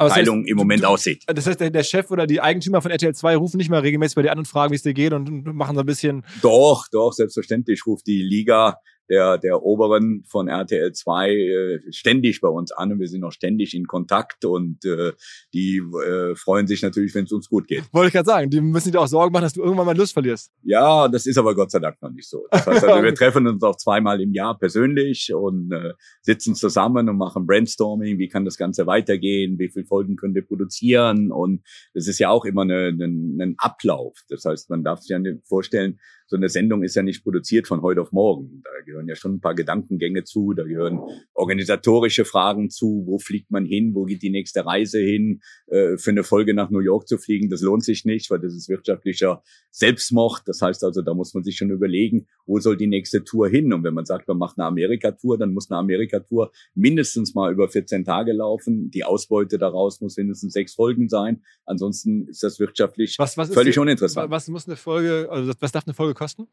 [0.00, 1.24] Verteilung das heißt, im Moment du, aussieht.
[1.26, 4.22] Das heißt, der, Chef oder die Eigentümer von RTL 2 rufen nicht mal regelmäßig bei
[4.22, 6.24] dir an und fragen, wie es dir geht und machen so ein bisschen.
[6.42, 8.78] Doch, doch, selbstverständlich ruft die Liga
[9.08, 13.32] der, der Oberen von RTL 2 äh, ständig bei uns an und wir sind noch
[13.32, 15.12] ständig in Kontakt und äh,
[15.54, 17.82] die äh, freuen sich natürlich, wenn es uns gut geht.
[17.92, 20.12] Wollte ich gerade sagen, die müssen dir auch Sorgen machen, dass du irgendwann mal Lust
[20.12, 20.50] verlierst.
[20.62, 22.46] Ja, das ist aber Gott sei Dank noch nicht so.
[22.50, 25.92] Das heißt also, wir treffen uns auch zweimal im Jahr persönlich und äh,
[26.22, 30.46] sitzen zusammen und machen Brainstorming, wie kann das Ganze weitergehen, wie viele Folgen können wir
[30.46, 31.62] produzieren und
[31.94, 34.18] das ist ja auch immer ein ne, ne, Ablauf.
[34.28, 37.82] Das heißt, man darf sich ja vorstellen, so eine Sendung ist ja nicht produziert von
[37.82, 38.62] heute auf morgen.
[38.64, 41.00] Da gehören ja schon ein paar Gedankengänge zu, da gehören
[41.34, 45.40] organisatorische Fragen zu, wo fliegt man hin, wo geht die nächste Reise hin.
[45.68, 48.54] Äh, für eine Folge nach New York zu fliegen, das lohnt sich nicht, weil das
[48.54, 50.42] ist wirtschaftlicher Selbstmord.
[50.46, 53.72] Das heißt also, da muss man sich schon überlegen, wo soll die nächste Tour hin.
[53.72, 57.68] Und wenn man sagt, man macht eine Amerika-Tour, dann muss eine Amerika-Tour mindestens mal über
[57.68, 58.90] 14 Tage laufen.
[58.90, 61.42] Die Ausbeute daraus muss mindestens sechs Folgen sein.
[61.64, 64.30] Ansonsten ist das wirtschaftlich was, was völlig die, uninteressant.
[64.30, 66.48] Was muss eine Folge, also was darf eine Folge kosten?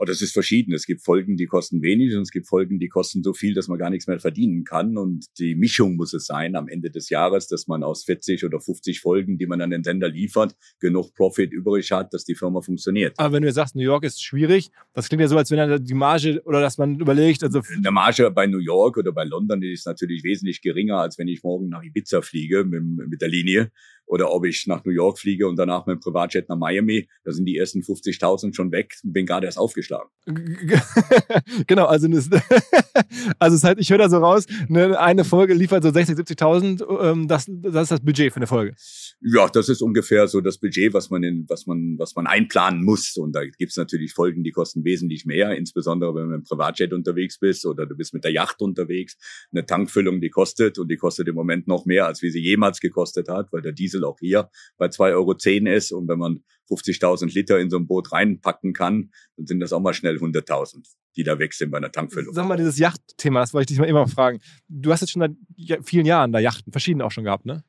[0.00, 0.72] Oh, das ist verschieden.
[0.74, 3.66] Es gibt Folgen, die kosten wenig und es gibt Folgen, die kosten so viel, dass
[3.66, 4.96] man gar nichts mehr verdienen kann.
[4.96, 8.60] Und die Mischung muss es sein am Ende des Jahres, dass man aus 40 oder
[8.60, 12.60] 50 Folgen, die man an den Sender liefert, genug Profit übrig hat, dass die Firma
[12.60, 13.18] funktioniert.
[13.18, 15.94] Aber wenn du sagst, New York ist schwierig, das klingt ja so, als wenn die
[15.94, 17.62] Marge oder dass man überlegt, also.
[17.76, 21.42] Eine Marge bei New York oder bei London ist natürlich wesentlich geringer, als wenn ich
[21.42, 23.72] morgen nach Ibiza fliege mit, mit der Linie
[24.08, 27.08] oder ob ich nach New York fliege und danach mit dem Privatjet nach Miami.
[27.24, 30.08] Da sind die ersten 50.000 schon weg und bin gerade erst aufgeschlagen.
[31.66, 32.28] genau, also, das,
[33.38, 37.10] also das heißt, ich höre da so raus, ne, eine Folge liefert so 60.000, 70.000,
[37.10, 38.74] ähm, das, das ist das Budget für eine Folge.
[39.20, 42.84] Ja, das ist ungefähr so das Budget, was man in, was man, was man einplanen
[42.84, 43.16] muss.
[43.16, 46.92] Und da gibt's natürlich Folgen, die kosten wesentlich mehr, insbesondere wenn du mit dem Privatjet
[46.92, 49.16] unterwegs bist oder du bist mit der Yacht unterwegs.
[49.52, 52.80] Eine Tankfüllung, die kostet und die kostet im Moment noch mehr, als wie sie jemals
[52.80, 55.92] gekostet hat, weil der Diesel auch hier bei 2,10 Euro ist.
[55.92, 59.80] Und wenn man 50.000 Liter in so ein Boot reinpacken kann, dann sind das auch
[59.80, 60.86] mal schnell 100.000
[61.18, 62.32] die da weg sind bei einer Tankfüllung.
[62.32, 64.38] Sag mal, dieses Yachtthema, das wollte ich dich mal immer fragen.
[64.68, 67.64] Du hast jetzt schon seit vielen Jahren da Yachten, verschiedene auch schon gehabt, ne?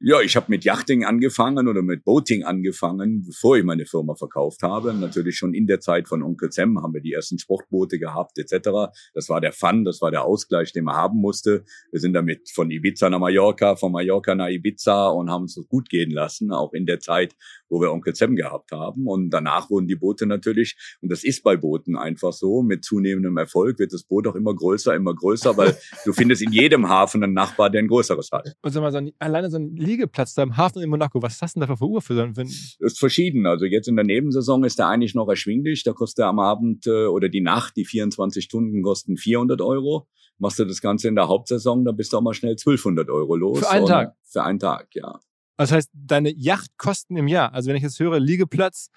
[0.00, 4.62] Ja, ich habe mit Yachting angefangen oder mit Boating angefangen, bevor ich meine Firma verkauft
[4.62, 4.94] habe.
[4.94, 8.70] Natürlich schon in der Zeit von Onkel Sam haben wir die ersten Sportboote gehabt etc.
[9.12, 11.64] Das war der Fun, das war der Ausgleich, den man haben musste.
[11.90, 15.90] Wir sind damit von Ibiza nach Mallorca, von Mallorca nach Ibiza und haben es gut
[15.90, 17.36] gehen lassen, auch in der Zeit,
[17.68, 19.06] wo wir Onkel Sam gehabt haben.
[19.06, 23.36] Und danach wurden die Boote natürlich, und das ist bei Booten einfach so, mit zunehmendem
[23.36, 27.22] Erfolg wird das Boot auch immer größer, immer größer, weil du findest in jedem Hafen
[27.22, 28.54] einen Nachbar, der ein größeres hat.
[28.62, 31.40] Und sag mal, so ein, alleine so ein Liegeplatz da im Hafen in Monaco, was
[31.42, 33.46] hast du denn da für Uhr für so einen Das ist verschieden.
[33.46, 35.82] Also jetzt in der Nebensaison ist der eigentlich noch erschwinglich.
[35.82, 40.06] Da kostet er am Abend äh, oder die Nacht, die 24 Stunden kosten 400 Euro.
[40.38, 43.36] Machst du das Ganze in der Hauptsaison, da bist du auch mal schnell 1200 Euro
[43.36, 43.60] los.
[43.60, 44.14] Für einen Tag?
[44.24, 45.20] Für einen Tag, ja.
[45.56, 48.90] Das heißt, deine Yachtkosten im Jahr, also wenn ich jetzt höre, Liegeplatz,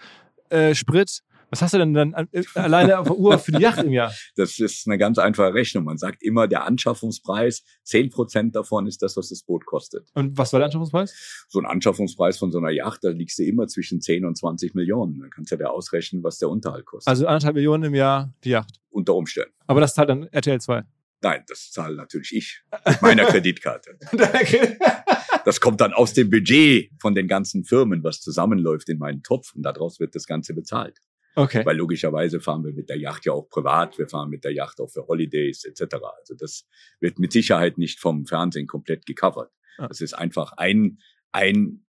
[0.49, 3.83] äh, Sprit, was hast du denn dann äh, alleine auf der Uhr für die Yacht
[3.83, 4.13] im Jahr?
[4.35, 5.83] Das ist eine ganz einfache Rechnung.
[5.83, 10.09] Man sagt immer, der Anschaffungspreis, zehn Prozent davon ist das, was das Boot kostet.
[10.13, 11.45] Und was war der Anschaffungspreis?
[11.47, 14.75] So ein Anschaffungspreis von so einer Yacht, da liegst du immer zwischen 10 und 20
[14.75, 15.19] Millionen.
[15.19, 17.09] Dann kannst du ja ausrechnen, was der Unterhalt kostet.
[17.09, 18.79] Also anderthalb Millionen im Jahr die Yacht?
[18.89, 19.53] Unter Umständen.
[19.65, 20.83] Aber das zahlt dann RTL 2?
[21.21, 23.97] Nein, das zahle natürlich ich mit meiner Kreditkarte.
[25.45, 29.55] das kommt dann aus dem Budget von den ganzen Firmen, was zusammenläuft in meinen Topf
[29.55, 30.99] und daraus wird das Ganze bezahlt.
[31.37, 31.63] Okay.
[31.63, 34.81] Weil logischerweise fahren wir mit der Yacht ja auch privat, wir fahren mit der Yacht
[34.81, 35.97] auch für Holidays etc.
[36.17, 36.65] Also das
[36.99, 39.51] wird mit Sicherheit nicht vom Fernsehen komplett gecovert.
[39.77, 39.87] Ah.
[39.87, 40.97] Das ist einfach ein,
[41.31, 41.85] ein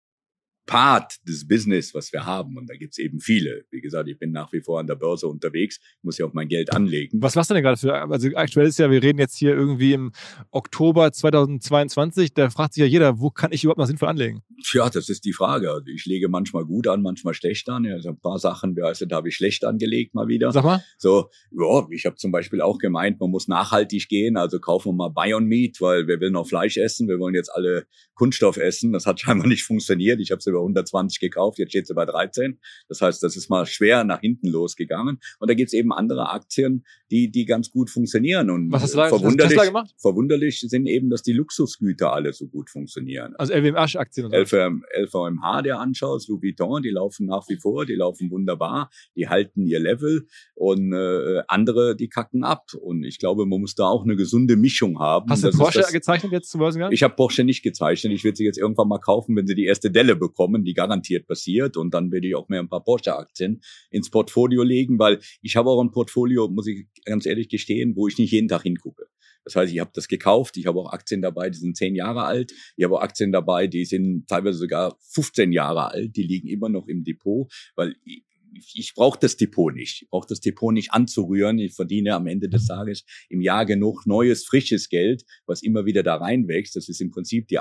[0.66, 2.56] Part des Business, was wir haben.
[2.56, 3.64] Und da gibt's eben viele.
[3.70, 6.48] Wie gesagt, ich bin nach wie vor an der Börse unterwegs, muss ja auch mein
[6.48, 7.22] Geld anlegen.
[7.22, 7.94] Was machst du denn gerade für?
[7.94, 10.12] Also aktuell ist ja, wir reden jetzt hier irgendwie im
[10.50, 12.34] Oktober 2022.
[12.34, 14.42] Da fragt sich ja jeder, wo kann ich überhaupt noch sinnvoll anlegen?
[14.64, 15.70] Tja, das ist die Frage.
[15.70, 17.84] Also ich lege manchmal gut an, manchmal schlecht an.
[17.84, 20.50] Ja, also ein paar Sachen, wie heißt, da habe ich schlecht angelegt mal wieder.
[20.50, 20.82] Sag mal.
[20.98, 24.36] So, ja, ich habe zum Beispiel auch gemeint, man muss nachhaltig gehen.
[24.36, 27.08] Also kaufen wir mal Bion Meat, weil wir wollen noch Fleisch essen.
[27.08, 28.92] Wir wollen jetzt alle Kunststoff essen.
[28.92, 30.20] Das hat scheinbar nicht funktioniert.
[30.20, 32.59] Ich habe über 120 gekauft, jetzt steht sie bei 13.
[32.88, 35.18] Das heißt, das ist mal schwer nach hinten losgegangen.
[35.38, 38.50] Und da gibt's eben andere Aktien, die, die ganz gut funktionieren.
[38.50, 39.94] Und Was hast du da verwunderlich, Tesla gemacht?
[39.98, 43.34] verwunderlich sind eben, dass die Luxusgüter alle so gut funktionieren.
[43.36, 44.28] Also so.
[44.28, 49.28] LVM, LVMH, der anschaust, Louis Vuitton, die laufen nach wie vor, die laufen wunderbar, die
[49.28, 52.66] halten ihr Level und äh, andere, die kacken ab.
[52.80, 55.30] Und ich glaube, man muss da auch eine gesunde Mischung haben.
[55.30, 56.92] Hast du Das Porsche gezeichnet jetzt zum Börsengang?
[56.92, 58.12] ich habe Porsche nicht gezeichnet.
[58.12, 61.26] Ich werde sie jetzt irgendwann mal kaufen, wenn sie die erste Delle bekommen, die garantiert
[61.26, 61.76] passiert.
[61.76, 65.70] Und dann werde ich auch mehr ein paar Porsche-Aktien ins Portfolio legen, weil ich habe
[65.70, 69.07] auch ein Portfolio, muss ich ganz ehrlich gestehen, wo ich nicht jeden Tag hingucke.
[69.47, 70.57] Das heißt, ich habe das gekauft.
[70.57, 72.53] Ich habe auch Aktien dabei, die sind zehn Jahre alt.
[72.76, 76.16] Ich habe auch Aktien dabei, die sind teilweise sogar 15 Jahre alt.
[76.16, 78.24] Die liegen immer noch im Depot, weil ich,
[78.74, 80.03] ich brauche das Depot nicht.
[80.03, 81.61] Ich brauche das Depot nicht anzurühren.
[81.61, 86.03] Ich verdiene am Ende des Tages im Jahr genug neues, frisches Geld, was immer wieder
[86.03, 86.74] da reinwächst.
[86.74, 87.61] Das ist im Prinzip die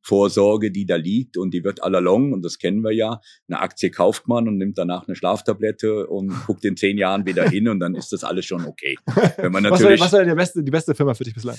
[0.00, 3.20] Altersvorsorge, die da liegt und die wird allalong und das kennen wir ja.
[3.48, 7.48] Eine Aktie kauft man und nimmt danach eine Schlaftablette und guckt in zehn Jahren wieder
[7.48, 8.96] hin und dann ist das alles schon okay.
[9.36, 11.34] Wenn man was war, natürlich was war denn die beste, die beste Firma für dich
[11.34, 11.56] bislang?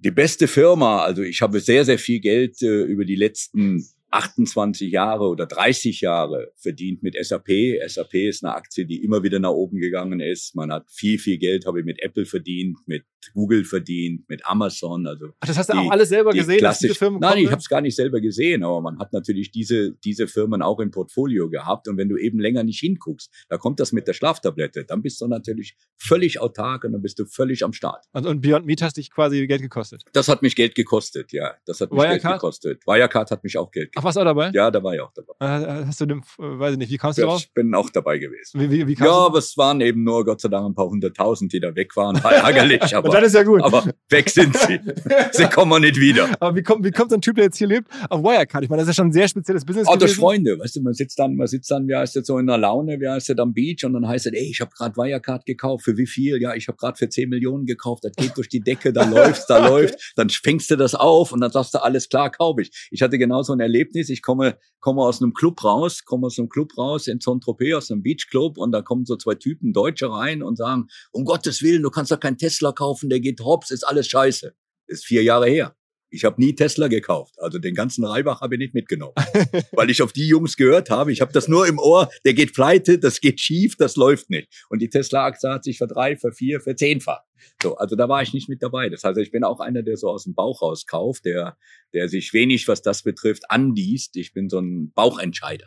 [0.00, 4.90] die beste Firma, also ich habe sehr, sehr viel Geld äh, über die letzten 28
[4.90, 7.48] Jahre oder 30 Jahre verdient mit SAP.
[7.86, 10.54] SAP ist eine Aktie, die immer wieder nach oben gegangen ist.
[10.54, 13.04] Man hat viel, viel Geld, habe ich mit Apple verdient, mit
[13.34, 15.06] Google verdient, mit Amazon.
[15.06, 17.32] Also Ach, das hast du Die- auch alles selber gesehen, dass diese klassisch- Firmen Nein,
[17.32, 20.62] kommen ich habe es gar nicht selber gesehen, aber man hat natürlich diese, diese Firmen
[20.62, 21.88] auch im Portfolio gehabt.
[21.88, 25.20] Und wenn du eben länger nicht hinguckst, da kommt das mit der Schlaftablette, dann bist
[25.20, 28.04] du natürlich völlig autark und dann bist du völlig am Start.
[28.12, 30.02] Also, und Beyond Meat hast dich quasi Geld gekostet.
[30.12, 31.54] Das hat mich Geld gekostet, ja.
[31.66, 32.22] Das hat mich Wirecard?
[32.22, 32.86] Geld gekostet.
[32.86, 34.50] Wirecard hat mich auch Geld Ach, warst du auch dabei?
[34.54, 35.34] Ja, da war ich auch dabei.
[35.40, 37.40] Äh, Hast du dem, äh, weiß ich nicht, wie kamst du Ja, drauf?
[37.40, 38.60] ich bin auch dabei gewesen.
[38.60, 39.14] Wie, wie, wie Ja, kamst du?
[39.14, 42.22] aber es waren eben nur Gott sei Dank ein paar hunderttausend, die da weg waren.
[42.22, 43.60] War ärgerlich, aber, das ist ja gut.
[43.60, 44.78] aber weg sind sie.
[45.32, 46.28] sie kommen nicht wieder.
[46.38, 48.62] Aber wie kommt, wie kommt so ein Typ, der jetzt hier lebt, auf Wirecard?
[48.62, 50.14] Ich meine, das ist ja schon ein sehr spezielles Business Auch durch.
[50.14, 52.58] Freunde, weißt du, man sitzt dann, man sitzt dann, wie heißt das so in der
[52.58, 55.44] Laune, wie heißt das am Beach und dann heißt es, ey, ich habe gerade Wirecard
[55.44, 56.40] gekauft, für wie viel?
[56.40, 59.46] Ja, ich habe gerade für 10 Millionen gekauft, das geht durch die Decke, da läuft's,
[59.46, 62.70] da läuft, dann fängst du das auf und dann sagst du, alles klar, kauf ich.
[62.90, 66.38] Ich hatte genau so ein Erlebnis, ich komme, komme aus einem Club raus, komme aus
[66.38, 70.10] einem Club raus in Saint-Tropez, aus einem Beachclub und da kommen so zwei Typen, Deutsche
[70.10, 73.70] rein und sagen, um Gottes Willen, du kannst doch keinen Tesla kaufen, der geht hops,
[73.70, 74.54] ist alles scheiße.
[74.86, 75.76] Ist vier Jahre her.
[76.10, 77.34] Ich habe nie Tesla gekauft.
[77.38, 79.14] Also den ganzen Reibach habe ich nicht mitgenommen.
[79.72, 81.12] weil ich auf die Jungs gehört habe.
[81.12, 84.48] Ich habe das nur im Ohr, der geht pleite, das geht schief, das läuft nicht.
[84.68, 87.24] Und die Tesla-Aktie hat sich verdrei, vervier, verzehnfacht.
[87.62, 88.88] So, also da war ich nicht mit dabei.
[88.88, 91.56] Das heißt, ich bin auch einer, der so aus dem Bauch raus kauft, der,
[91.92, 94.16] der sich wenig, was das betrifft, anliest.
[94.16, 95.66] Ich bin so ein Bauchentscheider.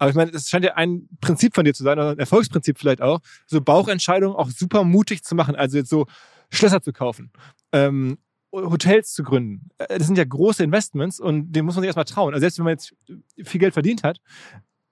[0.00, 2.78] Aber ich meine, das scheint ja ein Prinzip von dir zu sein, oder ein Erfolgsprinzip
[2.78, 5.54] vielleicht auch, so Bauchentscheidungen auch super mutig zu machen.
[5.54, 6.06] Also jetzt so
[6.50, 7.30] Schlösser zu kaufen,
[7.72, 8.16] ähm,
[8.50, 9.68] Hotels zu gründen.
[9.76, 12.32] Äh, Das sind ja große Investments und dem muss man sich erstmal trauen.
[12.32, 12.96] Also selbst wenn man jetzt
[13.44, 14.18] viel Geld verdient hat,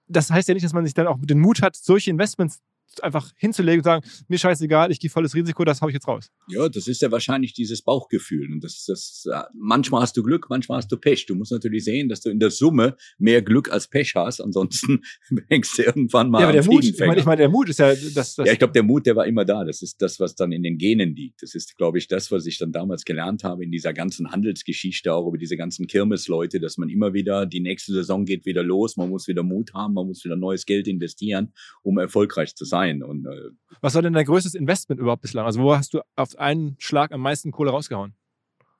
[0.07, 2.61] das heißt ja nicht, dass man sich dann auch den Mut hat, solche Investments
[3.01, 6.31] einfach hinzulegen und sagen, mir scheißegal, ich gehe volles Risiko, das habe ich jetzt raus.
[6.47, 8.51] Ja, das ist ja wahrscheinlich dieses Bauchgefühl.
[8.51, 11.25] Und das, das, äh, manchmal hast du Glück, manchmal hast du Pech.
[11.25, 14.41] Du musst natürlich sehen, dass du in der Summe mehr Glück als Pech hast.
[14.41, 15.01] Ansonsten
[15.49, 17.79] hängst du irgendwann mal ja, aber der Mut, ich meine, ich meine, der Mut ist
[17.79, 19.63] ja, das, das ja, ich glaube, der Mut, der war immer da.
[19.63, 21.41] Das ist das, was dann in den Genen liegt.
[21.43, 25.13] Das ist, glaube ich, das, was ich dann damals gelernt habe in dieser ganzen Handelsgeschichte,
[25.13, 28.97] auch über diese ganzen Kirmesleute, dass man immer wieder, die nächste Saison geht wieder los,
[28.97, 32.78] man muss wieder Mut haben, man muss wieder neues Geld investieren, um erfolgreich zu sein.
[33.03, 33.51] Und äh,
[33.81, 35.45] Was war denn dein größtes Investment überhaupt bislang?
[35.45, 38.15] Also wo hast du auf einen Schlag am meisten Kohle rausgehauen?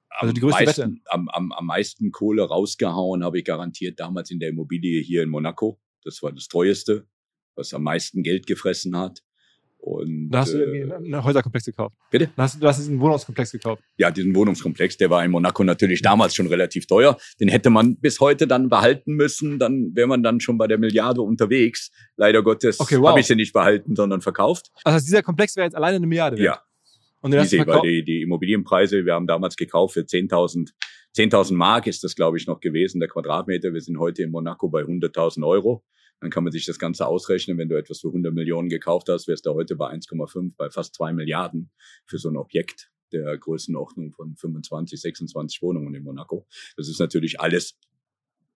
[0.10, 4.39] Also die größte meisten, Am, am, am meisten Kohle rausgehauen habe ich garantiert damals in
[4.39, 5.80] der Immobilie hier in Monaco.
[6.04, 7.08] Das war das teuerste,
[7.56, 9.24] was am meisten Geld gefressen hat.
[9.82, 11.95] Und, Da hast du äh, irgendwie einen Häuserkomplex gekauft.
[12.11, 12.30] Bitte?
[12.36, 13.82] Da hast, du- hast diesen Wohnungskomplex gekauft.
[13.97, 17.17] ja, diesen Wohnungskomplex, der war in Monaco natürlich damals schon relativ teuer.
[17.39, 19.57] Den hätte man bis heute dann behalten müssen.
[19.57, 21.91] Dann wäre man dann schon bei der Milliarde unterwegs.
[22.17, 23.09] Leider Gottes Okay, wow.
[23.09, 24.69] habe ich sie nicht behalten, sondern verkauft.
[24.84, 26.45] Also dieser Komplex wäre jetzt alleine eine Milliarde wert.
[26.45, 26.61] Ja,
[27.21, 30.71] Und den easy, weil die, die Immobilienpreise, wir haben damals gekauft für 10.000
[31.17, 33.73] 10.000 Mark ist das, glaube ich, noch gewesen, der Quadratmeter.
[33.73, 35.84] Wir sind heute in Monaco bei 100.000 Euro.
[36.22, 37.57] Dann kann man sich das Ganze ausrechnen.
[37.57, 40.95] Wenn du etwas für 100 Millionen gekauft hast, wärst du heute bei 1,5, bei fast
[40.95, 41.72] 2 Milliarden
[42.05, 46.45] für so ein Objekt der Größenordnung von 25, 26 Wohnungen in Monaco.
[46.78, 47.78] Das ist natürlich alles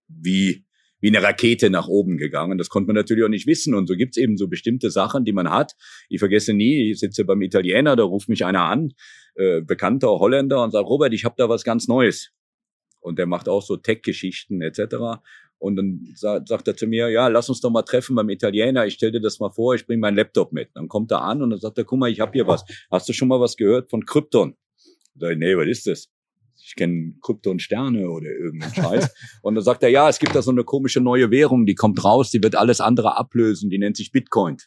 [0.07, 0.65] wie,
[0.99, 2.57] wie eine Rakete nach oben gegangen.
[2.57, 3.73] Das konnte man natürlich auch nicht wissen.
[3.73, 5.73] Und so gibt's eben so bestimmte Sachen, die man hat.
[6.09, 8.93] Ich vergesse nie, ich sitze beim Italiener, da ruft mich einer an,
[9.35, 12.31] äh, bekannter Holländer, und sagt, Robert, ich habe da was ganz Neues.
[12.99, 15.21] Und der macht auch so Tech-Geschichten etc.
[15.63, 18.85] Und dann sa sagt er zu mir, ja, lass uns doch mal treffen beim Italiener.
[18.85, 20.71] Ich stell dir das mal vor, ich bring meinen Laptop mit.
[20.73, 22.65] Dann kommt er an und dann sagt er, guck mal, ich habe hier was.
[22.91, 24.57] Hast du schon mal was gehört von Krypton?
[25.17, 26.09] Sag ich, nee, was ist das?
[26.61, 29.09] Ich kenne Krypton-Sterne oder irgendeinen Scheiß.
[29.41, 32.03] Und dann sagt er, ja, es gibt da so eine komische neue Währung, die kommt
[32.03, 34.57] raus, die wird alles andere ablösen, die nennt sich Bitcoin.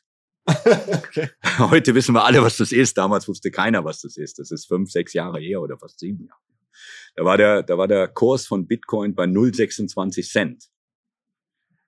[0.47, 1.29] Okay.
[1.59, 2.97] Heute wissen wir alle, was das ist.
[2.97, 4.39] Damals wusste keiner, was das ist.
[4.39, 6.41] Das ist fünf, sechs Jahre her oder fast sieben Jahre.
[7.17, 10.71] Da war der, da war der Kurs von Bitcoin bei 0,26 Cent.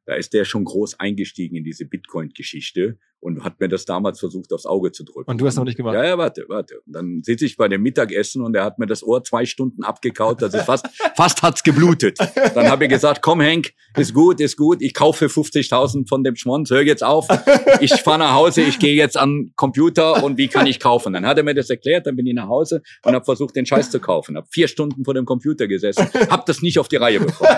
[0.09, 4.53] Da ist der schon groß eingestiegen in diese Bitcoin-Geschichte und hat mir das damals versucht,
[4.53, 5.31] aufs Auge zu drücken.
[5.31, 5.95] Und du hast noch nicht gemacht.
[5.95, 6.81] Ja, ja, warte, warte.
[6.87, 9.83] Und dann sitze ich bei dem Mittagessen und er hat mir das Ohr zwei Stunden
[9.83, 12.19] abgekaut, also fast, fast hat's geblutet.
[12.55, 16.37] Dann habe ich gesagt, komm Henk, ist gut, ist gut, ich kaufe 50.000 von dem
[16.37, 17.27] Schmonz, hör jetzt auf,
[17.81, 21.13] ich fahre nach Hause, ich gehe jetzt an Computer und wie kann ich kaufen?
[21.13, 23.67] Dann hat er mir das erklärt, dann bin ich nach Hause und habe versucht, den
[23.67, 24.37] Scheiß zu kaufen.
[24.37, 27.51] Habe vier Stunden vor dem Computer gesessen, habe das nicht auf die Reihe bekommen.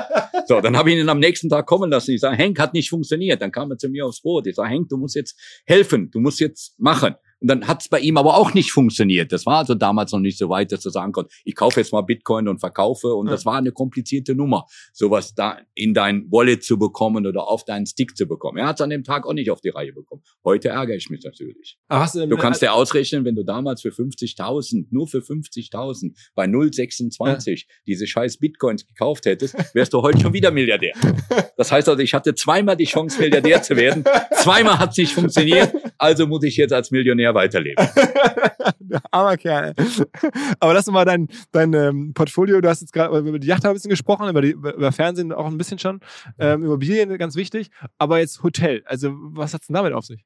[0.51, 2.11] So, dann habe ich ihn am nächsten Tag kommen lassen.
[2.11, 3.41] Ich sage, Henk, hat nicht funktioniert.
[3.41, 4.49] Dann kam er zu mir aufs Boot.
[4.49, 7.15] Ich sage, Henk, du musst jetzt helfen, du musst jetzt machen.
[7.41, 9.33] Und dann hat es bei ihm aber auch nicht funktioniert.
[9.33, 11.93] Das war also damals noch nicht so weit, dass er sagen konnte, ich kaufe jetzt
[11.93, 13.15] mal Bitcoin und verkaufe.
[13.15, 13.33] Und Ja.
[13.33, 17.87] das war eine komplizierte Nummer, sowas da in dein Wallet zu bekommen oder auf deinen
[17.87, 18.59] Stick zu bekommen.
[18.59, 20.23] Er hat es an dem Tag auch nicht auf die Reihe bekommen.
[20.45, 21.79] Heute ärgere ich mich natürlich.
[21.89, 26.45] Hast du, Du kannst dir ausrechnen, wenn du damals für 50.000, nur für 50.000 bei
[26.47, 30.93] 0,26 diese scheiß Bitcoins gekauft hättest, wärst du heute schon wieder Milliardär.
[31.57, 34.05] Das heißt also, ich hatte zweimal die Chance, Milliardär zu werden.
[34.43, 37.87] Zweimal hat es nicht funktioniert, also muss ich jetzt als Millionär weiterleben.
[39.11, 39.75] Armer Kerl.
[40.59, 43.65] Aber lass uns mal dein, dein ähm, Portfolio, du hast jetzt gerade über die Yacht
[43.65, 46.01] ein bisschen gesprochen, über, die, über über Fernsehen auch ein bisschen schon,
[46.39, 48.83] ähm, Immobilien ganz wichtig, aber jetzt Hotel.
[48.87, 50.25] Also was hat's denn damit auf sich?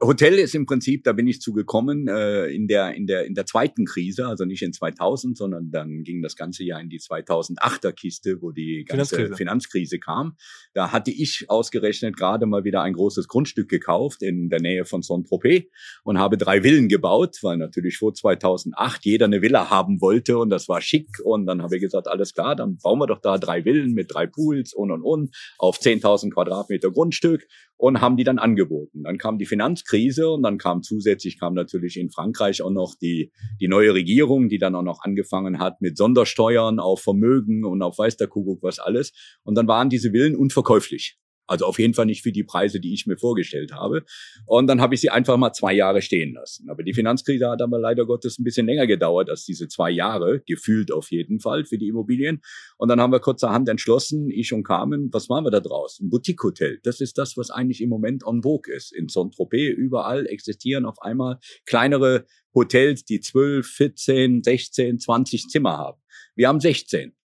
[0.00, 3.46] Hotel ist im Prinzip, da bin ich zugekommen äh, in der in der in der
[3.46, 7.92] zweiten Krise, also nicht in 2000, sondern dann ging das ganze Jahr in die 2008er
[7.92, 9.36] Kiste, wo die ganze Finanzkrise.
[9.36, 10.36] Finanzkrise, kam.
[10.74, 15.02] Da hatte ich ausgerechnet gerade mal wieder ein großes Grundstück gekauft in der Nähe von
[15.02, 15.66] Saint-Tropez
[16.04, 20.50] und habe drei Villen gebaut, weil natürlich vor 2008 jeder eine Villa haben wollte und
[20.50, 23.38] das war schick und dann habe ich gesagt, alles klar, dann bauen wir doch da
[23.38, 28.24] drei Villen mit drei Pools und und und auf 10.000 Quadratmeter Grundstück und haben die
[28.24, 29.02] dann angeboten.
[29.04, 29.46] Dann kam die
[29.76, 34.48] Finanzkrise und dann kam zusätzlich kam natürlich in Frankreich auch noch die die neue Regierung,
[34.48, 38.62] die dann auch noch angefangen hat mit Sondersteuern auf Vermögen und auf weiß der Kuckuck
[38.62, 39.12] was alles
[39.44, 41.18] und dann waren diese Villen unverkäuflich.
[41.46, 44.04] Also auf jeden Fall nicht für die Preise, die ich mir vorgestellt habe.
[44.46, 46.68] Und dann habe ich sie einfach mal zwei Jahre stehen lassen.
[46.68, 50.42] Aber die Finanzkrise hat aber leider Gottes ein bisschen länger gedauert als diese zwei Jahre,
[50.46, 52.40] gefühlt auf jeden Fall für die Immobilien.
[52.76, 56.00] Und dann haben wir kurzerhand entschlossen, ich und Carmen, was machen wir da draus?
[56.00, 56.80] Ein Boutique-Hotel.
[56.82, 58.92] Das ist das, was eigentlich im Moment en vogue ist.
[58.92, 66.00] In Saint-Tropez überall existieren auf einmal kleinere Hotels, die 12, 14, 16, 20 Zimmer haben.
[66.34, 67.15] Wir haben 16.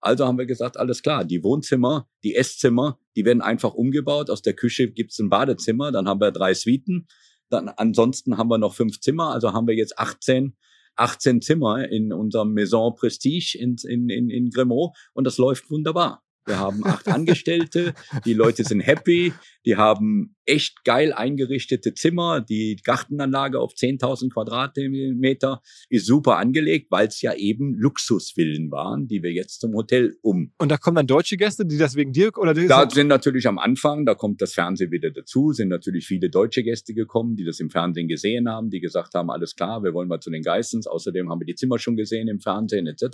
[0.00, 4.30] Also haben wir gesagt, alles klar, die Wohnzimmer, die Esszimmer, die werden einfach umgebaut.
[4.30, 7.06] Aus der Küche gibt's ein Badezimmer, dann haben wir drei Suiten.
[7.50, 10.56] Dann ansonsten haben wir noch fünf Zimmer, also haben wir jetzt 18,
[10.96, 16.22] 18 Zimmer in unserem Maison Prestige in, in, in, in Grimaud und das läuft wunderbar.
[16.46, 17.94] Wir haben acht Angestellte,
[18.24, 19.34] die Leute sind happy,
[19.66, 27.06] die haben echt geil eingerichtete Zimmer, die Gartenanlage auf 10.000 Quadratmeter ist super angelegt, weil
[27.06, 30.52] es ja eben Luxusvillen waren, die wir jetzt zum Hotel um.
[30.58, 33.58] Und da kommen dann deutsche Gäste, die das wegen dir oder Da sind natürlich am
[33.58, 37.60] Anfang, da kommt das Fernsehen wieder dazu, sind natürlich viele deutsche Gäste gekommen, die das
[37.60, 40.86] im Fernsehen gesehen haben, die gesagt haben, alles klar, wir wollen mal zu den Geissens.
[40.86, 43.04] Außerdem haben wir die Zimmer schon gesehen im Fernsehen etc.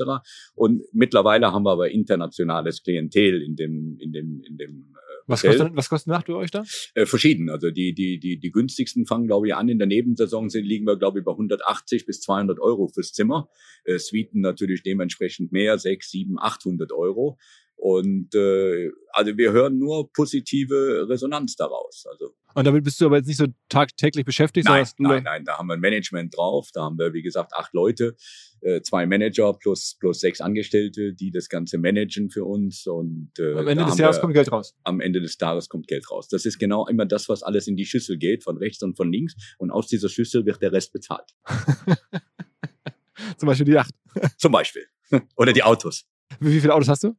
[0.55, 5.43] Und mittlerweile haben wir aber internationales Klientel in dem in dem in dem äh, was,
[5.43, 5.59] Hotel.
[5.59, 6.65] kostet, was kostet Nacht bei euch da?
[6.95, 7.51] Äh, verschieden.
[7.51, 9.69] Also die, die, die, die günstigsten fangen, glaube ich, an.
[9.69, 13.49] In der Nebensaison sind, liegen wir, glaube ich, bei 180 bis 200 Euro fürs Zimmer.
[13.85, 17.39] Äh, Suiten natürlich dementsprechend mehr, 6, 7, 800 Euro.
[17.77, 22.07] Und äh, also wir hören nur positive Resonanz daraus.
[22.11, 24.67] Also Und damit bist du aber jetzt nicht so tagtäglich beschäftigt?
[24.67, 26.71] Nein, nein, nein, da haben wir ein Management drauf.
[26.73, 28.17] Da haben wir, wie gesagt, acht Leute,
[28.63, 32.87] äh, zwei Manager plus, plus sechs Angestellte, die das Ganze managen für uns.
[32.87, 34.75] Und äh, am Ende des Jahres kommt Geld raus.
[34.85, 36.29] Am Ende des Tages kommt Geld raus.
[36.29, 39.13] Das ist genau immer das, was alles in die Schüssel geht, von rechts und von
[39.13, 39.35] links.
[39.59, 41.35] Und aus dieser Schüssel wird der Rest bezahlt.
[43.37, 43.93] Zum Beispiel die Yacht.
[44.39, 44.87] Zum Beispiel.
[45.37, 46.07] Oder die Autos.
[46.41, 47.17] Wie, viele Autos hast du?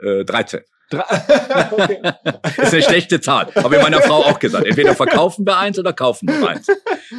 [0.00, 0.60] Äh, 13.
[1.70, 2.00] okay.
[2.02, 3.54] Das ist eine schlechte Zahl.
[3.54, 4.66] Habe ich meiner Frau auch gesagt.
[4.66, 6.66] Entweder verkaufen wir eins oder kaufen noch eins.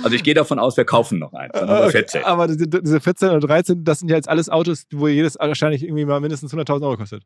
[0.04, 1.54] Also ich gehe davon aus, wir kaufen noch eins.
[1.54, 2.24] Dann haben wir 14.
[2.24, 6.06] Aber diese 14 oder 13, das sind ja jetzt alles Autos, wo jedes wahrscheinlich irgendwie
[6.06, 7.24] mal mindestens 100.000 Euro kostet.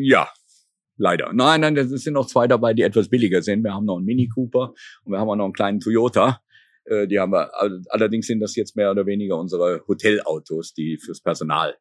[0.00, 0.28] Ja,
[0.96, 1.32] leider.
[1.32, 3.62] Nein, nein, es sind noch zwei dabei, die etwas billiger sind.
[3.62, 4.72] Wir haben noch einen Mini Cooper
[5.04, 6.40] und wir haben auch noch einen kleinen Toyota.
[6.84, 7.50] Äh, die haben wir,
[7.90, 11.76] allerdings sind das jetzt mehr oder weniger unsere Hotelautos, die fürs Personal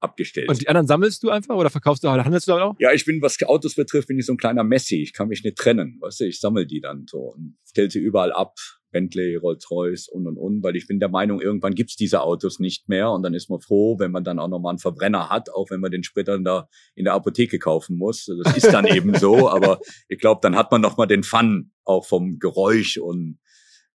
[0.00, 0.48] abgestellt.
[0.48, 2.74] Und die anderen sammelst du einfach oder verkaufst du oder handelst du damit auch?
[2.78, 5.02] Ja, ich bin, was Autos betrifft, bin ich so ein kleiner Messi.
[5.02, 5.98] Ich kann mich nicht trennen.
[6.00, 8.54] Weißt du, ich sammle die dann so und stelle sie überall ab.
[8.92, 12.88] Bentley, Rolls-Royce und und und, weil ich bin der Meinung, irgendwann gibt's diese Autos nicht
[12.88, 15.68] mehr und dann ist man froh, wenn man dann auch nochmal einen Verbrenner hat, auch
[15.68, 18.24] wenn man den dann da in der Apotheke kaufen muss.
[18.44, 22.06] Das ist dann eben so, aber ich glaube, dann hat man nochmal den Fun auch
[22.06, 23.38] vom Geräusch und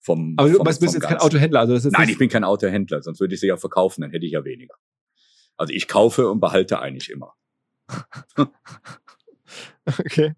[0.01, 0.35] vom.
[0.37, 3.01] Aber du vom, bist jetzt kein Autohändler, also das ist Nein, ich bin kein Autohändler,
[3.01, 4.75] sonst würde ich sie ja verkaufen, dann hätte ich ja weniger.
[5.61, 7.35] Also ich kaufe und behalte eigentlich immer.
[9.87, 10.35] Okay.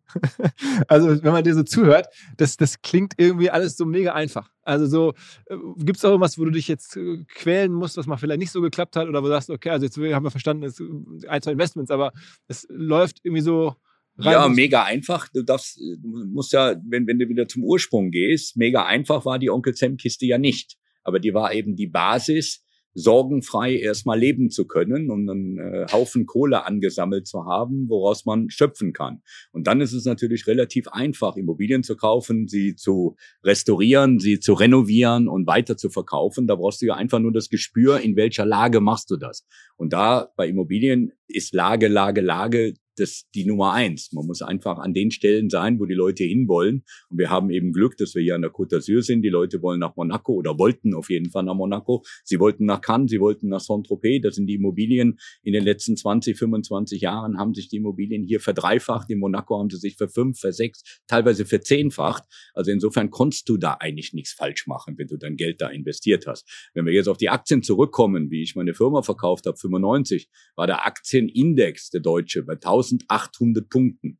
[0.89, 2.07] Also wenn man dir so zuhört,
[2.39, 4.49] das, das klingt irgendwie alles so mega einfach.
[4.63, 5.13] Also so,
[5.47, 8.39] äh, gibt es auch irgendwas, wo du dich jetzt äh, quälen musst, was mal vielleicht
[8.39, 10.77] nicht so geklappt hat oder wo du sagst, okay, also jetzt haben wir verstanden, es
[10.77, 12.13] sind ein, zwei Investments, aber
[12.49, 13.75] es läuft irgendwie so
[14.17, 14.33] rein.
[14.33, 15.29] Ja, mega einfach.
[15.29, 19.39] Du darfst, du musst ja, wenn, wenn du wieder zum Ursprung gehst, mega einfach war
[19.39, 20.79] die Onkel Sam Kiste ja nicht.
[21.05, 22.62] Aber die war eben die Basis
[22.95, 28.51] sorgenfrei erstmal leben zu können und einen äh, Haufen Kohle angesammelt zu haben, woraus man
[28.51, 29.23] schöpfen kann.
[29.53, 34.55] Und dann ist es natürlich relativ einfach, Immobilien zu kaufen, sie zu restaurieren, sie zu
[34.55, 36.47] renovieren und weiter zu verkaufen.
[36.47, 39.47] Da brauchst du ja einfach nur das Gespür, in welcher Lage machst du das.
[39.77, 44.13] Und da bei Immobilien ist Lage, Lage, Lage das die Nummer eins.
[44.13, 46.85] Man muss einfach an den Stellen sein, wo die Leute hinwollen.
[47.09, 49.23] Und wir haben eben Glück, dass wir hier an der Côte d'Azur sind.
[49.23, 52.05] Die Leute wollen nach Monaco oder wollten auf jeden Fall nach Monaco.
[52.25, 54.23] Sie wollten nach Cannes, sie wollten nach Saint-Tropez.
[54.23, 55.19] Das sind die Immobilien.
[55.43, 59.11] In den letzten 20, 25 Jahren haben sich die Immobilien hier verdreifacht.
[59.11, 62.25] In Monaco haben sie sich für fünf, für sechs, teilweise für zehnfacht.
[62.55, 66.27] Also insofern konntest du da eigentlich nichts falsch machen, wenn du dein Geld da investiert
[66.27, 66.71] hast.
[66.75, 70.67] Wenn wir jetzt auf die Aktien zurückkommen, wie ich meine Firma verkauft habe, 95, war
[70.67, 74.19] der Aktienindex, der deutsche, bei 1000 1800 Punkten.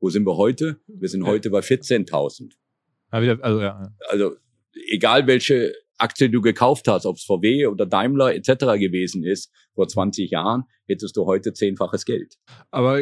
[0.00, 0.80] Wo sind wir heute?
[0.86, 2.52] Wir sind heute bei 14.000.
[3.10, 3.92] Also, ja.
[4.08, 4.36] also
[4.88, 8.78] egal welche Aktie du gekauft hast, ob es VW oder Daimler etc.
[8.78, 12.36] gewesen ist vor 20 Jahren, hättest du heute zehnfaches Geld.
[12.70, 13.00] Aber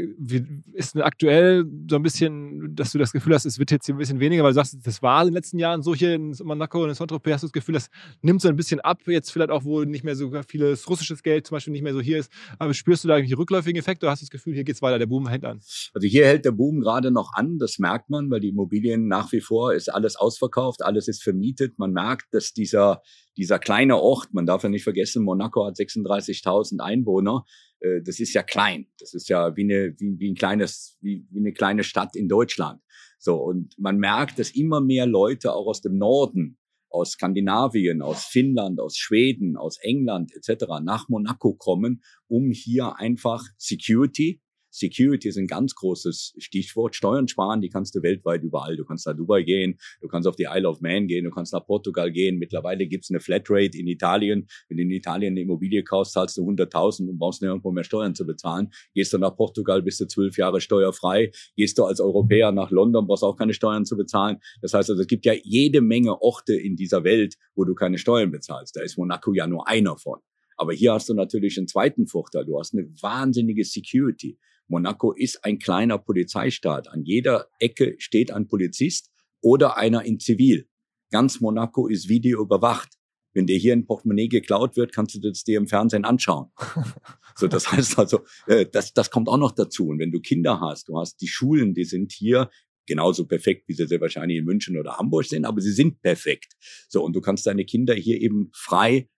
[0.72, 3.98] ist aktuell so ein bisschen, dass du das Gefühl hast, es wird jetzt hier ein
[3.98, 6.82] bisschen weniger, weil du sagst, das war in den letzten Jahren so hier in Monaco
[6.82, 7.88] und in Saint-Tropez, hast du das Gefühl, das
[8.22, 11.46] nimmt so ein bisschen ab, jetzt vielleicht auch, wo nicht mehr so vieles russisches Geld
[11.46, 12.30] zum Beispiel nicht mehr so hier ist.
[12.58, 14.98] Aber spürst du da irgendwie rückläufigen Effekte oder hast du das Gefühl, hier geht's weiter,
[14.98, 15.60] der Boom hält an?
[15.94, 19.32] Also hier hält der Boom gerade noch an, das merkt man, weil die Immobilien nach
[19.32, 21.78] wie vor ist alles ausverkauft, alles ist vermietet.
[21.78, 23.02] Man merkt, dass dieser,
[23.38, 27.44] dieser kleine Ort, man darf ja nicht vergessen, Monaco hat 36.000 Einwohner,
[27.80, 28.88] äh, das ist ja klein.
[28.98, 32.28] Das ist ja wie eine, wie, wie ein kleines, wie, wie eine kleine Stadt in
[32.28, 32.82] Deutschland.
[33.18, 36.58] So, und man merkt, dass immer mehr Leute auch aus dem Norden,
[36.90, 40.64] aus Skandinavien, aus Finnland, aus Schweden, aus England etc.
[40.82, 44.40] nach Monaco kommen, um hier einfach Security,
[44.78, 46.94] Security ist ein ganz großes Stichwort.
[46.94, 48.76] Steuern sparen, die kannst du weltweit überall.
[48.76, 51.52] Du kannst nach Dubai gehen, du kannst auf die Isle of Man gehen, du kannst
[51.52, 52.38] nach Portugal gehen.
[52.38, 54.46] Mittlerweile gibt's eine Flatrate in Italien.
[54.68, 58.14] Wenn du in Italien eine Immobilie kaufst, zahlst du 100.000 und brauchst nirgendwo mehr Steuern
[58.14, 58.70] zu bezahlen.
[58.94, 61.30] Gehst du nach Portugal, bist du zwölf Jahre steuerfrei.
[61.56, 64.38] Gehst du als Europäer nach London, brauchst auch keine Steuern zu bezahlen.
[64.62, 67.98] Das heißt also, es gibt ja jede Menge Orte in dieser Welt, wo du keine
[67.98, 68.76] Steuern bezahlst.
[68.76, 70.20] Da ist Monaco ja nur einer von.
[70.56, 72.44] Aber hier hast du natürlich einen zweiten Vorteil.
[72.44, 74.38] Du hast eine wahnsinnige Security.
[74.68, 76.88] Monaco ist ein kleiner Polizeistaat.
[76.88, 79.10] An jeder Ecke steht ein Polizist
[79.40, 80.68] oder einer in Zivil.
[81.10, 82.94] Ganz Monaco ist Video überwacht.
[83.32, 86.50] Wenn dir hier ein Portemonnaie geklaut wird, kannst du das dir im Fernsehen anschauen.
[87.36, 89.88] so, das heißt also, äh, das, das kommt auch noch dazu.
[89.88, 92.50] Und wenn du Kinder hast, du hast die Schulen, die sind hier
[92.86, 96.54] genauso perfekt, wie sie sehr wahrscheinlich in München oder Hamburg sind, aber sie sind perfekt.
[96.88, 99.08] So, und du kannst deine Kinder hier eben frei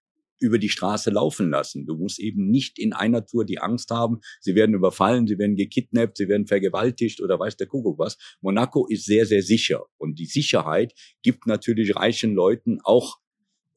[0.41, 1.87] über die Straße laufen lassen.
[1.87, 5.57] Du musst eben nicht in einer Tour die Angst haben, sie werden überfallen, sie werden
[5.57, 8.19] gekidnappt, sie werden vergewaltigt oder weiß der Kuckuck was.
[8.41, 9.85] Monaco ist sehr, sehr sicher.
[9.99, 13.19] Und die Sicherheit gibt natürlich reichen Leuten auch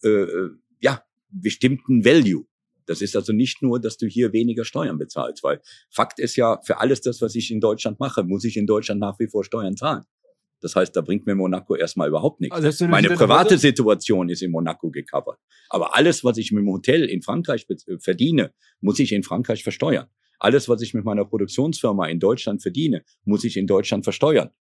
[0.04, 0.50] äh, äh,
[0.80, 2.46] ja, bestimmten Value.
[2.86, 6.60] Das ist also nicht nur, dass du hier weniger Steuern bezahlst, weil Fakt ist ja,
[6.66, 9.44] für alles das, was ich in Deutschland mache, muss ich in Deutschland nach wie vor
[9.44, 10.04] Steuern zahlen.
[10.64, 12.56] Das heißt, da bringt mir Monaco erstmal überhaupt nichts.
[12.56, 15.38] Also Meine private Situation ist in Monaco gecovert.
[15.70, 19.62] Aber alles, was ich mit dem Hotel in Frankreich äh, verdiene, muss ich in Frankreich
[19.62, 20.08] versteuern.
[20.40, 24.52] Alles, was ich mit meiner Produktionsfirma in Deutschland verdiene, muss ich in Deutschland versteuern.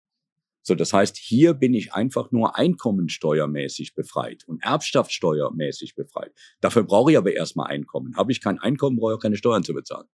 [0.61, 6.33] So, das heißt, hier bin ich einfach nur einkommensteuermäßig befreit und erbschaftssteuermäßig befreit.
[6.59, 8.15] Dafür brauche ich aber erstmal Einkommen.
[8.17, 10.07] Habe ich kein Einkommen, brauche ich auch keine Steuern zu bezahlen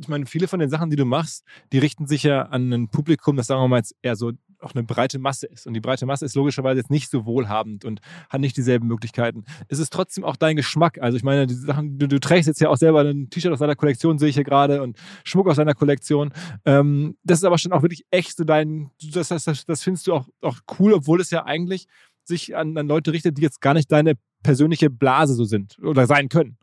[0.00, 2.88] ich meine, viele von den Sachen, die du machst, die richten sich ja an ein
[2.88, 5.66] Publikum, das sagen wir mal jetzt eher so auch eine breite Masse ist.
[5.66, 9.44] Und die breite Masse ist logischerweise jetzt nicht so wohlhabend und hat nicht dieselben Möglichkeiten.
[9.68, 10.98] Es ist trotzdem auch dein Geschmack.
[11.00, 13.58] Also ich meine, die Sachen, du, du trägst jetzt ja auch selber ein T-Shirt aus
[13.58, 16.32] deiner Kollektion, sehe ich hier gerade, und Schmuck aus deiner Kollektion.
[16.64, 20.06] Ähm, das ist aber schon auch wirklich echt so dein, das, das, das, das findest
[20.06, 21.86] du auch, auch cool, obwohl es ja eigentlich
[22.24, 26.06] sich an, an Leute richtet, die jetzt gar nicht deine persönliche Blase so sind oder
[26.06, 26.58] sein können.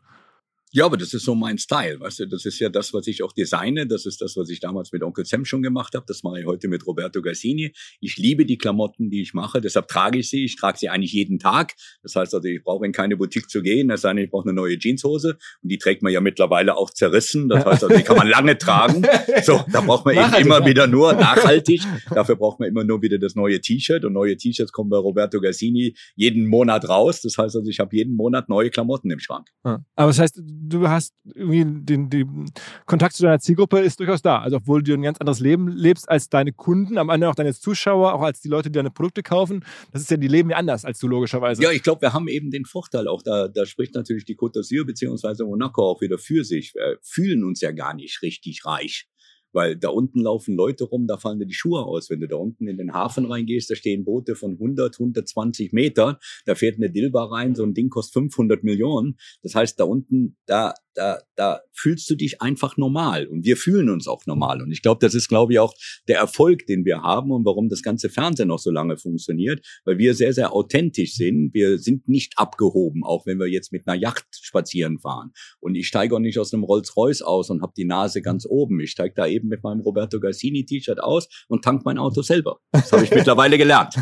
[0.76, 3.22] Ja, aber das ist so mein Style, weißt du, das ist ja das, was ich
[3.22, 6.24] auch designe, das ist das, was ich damals mit Onkel Sam schon gemacht habe, das
[6.24, 7.72] mache ich heute mit Roberto Gassini.
[8.00, 11.12] Ich liebe die Klamotten, die ich mache, deshalb trage ich sie, ich trage sie eigentlich
[11.12, 11.74] jeden Tag.
[12.02, 14.52] Das heißt also, ich brauche in keine Boutique zu gehen, sei denn, ich brauche eine
[14.52, 15.38] neue Jeanshose.
[15.62, 18.58] Und die trägt man ja mittlerweile auch zerrissen, das heißt also, die kann man lange
[18.58, 19.06] tragen.
[19.44, 23.18] So, da braucht man eben immer wieder nur nachhaltig, dafür braucht man immer nur wieder
[23.18, 24.04] das neue T-Shirt.
[24.04, 27.94] Und neue T-Shirts kommen bei Roberto Gassini jeden Monat raus, das heißt also, ich habe
[27.94, 29.46] jeden Monat neue Klamotten im Schrank.
[29.62, 32.50] Aber das heißt, du hast irgendwie den, den
[32.86, 34.38] Kontakt zu deiner Zielgruppe ist durchaus da.
[34.38, 37.54] Also obwohl du ein ganz anderes Leben lebst als deine Kunden, am Ende auch deine
[37.54, 39.64] Zuschauer, auch als die Leute, die deine Produkte kaufen.
[39.92, 41.62] Das ist ja, die leben ja anders als du logischerweise.
[41.62, 44.60] Ja, ich glaube, wir haben eben den Vorteil auch, da, da spricht natürlich die Côte
[44.60, 46.74] d'Azur beziehungsweise Monaco auch wieder für sich.
[46.74, 49.08] Wir fühlen uns ja gar nicht richtig reich.
[49.54, 52.10] Weil da unten laufen Leute rum, da fallen dir die Schuhe aus.
[52.10, 56.18] Wenn du da unten in den Hafen reingehst, da stehen Boote von 100, 120 Meter.
[56.44, 59.16] Da fährt eine Dilba rein, so ein Ding kostet 500 Millionen.
[59.42, 63.90] Das heißt, da unten, da, da, da fühlst du dich einfach normal und wir fühlen
[63.90, 64.62] uns auch normal.
[64.62, 65.74] Und ich glaube, das ist, glaube ich, auch
[66.08, 69.98] der Erfolg, den wir haben und warum das ganze Fernsehen noch so lange funktioniert, weil
[69.98, 71.52] wir sehr, sehr authentisch sind.
[71.52, 75.32] Wir sind nicht abgehoben, auch wenn wir jetzt mit einer Yacht spazieren fahren.
[75.60, 78.80] Und ich steige auch nicht aus einem Rolls-Royce aus und habe die Nase ganz oben.
[78.80, 82.60] Ich steige da eben mit meinem Roberto Gassini-T-Shirt aus und tank mein Auto selber.
[82.72, 83.94] Das habe ich mittlerweile gelernt,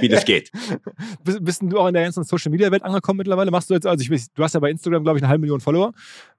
[0.00, 0.50] wie das geht.
[1.24, 3.50] Bist, bist du auch in der ganzen Social-Media-Welt angekommen mittlerweile?
[3.50, 5.60] Machst du jetzt, also ich, du hast ja bei Instagram, glaube ich, eine halbe Million
[5.60, 5.92] Follower.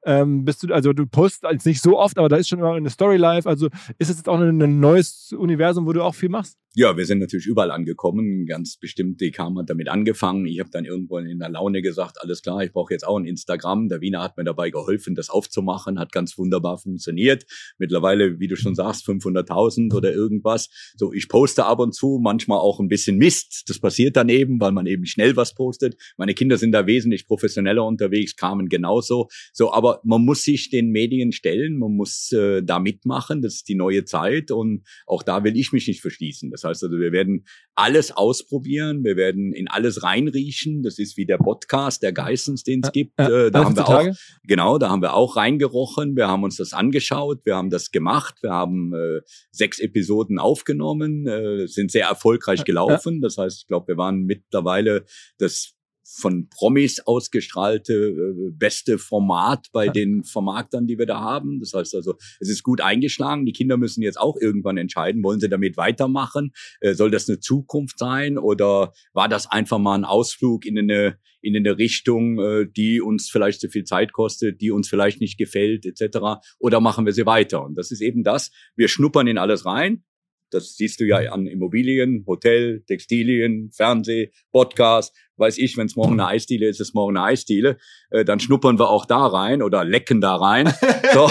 [0.06, 2.74] Ähm, bist du, also du postest als nicht so oft, aber da ist schon immer
[2.74, 3.46] eine Story live.
[3.46, 3.68] Also
[3.98, 6.58] ist es jetzt auch ein, ein neues Universum, wo du auch viel machst?
[6.74, 8.46] Ja, wir sind natürlich überall angekommen.
[8.46, 10.46] Ganz bestimmt, DK hat damit angefangen.
[10.46, 13.26] Ich habe dann irgendwo in der Laune gesagt, alles klar, ich brauche jetzt auch ein
[13.26, 13.90] Instagram.
[13.90, 17.46] Der Wiener hat mir dabei geholfen, das aufzumachen, hat ganz wunderbar funktioniert.
[17.78, 20.70] Mittlerweile, wie du schon sagst, 500.000 oder irgendwas.
[20.96, 23.64] So, ich poste ab und zu, manchmal auch ein bisschen Mist.
[23.68, 25.98] Das passiert dann eben, weil man eben schnell was postet.
[26.16, 29.28] Meine Kinder sind da wesentlich professioneller unterwegs, kamen genauso.
[29.52, 33.42] So, aber man muss sich den Medien stellen, man muss äh, da mitmachen.
[33.42, 36.52] Das ist die neue Zeit und auch da will ich mich nicht verschließen.
[36.52, 37.46] Das heißt also, wir werden
[37.76, 40.84] alles ausprobieren, wir werden in alles reinriechen.
[40.84, 43.20] Das ist wie der Podcast der Geissens, den es gibt.
[43.20, 44.08] Äh, da haben wir auch,
[44.44, 46.16] genau, da haben wir auch reingerochen.
[46.16, 51.28] Wir haben uns das angeschaut, wir haben das gemacht, wir haben äh, sechs Episoden aufgenommen,
[51.28, 53.22] äh, sind sehr erfolgreich gelaufen.
[53.22, 55.06] Das heißt, ich glaube, wir waren mittlerweile
[55.38, 61.60] das von Promis ausgestrahlte äh, beste Format bei den Vermarktern, die wir da haben.
[61.60, 63.46] Das heißt also, es ist gut eingeschlagen.
[63.46, 66.52] Die Kinder müssen jetzt auch irgendwann entscheiden, wollen sie damit weitermachen?
[66.80, 71.18] Äh, soll das eine Zukunft sein oder war das einfach mal ein Ausflug in eine
[71.44, 75.38] in eine Richtung, äh, die uns vielleicht zu viel Zeit kostet, die uns vielleicht nicht
[75.38, 76.40] gefällt, etc.
[76.60, 77.64] Oder machen wir sie weiter?
[77.64, 78.52] Und das ist eben das.
[78.76, 80.04] Wir schnuppern in alles rein.
[80.52, 86.14] Das siehst du ja an Immobilien, Hotel, Textilien, Fernseh, Podcast weiß ich, wenn es morgen
[86.14, 87.78] eine Eisdiele ist, ist morgen eine Eisdiele,
[88.12, 90.74] äh, dann schnuppern wir auch da rein oder lecken da rein
[91.14, 91.30] so.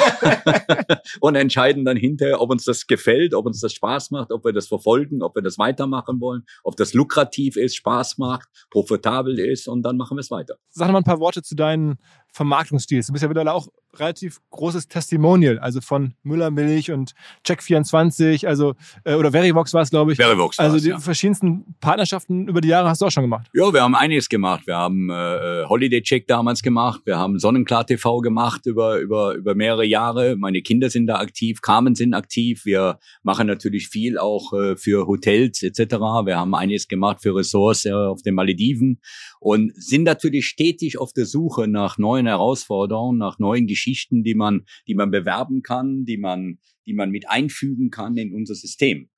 [1.21, 4.53] und entscheiden dann hinterher, ob uns das gefällt, ob uns das Spaß macht, ob wir
[4.53, 9.67] das verfolgen, ob wir das weitermachen wollen, ob das lukrativ ist, Spaß macht, profitabel ist
[9.67, 10.57] und dann machen wir es weiter.
[10.69, 11.99] Sag mal ein paar Worte zu deinen
[12.33, 13.07] Vermarktungsstils.
[13.07, 17.13] Du bist ja mittlerweile auch relativ großes Testimonial, also von Müller Milch und
[17.47, 18.75] Check24, also
[19.05, 20.19] äh, oder Verivox war es, glaube ich.
[20.19, 20.99] Verivox Also die ja.
[20.99, 23.49] verschiedensten Partnerschaften über die Jahre hast du auch schon gemacht.
[23.53, 24.67] Ja, wir haben einiges gemacht.
[24.67, 29.55] Wir haben äh, Holiday Check damals gemacht, wir haben Sonnenklar TV gemacht über über über
[29.55, 30.37] mehrere Jahre.
[30.37, 32.65] Meine Kinder sind da aktiv, Carmen sind aktiv.
[32.65, 35.97] Wir machen natürlich viel auch äh, für Hotels etc.
[36.25, 39.01] Wir haben einiges gemacht für Ressorts äh, auf den Malediven
[39.39, 44.65] und sind natürlich stetig auf der Suche nach neuen Herausforderungen, nach neuen Geschichten, die man
[44.87, 49.11] die man bewerben kann, die man die man mit einfügen kann in unser System.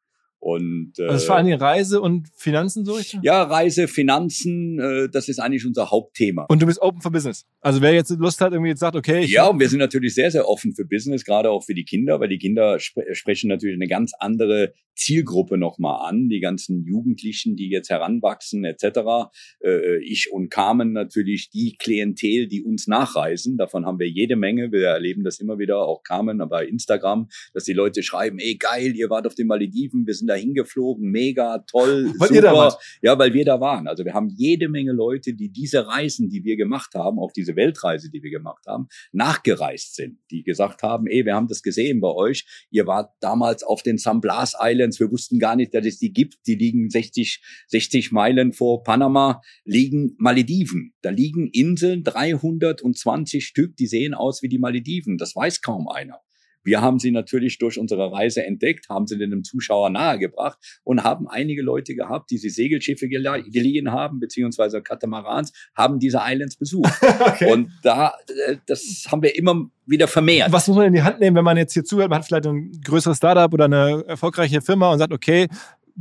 [0.42, 3.20] Und, äh, also vor allem Reise und Finanzen so richtig?
[3.22, 6.46] Ja, Reise, Finanzen, äh, das ist eigentlich unser Hauptthema.
[6.48, 7.46] Und du bist open for business.
[7.60, 9.24] Also wer jetzt Lust hat, irgendwie jetzt sagt, okay.
[9.24, 12.18] ja, und wir sind natürlich sehr, sehr offen für Business, gerade auch für die Kinder,
[12.18, 17.56] weil die Kinder sp sprechen natürlich eine ganz andere Zielgruppe nochmal an, die ganzen Jugendlichen,
[17.56, 19.30] die jetzt heranwachsen etc.
[19.64, 23.56] Äh, ich und Carmen natürlich die Klientel, die uns nachreisen.
[23.56, 24.72] Davon haben wir jede Menge.
[24.72, 28.96] Wir erleben das immer wieder, auch Carmen bei Instagram, dass die Leute schreiben, ey geil,
[28.96, 32.34] ihr wart auf den Malediven, wir sind da hingeflogen, mega toll, weil super.
[32.34, 32.82] Ihr da wart.
[33.02, 33.86] Ja, weil wir da waren.
[33.86, 37.56] Also wir haben jede Menge Leute, die diese Reisen, die wir gemacht haben, auch diese
[37.56, 42.00] Weltreise, die wir gemacht haben, nachgereist sind, die gesagt haben, ey, wir haben das gesehen
[42.00, 42.46] bei euch.
[42.70, 45.00] Ihr wart damals auf den San Blas Islands.
[45.00, 46.46] Wir wussten gar nicht, dass es die gibt.
[46.46, 50.94] Die liegen 60, 60 Meilen vor Panama, liegen Malediven.
[51.02, 55.18] Da liegen Inseln, 320 Stück, die sehen aus wie die Malediven.
[55.18, 56.20] Das weiß kaum einer.
[56.64, 61.28] Wir haben sie natürlich durch unsere Reise entdeckt, haben sie einem Zuschauer nahegebracht und haben
[61.28, 66.92] einige Leute gehabt, die sie Segelschiffe geliehen haben, beziehungsweise Katamarans, haben diese Islands besucht.
[67.20, 67.52] okay.
[67.52, 68.14] Und da,
[68.46, 70.52] äh, das haben wir immer wieder vermehrt.
[70.52, 72.10] Was muss man in die Hand nehmen, wenn man jetzt hier zuhört?
[72.10, 75.48] Man hat vielleicht ein größeres Startup oder eine erfolgreiche Firma und sagt, okay,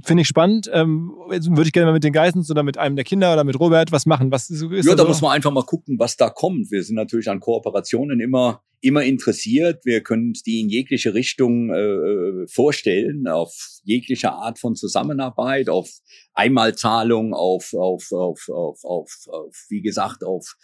[0.03, 0.69] finde ich spannend.
[0.73, 3.59] Ähm, würde ich gerne mal mit den Geissens oder mit einem der Kinder oder mit
[3.59, 4.31] Robert was machen.
[4.31, 5.09] Was ist, ist ja, da so?
[5.09, 6.71] muss man einfach mal gucken, was da kommt.
[6.71, 9.85] Wir sind natürlich an Kooperationen immer immer interessiert.
[9.85, 13.53] Wir können uns die in jegliche Richtung äh, äh vorstellen, auf
[13.83, 15.89] jegliche Art von Zusammenarbeit, auf
[16.33, 20.55] Einmalzahlung, auf, auf, auf, auf, auf, auf wie gesagt, auf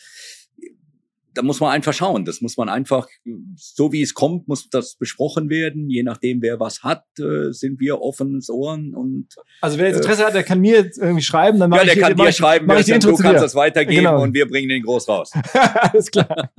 [1.38, 2.26] da muss man einfach schauen.
[2.26, 3.08] Das muss man einfach,
[3.56, 5.90] so wie es kommt, muss das besprochen werden.
[5.90, 9.28] Je nachdem, wer was hat, äh, sind wir offenes Ohren und.
[9.62, 12.00] Also wer jetzt Interesse äh, hat, der kann mir irgendwie schreiben, dann mache ja, ich
[12.00, 14.24] der kann dir schreiben, mach ich die du kannst das weitergeben genau.
[14.24, 15.32] und wir bringen den groß raus.
[15.54, 16.50] Alles klar.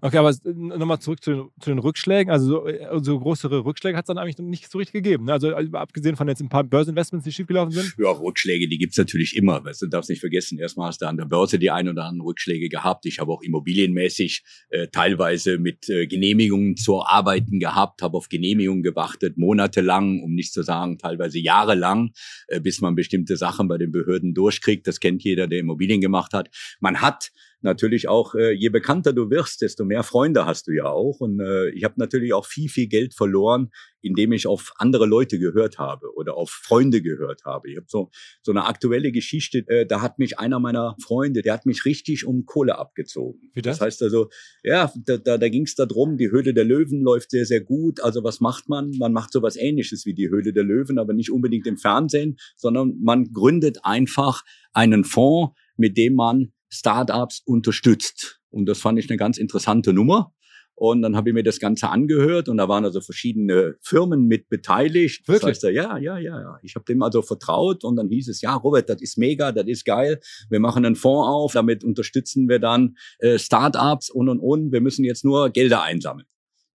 [0.00, 2.32] Okay, aber nochmal zurück zu den, zu den, Rückschlägen.
[2.32, 5.26] Also so, äh, so größere Rückschläge hat es dann eigentlich nicht so richtig gegeben.
[5.26, 5.32] Ne?
[5.32, 7.94] Also abgesehen von jetzt ein paar Börseninvestments, die schiefgelaufen sind.
[7.98, 9.64] Ja, Rückschläge, die gibt's natürlich immer.
[9.64, 10.58] Weißt du, darfst nicht vergessen.
[10.58, 13.06] Erstmal hast du an der Börse die ein oder anderen Rückschläge gehabt.
[13.06, 18.28] Ich habe auch immobilienmäßig regelmäßig äh, teilweise mit äh, Genehmigungen zu arbeiten gehabt, habe auf
[18.28, 22.12] Genehmigungen gewartet, monatelang, um nicht zu sagen teilweise jahrelang,
[22.48, 24.86] äh, bis man bestimmte Sachen bei den Behörden durchkriegt.
[24.86, 26.50] Das kennt jeder, der Immobilien gemacht hat.
[26.80, 27.30] Man hat
[27.64, 31.20] natürlich auch, äh, je bekannter du wirst, desto mehr Freunde hast du ja auch.
[31.20, 33.70] Und äh, ich habe natürlich auch viel, viel Geld verloren,
[34.02, 37.70] indem ich auf andere Leute gehört habe oder auf Freunde gehört habe.
[37.70, 38.10] Ich habe so,
[38.42, 42.26] so eine aktuelle Geschichte, äh, da hat mich einer meiner Freunde, der hat mich richtig
[42.26, 43.50] um Kohle abgezogen.
[43.54, 43.78] Wie das?
[43.78, 44.28] das heißt also,
[44.62, 48.00] ja, da, da, da ging es darum, die Höhle der Löwen läuft sehr, sehr gut.
[48.00, 48.90] Also was macht man?
[48.98, 52.98] Man macht sowas ähnliches wie die Höhle der Löwen, aber nicht unbedingt im Fernsehen, sondern
[53.00, 54.42] man gründet einfach
[54.72, 58.40] einen Fonds, mit dem man Startups unterstützt.
[58.50, 60.32] Und das fand ich eine ganz interessante Nummer.
[60.76, 64.48] Und dann habe ich mir das Ganze angehört und da waren also verschiedene Firmen mit
[64.48, 65.28] beteiligt.
[65.28, 65.60] Wirklich?
[65.60, 66.58] Das heißt, ja, ja, ja, ja.
[66.62, 69.68] Ich habe dem also vertraut und dann hieß es, ja, Robert, das ist mega, das
[69.68, 70.18] ist geil.
[70.50, 74.72] Wir machen einen Fonds auf, damit unterstützen wir dann äh, Startups und und und.
[74.72, 76.26] Wir müssen jetzt nur Gelder einsammeln.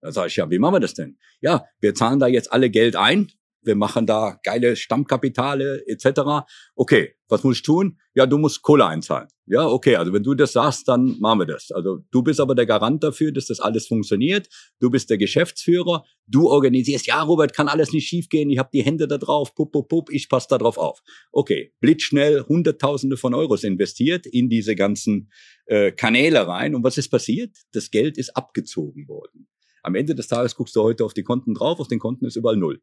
[0.00, 1.18] Da sage ich, ja, wie machen wir das denn?
[1.40, 6.46] Ja, wir zahlen da jetzt alle Geld ein wir machen da geile Stammkapitale etc.
[6.74, 7.98] Okay, was muss ich tun?
[8.14, 9.28] Ja, du musst Kohle einzahlen.
[9.46, 11.70] Ja, okay, also wenn du das sagst, dann machen wir das.
[11.70, 14.48] Also du bist aber der Garant dafür, dass das alles funktioniert.
[14.78, 16.04] Du bist der Geschäftsführer.
[16.26, 18.50] Du organisierst, ja, Robert, kann alles nicht schiefgehen.
[18.50, 21.00] Ich habe die Hände da drauf, pup, pup, pup, ich passe da drauf auf.
[21.32, 25.30] Okay, blitzschnell Hunderttausende von Euros investiert in diese ganzen
[25.66, 26.74] äh, Kanäle rein.
[26.74, 27.56] Und was ist passiert?
[27.72, 29.48] Das Geld ist abgezogen worden.
[29.82, 32.36] Am Ende des Tages guckst du heute auf die Konten drauf, auf den Konten ist
[32.36, 32.80] überall null.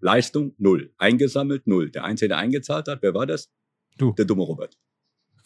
[0.00, 0.92] Leistung null.
[0.98, 1.90] Eingesammelt null.
[1.90, 3.50] Der Einzige, der eingezahlt hat, wer war das?
[3.98, 4.12] Du.
[4.12, 4.76] Der dumme Robert.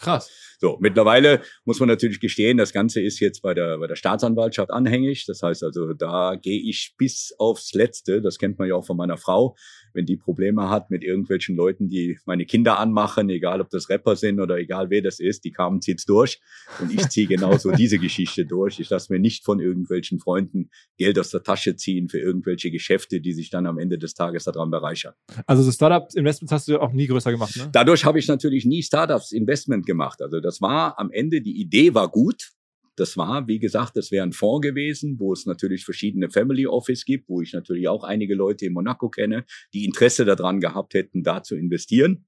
[0.01, 0.31] Krass.
[0.59, 4.71] So, mittlerweile muss man natürlich gestehen, das Ganze ist jetzt bei der, bei der Staatsanwaltschaft
[4.71, 5.27] anhängig.
[5.27, 8.23] Das heißt also, da gehe ich bis aufs Letzte.
[8.23, 9.57] Das kennt man ja auch von meiner Frau.
[9.93, 14.17] Wenn die Probleme hat mit irgendwelchen Leuten, die meine Kinder anmachen, egal ob das Rapper
[14.17, 16.41] sind oder egal wer das ist, die kamen, zieht's durch.
[16.81, 18.81] Und ich ziehe genauso diese Geschichte durch.
[18.81, 23.21] Ich lasse mir nicht von irgendwelchen Freunden Geld aus der Tasche ziehen für irgendwelche Geschäfte,
[23.21, 25.15] die sich dann am Ende des Tages daran bereichern.
[25.47, 27.69] Also so Startup-Investments hast du auch nie größer gemacht, ne?
[27.73, 30.23] Dadurch habe ich natürlich nie Startups Investment gemacht.
[30.23, 32.53] Also das war am Ende, die Idee war gut.
[33.01, 37.07] Das war, wie gesagt, das wäre ein Fonds gewesen, wo es natürlich verschiedene Family Office
[37.07, 41.23] gibt, wo ich natürlich auch einige Leute in Monaco kenne, die Interesse daran gehabt hätten,
[41.23, 42.27] da zu investieren.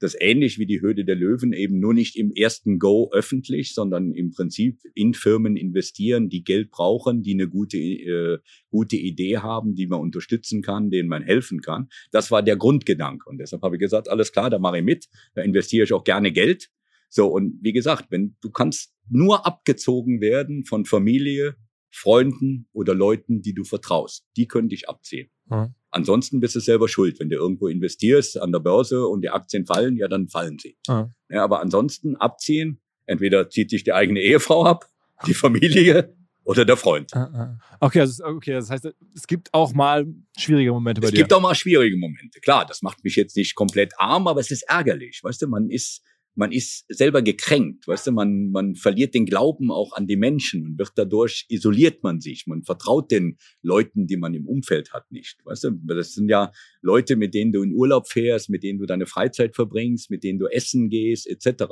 [0.00, 4.12] Das ähnlich wie die Höhle der Löwen eben nur nicht im ersten Go öffentlich, sondern
[4.12, 8.38] im Prinzip in Firmen investieren, die Geld brauchen, die eine gute, äh,
[8.70, 11.88] gute Idee haben, die man unterstützen kann, denen man helfen kann.
[12.12, 13.28] Das war der Grundgedanke.
[13.28, 16.04] Und deshalb habe ich gesagt, alles klar, da mache ich mit, da investiere ich auch
[16.04, 16.70] gerne Geld.
[17.08, 21.56] So, und wie gesagt, wenn du kannst nur abgezogen werden von Familie,
[21.90, 24.26] Freunden oder Leuten, die du vertraust.
[24.36, 25.30] Die können dich abziehen.
[25.46, 25.74] Mhm.
[25.90, 27.20] Ansonsten bist du selber schuld.
[27.20, 30.76] Wenn du irgendwo investierst an der Börse und die Aktien fallen, ja, dann fallen sie.
[30.88, 31.06] Ah.
[31.30, 34.88] Ja, aber ansonsten abziehen, entweder zieht sich die eigene Ehefrau ab,
[35.26, 37.12] die Familie oder der Freund.
[37.78, 40.04] Okay, also, okay, das heißt, es gibt auch mal
[40.36, 41.18] schwierige Momente bei Es dir.
[41.18, 42.40] gibt auch mal schwierige Momente.
[42.40, 45.20] Klar, das macht mich jetzt nicht komplett arm, aber es ist ärgerlich.
[45.22, 46.02] Weißt du, man ist,
[46.34, 47.86] man ist selber gekränkt.
[47.86, 52.02] Weißt du, man, man verliert den Glauben auch an die Menschen und wird dadurch isoliert
[52.02, 52.46] man sich.
[52.46, 55.38] Man vertraut den Leuten, die man im Umfeld hat, nicht.
[55.44, 56.50] Weißt du, das sind ja
[56.82, 60.38] Leute, mit denen du in Urlaub fährst, mit denen du deine Freizeit verbringst, mit denen
[60.38, 61.64] du essen gehst, etc.,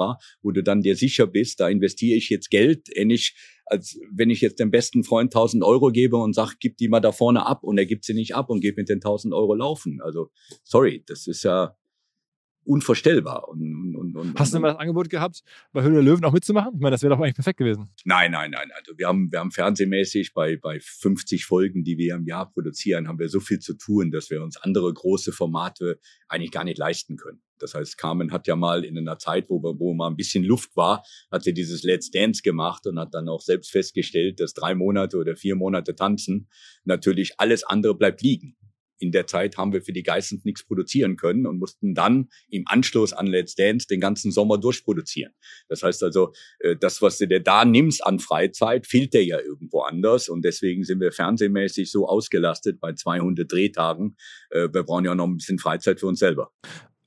[0.43, 3.35] wo du dann dir sicher bist, da investiere ich jetzt Geld, ähnlich
[3.67, 7.01] als wenn ich jetzt dem besten Freund 1000 Euro gebe und sag, gib die mal
[7.01, 9.55] da vorne ab und er gibt sie nicht ab und geht mit den 1000 Euro
[9.55, 10.01] laufen.
[10.03, 10.31] Also,
[10.63, 11.77] sorry, das ist ja
[12.65, 13.49] unvorstellbar.
[13.49, 16.33] Und, und, und, Hast du und, mal das Angebot gehabt, bei Höhle der Löwen auch
[16.33, 16.75] mitzumachen?
[16.75, 17.89] Ich meine, das wäre doch eigentlich perfekt gewesen.
[18.05, 18.71] Nein, nein, nein.
[18.77, 23.09] Also wir haben, wir haben fernsehmäßig bei, bei 50 Folgen, die wir im Jahr produzieren,
[23.09, 25.99] haben wir so viel zu tun, dass wir uns andere große Formate
[26.29, 27.41] eigentlich gar nicht leisten können.
[27.59, 30.77] Das heißt, Carmen hat ja mal in einer Zeit, wo, wo mal ein bisschen Luft
[30.77, 34.75] war, hat sie dieses Let's Dance gemacht und hat dann auch selbst festgestellt, dass drei
[34.75, 36.49] Monate oder vier Monate tanzen
[36.85, 38.57] natürlich alles andere bleibt liegen.
[39.03, 42.63] In der Zeit haben wir für die Geissens nichts produzieren können und mussten dann im
[42.67, 45.33] Anschluss an Let's Dance den ganzen Sommer durchproduzieren.
[45.69, 49.41] Das heißt also, äh, das, was du dir da nimmst an Freizeit, fehlt dir ja
[49.41, 50.29] irgendwo anders.
[50.29, 54.17] Und deswegen sind wir fernsehmäßig so ausgelastet bei 200 Drehtagen.
[54.51, 56.53] Äh, Wir brauchen ja noch ein bisschen Freizeit für uns selber.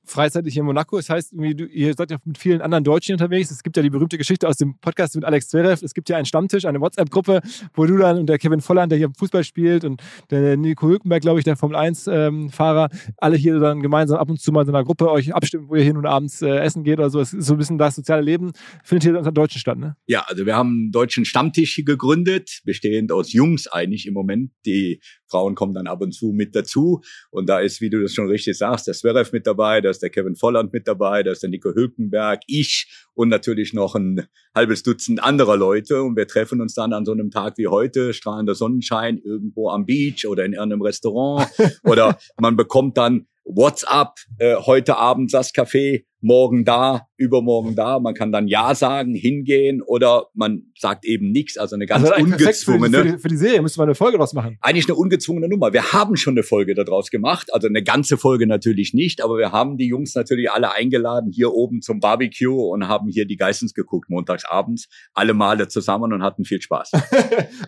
[0.06, 0.96] Freizeitig hier in Monaco.
[0.96, 3.50] Das heißt, ihr seid ja mit vielen anderen Deutschen unterwegs.
[3.50, 5.84] Es gibt ja die berühmte Geschichte aus dem Podcast mit Alex Zverev.
[5.84, 7.40] Es gibt ja einen Stammtisch, eine WhatsApp-Gruppe,
[7.74, 11.22] wo du dann und der Kevin Volland, der hier Fußball spielt und der Nico Hülkenberg,
[11.22, 12.88] glaube ich, der Formel-1-Fahrer,
[13.18, 15.82] alle hier dann gemeinsam ab und zu mal in einer Gruppe euch abstimmen, wo ihr
[15.82, 17.20] hin und abends äh, essen geht oder so.
[17.20, 18.52] Es ist so ein bisschen das soziale Leben.
[18.84, 19.96] Findet hier unter Deutschen statt, ne?
[20.06, 24.52] Ja, also wir haben einen deutschen Stammtisch hier gegründet, bestehend aus Jungs eigentlich im Moment.
[24.64, 27.00] Die Frauen kommen dann ab und zu mit dazu.
[27.30, 30.02] Und da ist, wie du das schon richtig sagst, der Zverev mit dabei, da ist
[30.02, 34.26] der Kevin Volland mit dabei, da ist der Nico Hülkenberg, ich und natürlich noch ein
[34.54, 36.02] halbes Dutzend anderer Leute.
[36.02, 39.86] Und wir treffen uns dann an so einem Tag wie heute, strahlender Sonnenschein, irgendwo am
[39.86, 41.48] Beach oder in irgendeinem Restaurant.
[41.84, 47.98] oder man bekommt dann WhatsApp, äh, heute Abend das Café, morgen da, übermorgen da.
[47.98, 51.56] Man kann dann Ja sagen, hingehen oder man sagt eben nichts.
[51.56, 52.44] Also eine ganz Also perfekt für, die-
[52.78, 52.98] ungezwungene.
[52.98, 54.58] für, die, für die Serie müsste man eine Folge draus machen.
[54.60, 55.72] Eigentlich eine ungezwungene Nummer.
[55.72, 59.52] Wir haben schon eine Folge daraus gemacht, also eine ganze Folge natürlich nicht, aber wir
[59.52, 63.72] haben die Jungs natürlich alle eingeladen hier oben zum Barbecue und haben hier die Geissens
[63.72, 66.90] geguckt, montags abends, alle Male zusammen und hatten viel Spaß.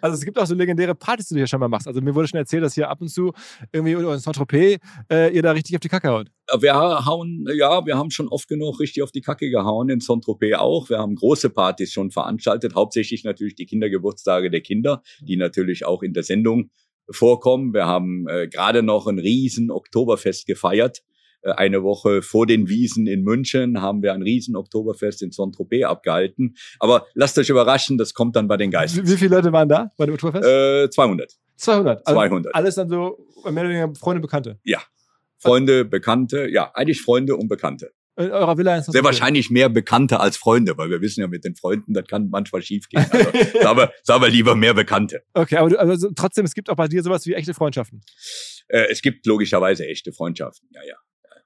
[0.00, 1.86] Also es gibt auch so legendäre Partys, die du hier schon mal machst.
[1.88, 3.32] Also mir wurde schon erzählt, dass hier ab und zu
[3.72, 4.78] irgendwie oder in Saint-Tropez
[5.10, 6.28] äh, ihr da richtig auf die Kacke haut.
[6.60, 10.54] Wir hauen, ja, wir haben schon oft genug richtig auf die Kacke gehauen, in Saint-Tropez
[10.56, 10.88] auch.
[10.88, 16.02] Wir haben große Partys schon veranstaltet, hauptsächlich natürlich die Kindergeburtstage der Kinder, die natürlich auch
[16.02, 16.70] in der Sendung
[17.10, 17.74] vorkommen.
[17.74, 21.02] Wir haben äh, gerade noch ein riesen Oktoberfest gefeiert.
[21.42, 25.84] Äh, Eine Woche vor den Wiesen in München haben wir ein riesen Oktoberfest in Saint-Tropez
[25.84, 26.56] abgehalten.
[26.78, 29.06] Aber lasst euch überraschen, das kommt dann bei den Wie, Geistern.
[29.06, 30.46] wie viele Leute waren da bei dem Oktoberfest?
[30.48, 31.32] Äh, 200.
[31.56, 32.06] 200.
[32.06, 32.54] Also 200.
[32.54, 34.58] Alles dann so mehr oder weniger Freunde, Bekannte.
[35.38, 37.92] Freunde, Bekannte, ja, eigentlich Freunde und Bekannte.
[38.16, 39.04] In eurer Villa in Sehr Saint-Tropez.
[39.04, 42.62] wahrscheinlich mehr Bekannte als Freunde, weil wir wissen ja mit den Freunden, das kann manchmal
[42.62, 43.06] schiefgehen.
[43.12, 45.22] Also sagen wir, sagen wir lieber mehr Bekannte.
[45.34, 48.00] Okay, aber du, also trotzdem, es gibt auch bei dir sowas wie echte Freundschaften.
[48.66, 50.96] Äh, es gibt logischerweise echte Freundschaften, ja, ja.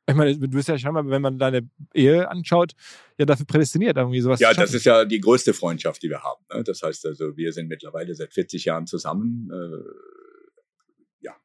[0.09, 2.73] Ich meine, du bist ja scheinbar, wenn man deine Ehe anschaut,
[3.19, 6.45] ja dafür prädestiniert, irgendwie sowas Ja, das ist ja die größte Freundschaft, die wir haben.
[6.53, 6.65] Ne?
[6.65, 9.49] Das heißt also, wir sind mittlerweile seit 40 Jahren zusammen.
[9.53, 9.85] Äh,
[11.21, 11.37] ja,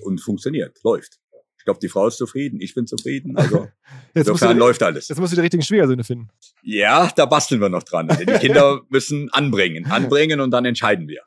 [0.00, 1.18] und funktioniert, läuft.
[1.60, 3.36] Ich glaube, die Frau ist zufrieden, ich bin zufrieden.
[3.36, 3.68] Also
[4.14, 5.08] Jetzt insofern du, läuft alles.
[5.08, 6.30] jetzt musst du die richtigen Schwiegersöhne finden.
[6.62, 8.08] Ja, da basteln wir noch dran.
[8.08, 11.20] Also die Kinder müssen anbringen, anbringen und dann entscheiden wir.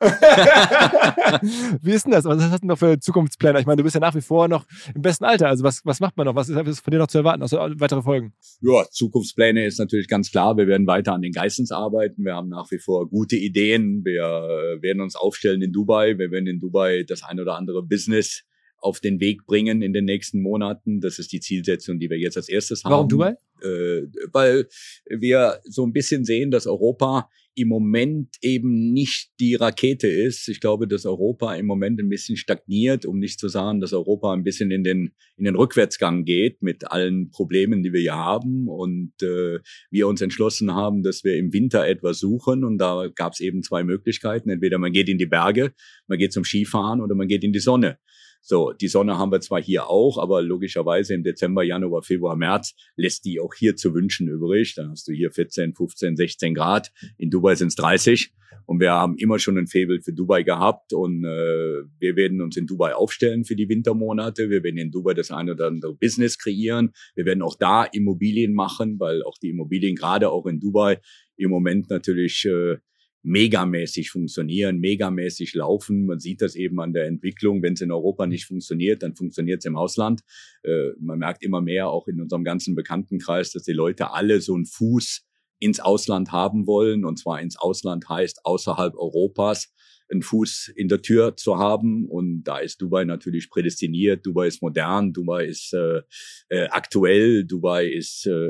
[1.82, 2.24] Wie ist denn das?
[2.24, 3.60] Was hast du denn noch für Zukunftspläne?
[3.60, 5.46] Ich meine, du bist ja nach wie vor noch im besten Alter.
[5.46, 6.34] Also was, was macht man noch?
[6.34, 7.42] Was ist von dir noch zu erwarten?
[7.42, 8.34] Also weitere Folgen?
[8.60, 10.56] Ja, Zukunftspläne ist natürlich ganz klar.
[10.56, 12.24] Wir werden weiter an den Geistens arbeiten.
[12.24, 14.04] Wir haben nach wie vor gute Ideen.
[14.04, 16.18] Wir äh, werden uns aufstellen in Dubai.
[16.18, 18.42] Wir werden in Dubai das ein oder andere Business
[18.84, 21.00] auf den Weg bringen in den nächsten Monaten.
[21.00, 22.92] Das ist die Zielsetzung, die wir jetzt als erstes haben.
[22.92, 23.36] Warum Dubai?
[23.62, 24.02] Äh,
[24.32, 24.68] weil
[25.08, 30.48] wir so ein bisschen sehen, dass Europa im Moment eben nicht die Rakete ist.
[30.48, 34.32] Ich glaube, dass Europa im Moment ein bisschen stagniert, um nicht zu sagen, dass Europa
[34.32, 38.68] ein bisschen in den, in den Rückwärtsgang geht mit allen Problemen, die wir hier haben.
[38.68, 42.64] Und äh, wir uns entschlossen haben, dass wir im Winter etwas suchen.
[42.64, 44.50] Und da gab es eben zwei Möglichkeiten.
[44.50, 45.72] Entweder man geht in die Berge,
[46.08, 47.98] man geht zum Skifahren oder man geht in die Sonne.
[48.46, 52.74] So, die Sonne haben wir zwar hier auch, aber logischerweise im Dezember, Januar, Februar, März
[52.94, 54.74] lässt die auch hier zu wünschen übrig.
[54.74, 56.92] Dann hast du hier 14, 15, 16 Grad.
[57.16, 58.34] In Dubai sind es 30.
[58.66, 62.56] Und wir haben immer schon ein Faible für Dubai gehabt und äh, wir werden uns
[62.58, 64.50] in Dubai aufstellen für die Wintermonate.
[64.50, 66.92] Wir werden in Dubai das eine oder andere Business kreieren.
[67.14, 71.00] Wir werden auch da Immobilien machen, weil auch die Immobilien gerade auch in Dubai
[71.36, 72.76] im Moment natürlich äh,
[73.24, 76.04] megamäßig funktionieren, megamäßig laufen.
[76.06, 77.62] Man sieht das eben an der Entwicklung.
[77.62, 80.20] Wenn es in Europa nicht funktioniert, dann funktioniert es im Ausland.
[80.62, 84.54] Äh, man merkt immer mehr auch in unserem ganzen Bekanntenkreis, dass die Leute alle so
[84.54, 85.22] einen Fuß
[85.58, 87.06] ins Ausland haben wollen.
[87.06, 89.72] Und zwar ins Ausland heißt außerhalb Europas
[90.10, 92.06] einen Fuß in der Tür zu haben.
[92.06, 94.26] Und da ist Dubai natürlich prädestiniert.
[94.26, 96.02] Dubai ist modern, Dubai ist äh,
[96.50, 98.48] äh, aktuell, Dubai ist äh,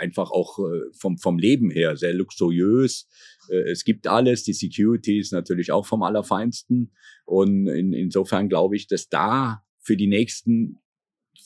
[0.00, 3.08] einfach auch äh, vom, vom Leben her sehr luxuriös.
[3.48, 6.92] Äh, es gibt alles, die Security ist natürlich auch vom Allerfeinsten.
[7.26, 10.78] Und in, insofern glaube ich, dass da für die nächsten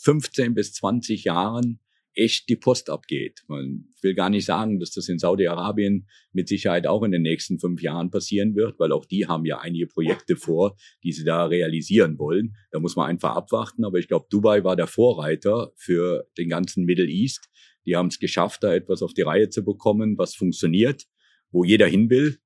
[0.00, 1.80] 15 bis 20 Jahren
[2.14, 3.42] echt die Post abgeht.
[3.48, 7.58] Man will gar nicht sagen, dass das in Saudi-Arabien mit Sicherheit auch in den nächsten
[7.58, 11.46] fünf Jahren passieren wird, weil auch die haben ja einige Projekte vor, die sie da
[11.46, 12.54] realisieren wollen.
[12.70, 13.84] Da muss man einfach abwarten.
[13.84, 17.48] Aber ich glaube, Dubai war der Vorreiter für den ganzen Middle East.
[17.86, 21.04] Die haben es geschafft, da etwas auf die Reihe zu bekommen, was funktioniert,
[21.50, 22.38] wo jeder hin will.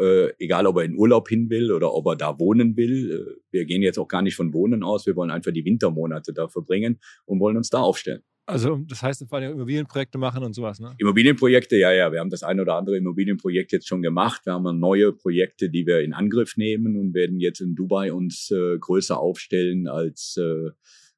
[0.00, 3.12] Äh, egal ob er in Urlaub hin will oder ob er da wohnen will.
[3.12, 6.32] Äh, wir gehen jetzt auch gar nicht von Wohnen aus, wir wollen einfach die Wintermonate
[6.32, 8.22] da verbringen und wollen uns da aufstellen.
[8.48, 10.94] Also das heißt vor allem Immobilienprojekte machen und sowas, ne?
[10.98, 12.12] Immobilienprojekte, ja, ja.
[12.12, 14.42] Wir haben das ein oder andere Immobilienprojekt jetzt schon gemacht.
[14.44, 18.50] Wir haben neue Projekte, die wir in Angriff nehmen und werden jetzt in Dubai uns
[18.52, 20.70] äh, größer aufstellen als äh, äh,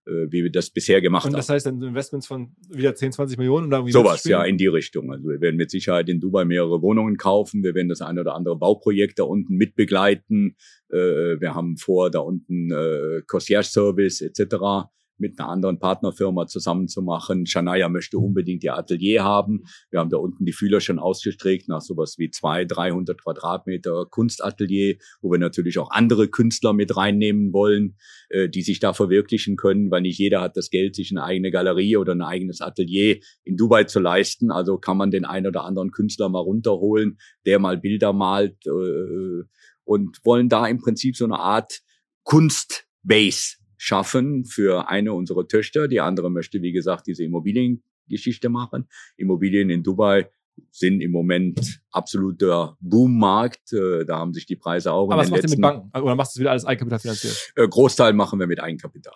[0.08, 1.32] wie wir das bisher gemacht haben.
[1.32, 3.66] Und das heißt dann Investments von wieder 10, 20 Millionen?
[3.68, 5.12] Oder wie Sowas, ja, in die Richtung.
[5.12, 7.62] Also wir werden mit Sicherheit in Dubai mehrere Wohnungen kaufen.
[7.62, 10.56] Wir werden das eine oder andere Bauprojekt da unten mitbegleiten.
[10.90, 14.88] Äh, wir haben vor, da unten äh, Concierge-Service etc
[15.18, 17.46] mit einer anderen Partnerfirma zusammenzumachen.
[17.46, 19.64] Shania möchte unbedingt ihr Atelier haben.
[19.90, 24.96] Wir haben da unten die Fühler schon ausgestreckt nach sowas wie zwei, 300 Quadratmeter Kunstatelier,
[25.20, 27.96] wo wir natürlich auch andere Künstler mit reinnehmen wollen,
[28.28, 31.50] äh, die sich da verwirklichen können, weil nicht jeder hat das Geld, sich eine eigene
[31.50, 34.50] Galerie oder ein eigenes Atelier in Dubai zu leisten.
[34.50, 39.44] Also kann man den einen oder anderen Künstler mal runterholen, der mal Bilder malt äh,
[39.84, 41.80] und wollen da im Prinzip so eine Art
[42.24, 45.88] Kunstbase schaffen für eine unserer Töchter.
[45.88, 48.88] Die andere möchte, wie gesagt, diese Immobiliengeschichte machen.
[49.16, 50.28] Immobilien in Dubai
[50.70, 53.72] sind im Moment absoluter Boommarkt.
[53.72, 55.10] Äh, da haben sich die Preise auch.
[55.10, 55.96] Aber was macht ihr mit Banken?
[55.96, 57.52] Oder machst du wieder alles Eigenkapital finanziert?
[57.54, 59.14] Äh, Großteil machen wir mit Eigenkapital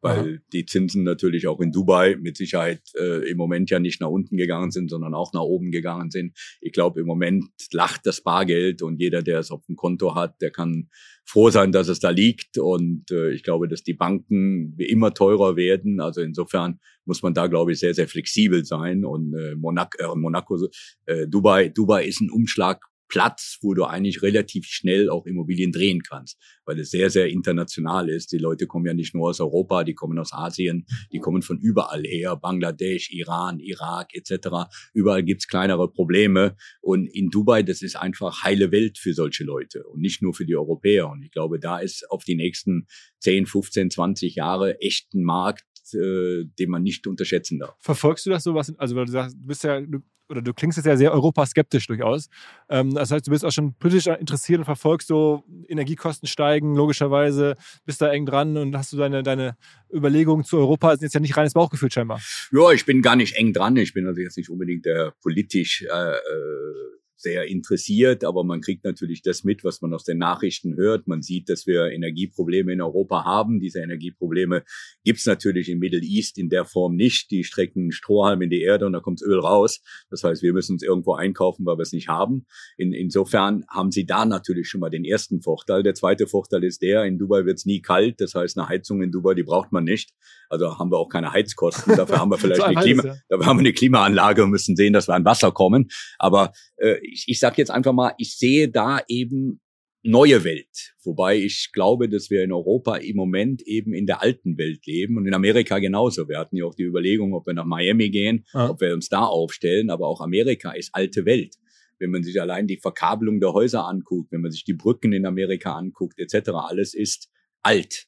[0.00, 0.38] weil Aha.
[0.52, 4.36] die Zinsen natürlich auch in Dubai mit Sicherheit äh, im Moment ja nicht nach unten
[4.36, 6.36] gegangen sind, sondern auch nach oben gegangen sind.
[6.60, 10.40] Ich glaube, im Moment lacht das Bargeld und jeder, der es auf dem Konto hat,
[10.40, 10.88] der kann
[11.24, 12.58] froh sein, dass es da liegt.
[12.58, 16.00] Und äh, ich glaube, dass die Banken immer teurer werden.
[16.00, 19.04] Also insofern muss man da, glaube ich, sehr, sehr flexibel sein.
[19.04, 20.58] Und äh, Monaco, äh, Monaco
[21.06, 26.02] äh, Dubai, Dubai ist ein Umschlag Platz, wo du eigentlich relativ schnell auch Immobilien drehen
[26.02, 28.32] kannst, weil es sehr, sehr international ist.
[28.32, 31.58] Die Leute kommen ja nicht nur aus Europa, die kommen aus Asien, die kommen von
[31.58, 34.70] überall her, Bangladesch, Iran, Irak etc.
[34.94, 36.56] Überall gibt's kleinere Probleme.
[36.80, 40.46] Und in Dubai, das ist einfach heile Welt für solche Leute und nicht nur für
[40.46, 41.08] die Europäer.
[41.08, 42.86] Und ich glaube, da ist auf die nächsten
[43.18, 45.64] 10, 15, 20 Jahre echt ein Markt,
[45.94, 47.74] äh, den man nicht unterschätzen darf.
[47.80, 48.72] Verfolgst du das so was?
[48.78, 49.98] Also, weil du sagst, du bist ja, du,
[50.30, 52.28] oder du klingst jetzt ja sehr europaskeptisch durchaus.
[52.68, 57.56] Ähm, das heißt, du bist auch schon politisch interessiert und verfolgst so Energiekosten steigen, logischerweise,
[57.84, 59.56] bist da eng dran und hast du deine, deine
[59.92, 62.20] Überlegungen zu Europa, sind jetzt ja nicht reines Bauchgefühl scheinbar.
[62.52, 63.76] Ja, ich bin gar nicht eng dran.
[63.76, 68.84] Ich bin also jetzt nicht unbedingt der politisch äh, äh sehr interessiert, aber man kriegt
[68.84, 71.06] natürlich das mit, was man aus den Nachrichten hört.
[71.06, 73.60] Man sieht, dass wir Energieprobleme in Europa haben.
[73.60, 74.64] Diese Energieprobleme
[75.04, 77.30] gibt's natürlich im Middle East in der Form nicht.
[77.30, 79.80] Die strecken Strohhalm in die Erde und da kommt Öl raus.
[80.10, 82.46] Das heißt, wir müssen es irgendwo einkaufen, weil wir es nicht haben.
[82.76, 85.82] In, insofern haben sie da natürlich schon mal den ersten Vorteil.
[85.82, 88.20] Der zweite Vorteil ist der, in Dubai wird's nie kalt.
[88.20, 90.12] Das heißt, eine Heizung in Dubai, die braucht man nicht.
[90.48, 91.96] Also haben wir auch keine Heizkosten.
[91.96, 95.08] Dafür haben wir vielleicht eine, Klima, dafür haben wir eine Klimaanlage und müssen sehen, dass
[95.08, 95.88] wir an Wasser kommen.
[96.18, 99.60] Aber äh, ich, ich sage jetzt einfach mal, ich sehe da eben
[100.02, 100.94] neue Welt.
[101.04, 105.16] Wobei ich glaube, dass wir in Europa im Moment eben in der alten Welt leben
[105.16, 106.28] und in Amerika genauso.
[106.28, 108.70] Wir hatten ja auch die Überlegung, ob wir nach Miami gehen, ja.
[108.70, 109.90] ob wir uns da aufstellen.
[109.90, 111.56] Aber auch Amerika ist alte Welt.
[111.98, 115.26] Wenn man sich allein die Verkabelung der Häuser anguckt, wenn man sich die Brücken in
[115.26, 117.28] Amerika anguckt, etc., alles ist
[117.62, 118.06] alt.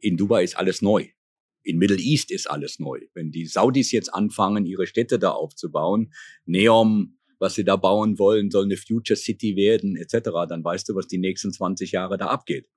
[0.00, 1.06] In Dubai ist alles neu.
[1.62, 3.00] In Middle East ist alles neu.
[3.14, 6.12] Wenn die Saudis jetzt anfangen, ihre Städte da aufzubauen,
[6.46, 10.94] Neom, was sie da bauen wollen, soll eine Future City werden, etc., dann weißt du,
[10.94, 12.68] was die nächsten 20 Jahre da abgeht.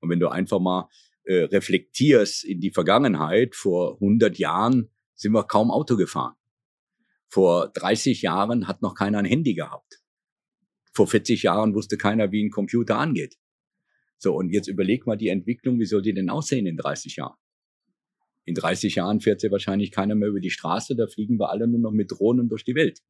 [0.00, 0.88] Und wenn du einfach mal
[1.24, 6.34] äh, reflektierst in die Vergangenheit, vor 100 Jahren sind wir kaum Auto gefahren.
[7.28, 10.00] Vor 30 Jahren hat noch keiner ein Handy gehabt.
[10.92, 13.36] Vor 40 Jahren wusste keiner, wie ein Computer angeht.
[14.18, 17.36] So, und jetzt überleg mal die Entwicklung, wie soll die denn aussehen in 30 Jahren?
[18.44, 21.68] In 30 Jahren fährt ja wahrscheinlich keiner mehr über die Straße, da fliegen wir alle
[21.68, 23.00] nur noch mit Drohnen durch die Welt.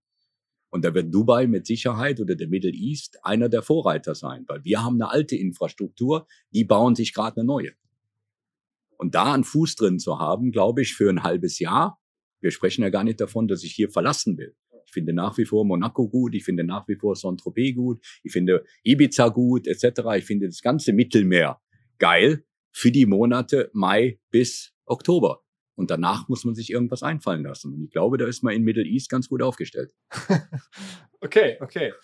[0.70, 4.64] Und da wird Dubai mit Sicherheit oder der Middle East einer der Vorreiter sein, weil
[4.64, 7.72] wir haben eine alte Infrastruktur, die bauen sich gerade eine neue.
[8.96, 12.00] Und da einen Fuß drin zu haben, glaube ich, für ein halbes Jahr,
[12.40, 14.54] wir sprechen ja gar nicht davon, dass ich hier verlassen will.
[14.86, 18.32] Ich finde nach wie vor Monaco gut, ich finde nach wie vor Saint-Tropez gut, ich
[18.32, 20.00] finde Ibiza gut, etc.
[20.16, 21.60] Ich finde das ganze Mittelmeer
[21.98, 25.42] geil für die Monate Mai bis Oktober.
[25.80, 27.72] Und danach muss man sich irgendwas einfallen lassen.
[27.72, 29.94] Und ich glaube, da ist man in Middle East ganz gut aufgestellt.
[31.22, 31.94] okay, okay.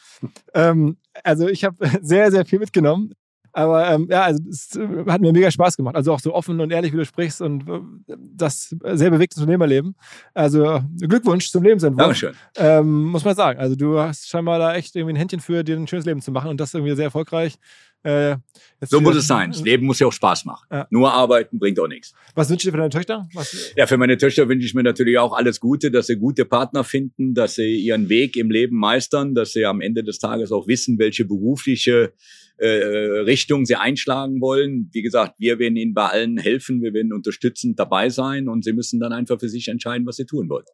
[0.54, 3.12] Ähm, also ich habe sehr, sehr viel mitgenommen.
[3.56, 5.96] Aber ähm, ja, also es äh, hat mir mega Spaß gemacht.
[5.96, 9.94] Also auch so offen und ehrlich, wie du sprichst und äh, das sehr bewegte Unternehmerleben.
[10.34, 12.04] Also Glückwunsch zum Lebensentwurf.
[12.04, 12.34] Dankeschön.
[12.56, 13.58] Ähm, muss man sagen.
[13.58, 16.32] Also du hast scheinbar da echt irgendwie ein Händchen für, dir ein schönes Leben zu
[16.32, 17.54] machen und das irgendwie sehr erfolgreich.
[18.02, 18.36] Äh,
[18.82, 19.52] so muss es sein.
[19.52, 20.66] Das Leben muss ja auch Spaß machen.
[20.70, 20.86] Ja.
[20.90, 22.12] Nur arbeiten bringt auch nichts.
[22.34, 23.26] Was wünschst du dir für deine Töchter?
[23.32, 23.72] Was?
[23.74, 26.84] Ja, für meine Töchter wünsche ich mir natürlich auch alles Gute, dass sie gute Partner
[26.84, 30.68] finden, dass sie ihren Weg im Leben meistern, dass sie am Ende des Tages auch
[30.68, 32.12] wissen, welche berufliche
[32.58, 34.88] äh, Richtung sie einschlagen wollen.
[34.92, 38.72] Wie gesagt, wir werden ihnen bei allen helfen, wir werden unterstützend dabei sein und sie
[38.72, 40.66] müssen dann einfach für sich entscheiden, was sie tun wollen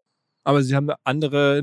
[0.45, 1.63] aber sie haben eine andere,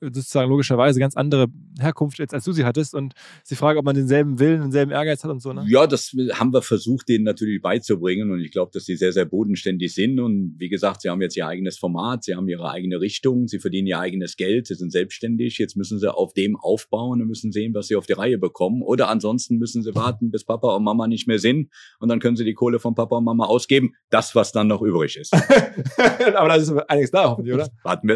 [0.00, 1.46] sozusagen logischerweise ganz andere
[1.78, 2.94] Herkunft jetzt, als du sie hattest.
[2.94, 5.52] Und sie fragen, ob man denselben Willen, denselben Ehrgeiz hat und so.
[5.52, 5.64] Ne?
[5.68, 8.32] Ja, das haben wir versucht, denen natürlich beizubringen.
[8.32, 10.18] Und ich glaube, dass sie sehr, sehr bodenständig sind.
[10.18, 13.60] Und wie gesagt, sie haben jetzt ihr eigenes Format, sie haben ihre eigene Richtung, sie
[13.60, 15.58] verdienen ihr eigenes Geld, sie sind selbstständig.
[15.58, 18.82] Jetzt müssen sie auf dem aufbauen und müssen sehen, was sie auf die Reihe bekommen.
[18.82, 21.70] Oder ansonsten müssen sie warten, bis Papa und Mama nicht mehr sind.
[22.00, 23.94] Und dann können sie die Kohle von Papa und Mama ausgeben.
[24.10, 25.32] Das, was dann noch übrig ist.
[26.34, 27.68] aber da ist einiges da, hoffentlich, oder?
[27.84, 28.15] Warten wir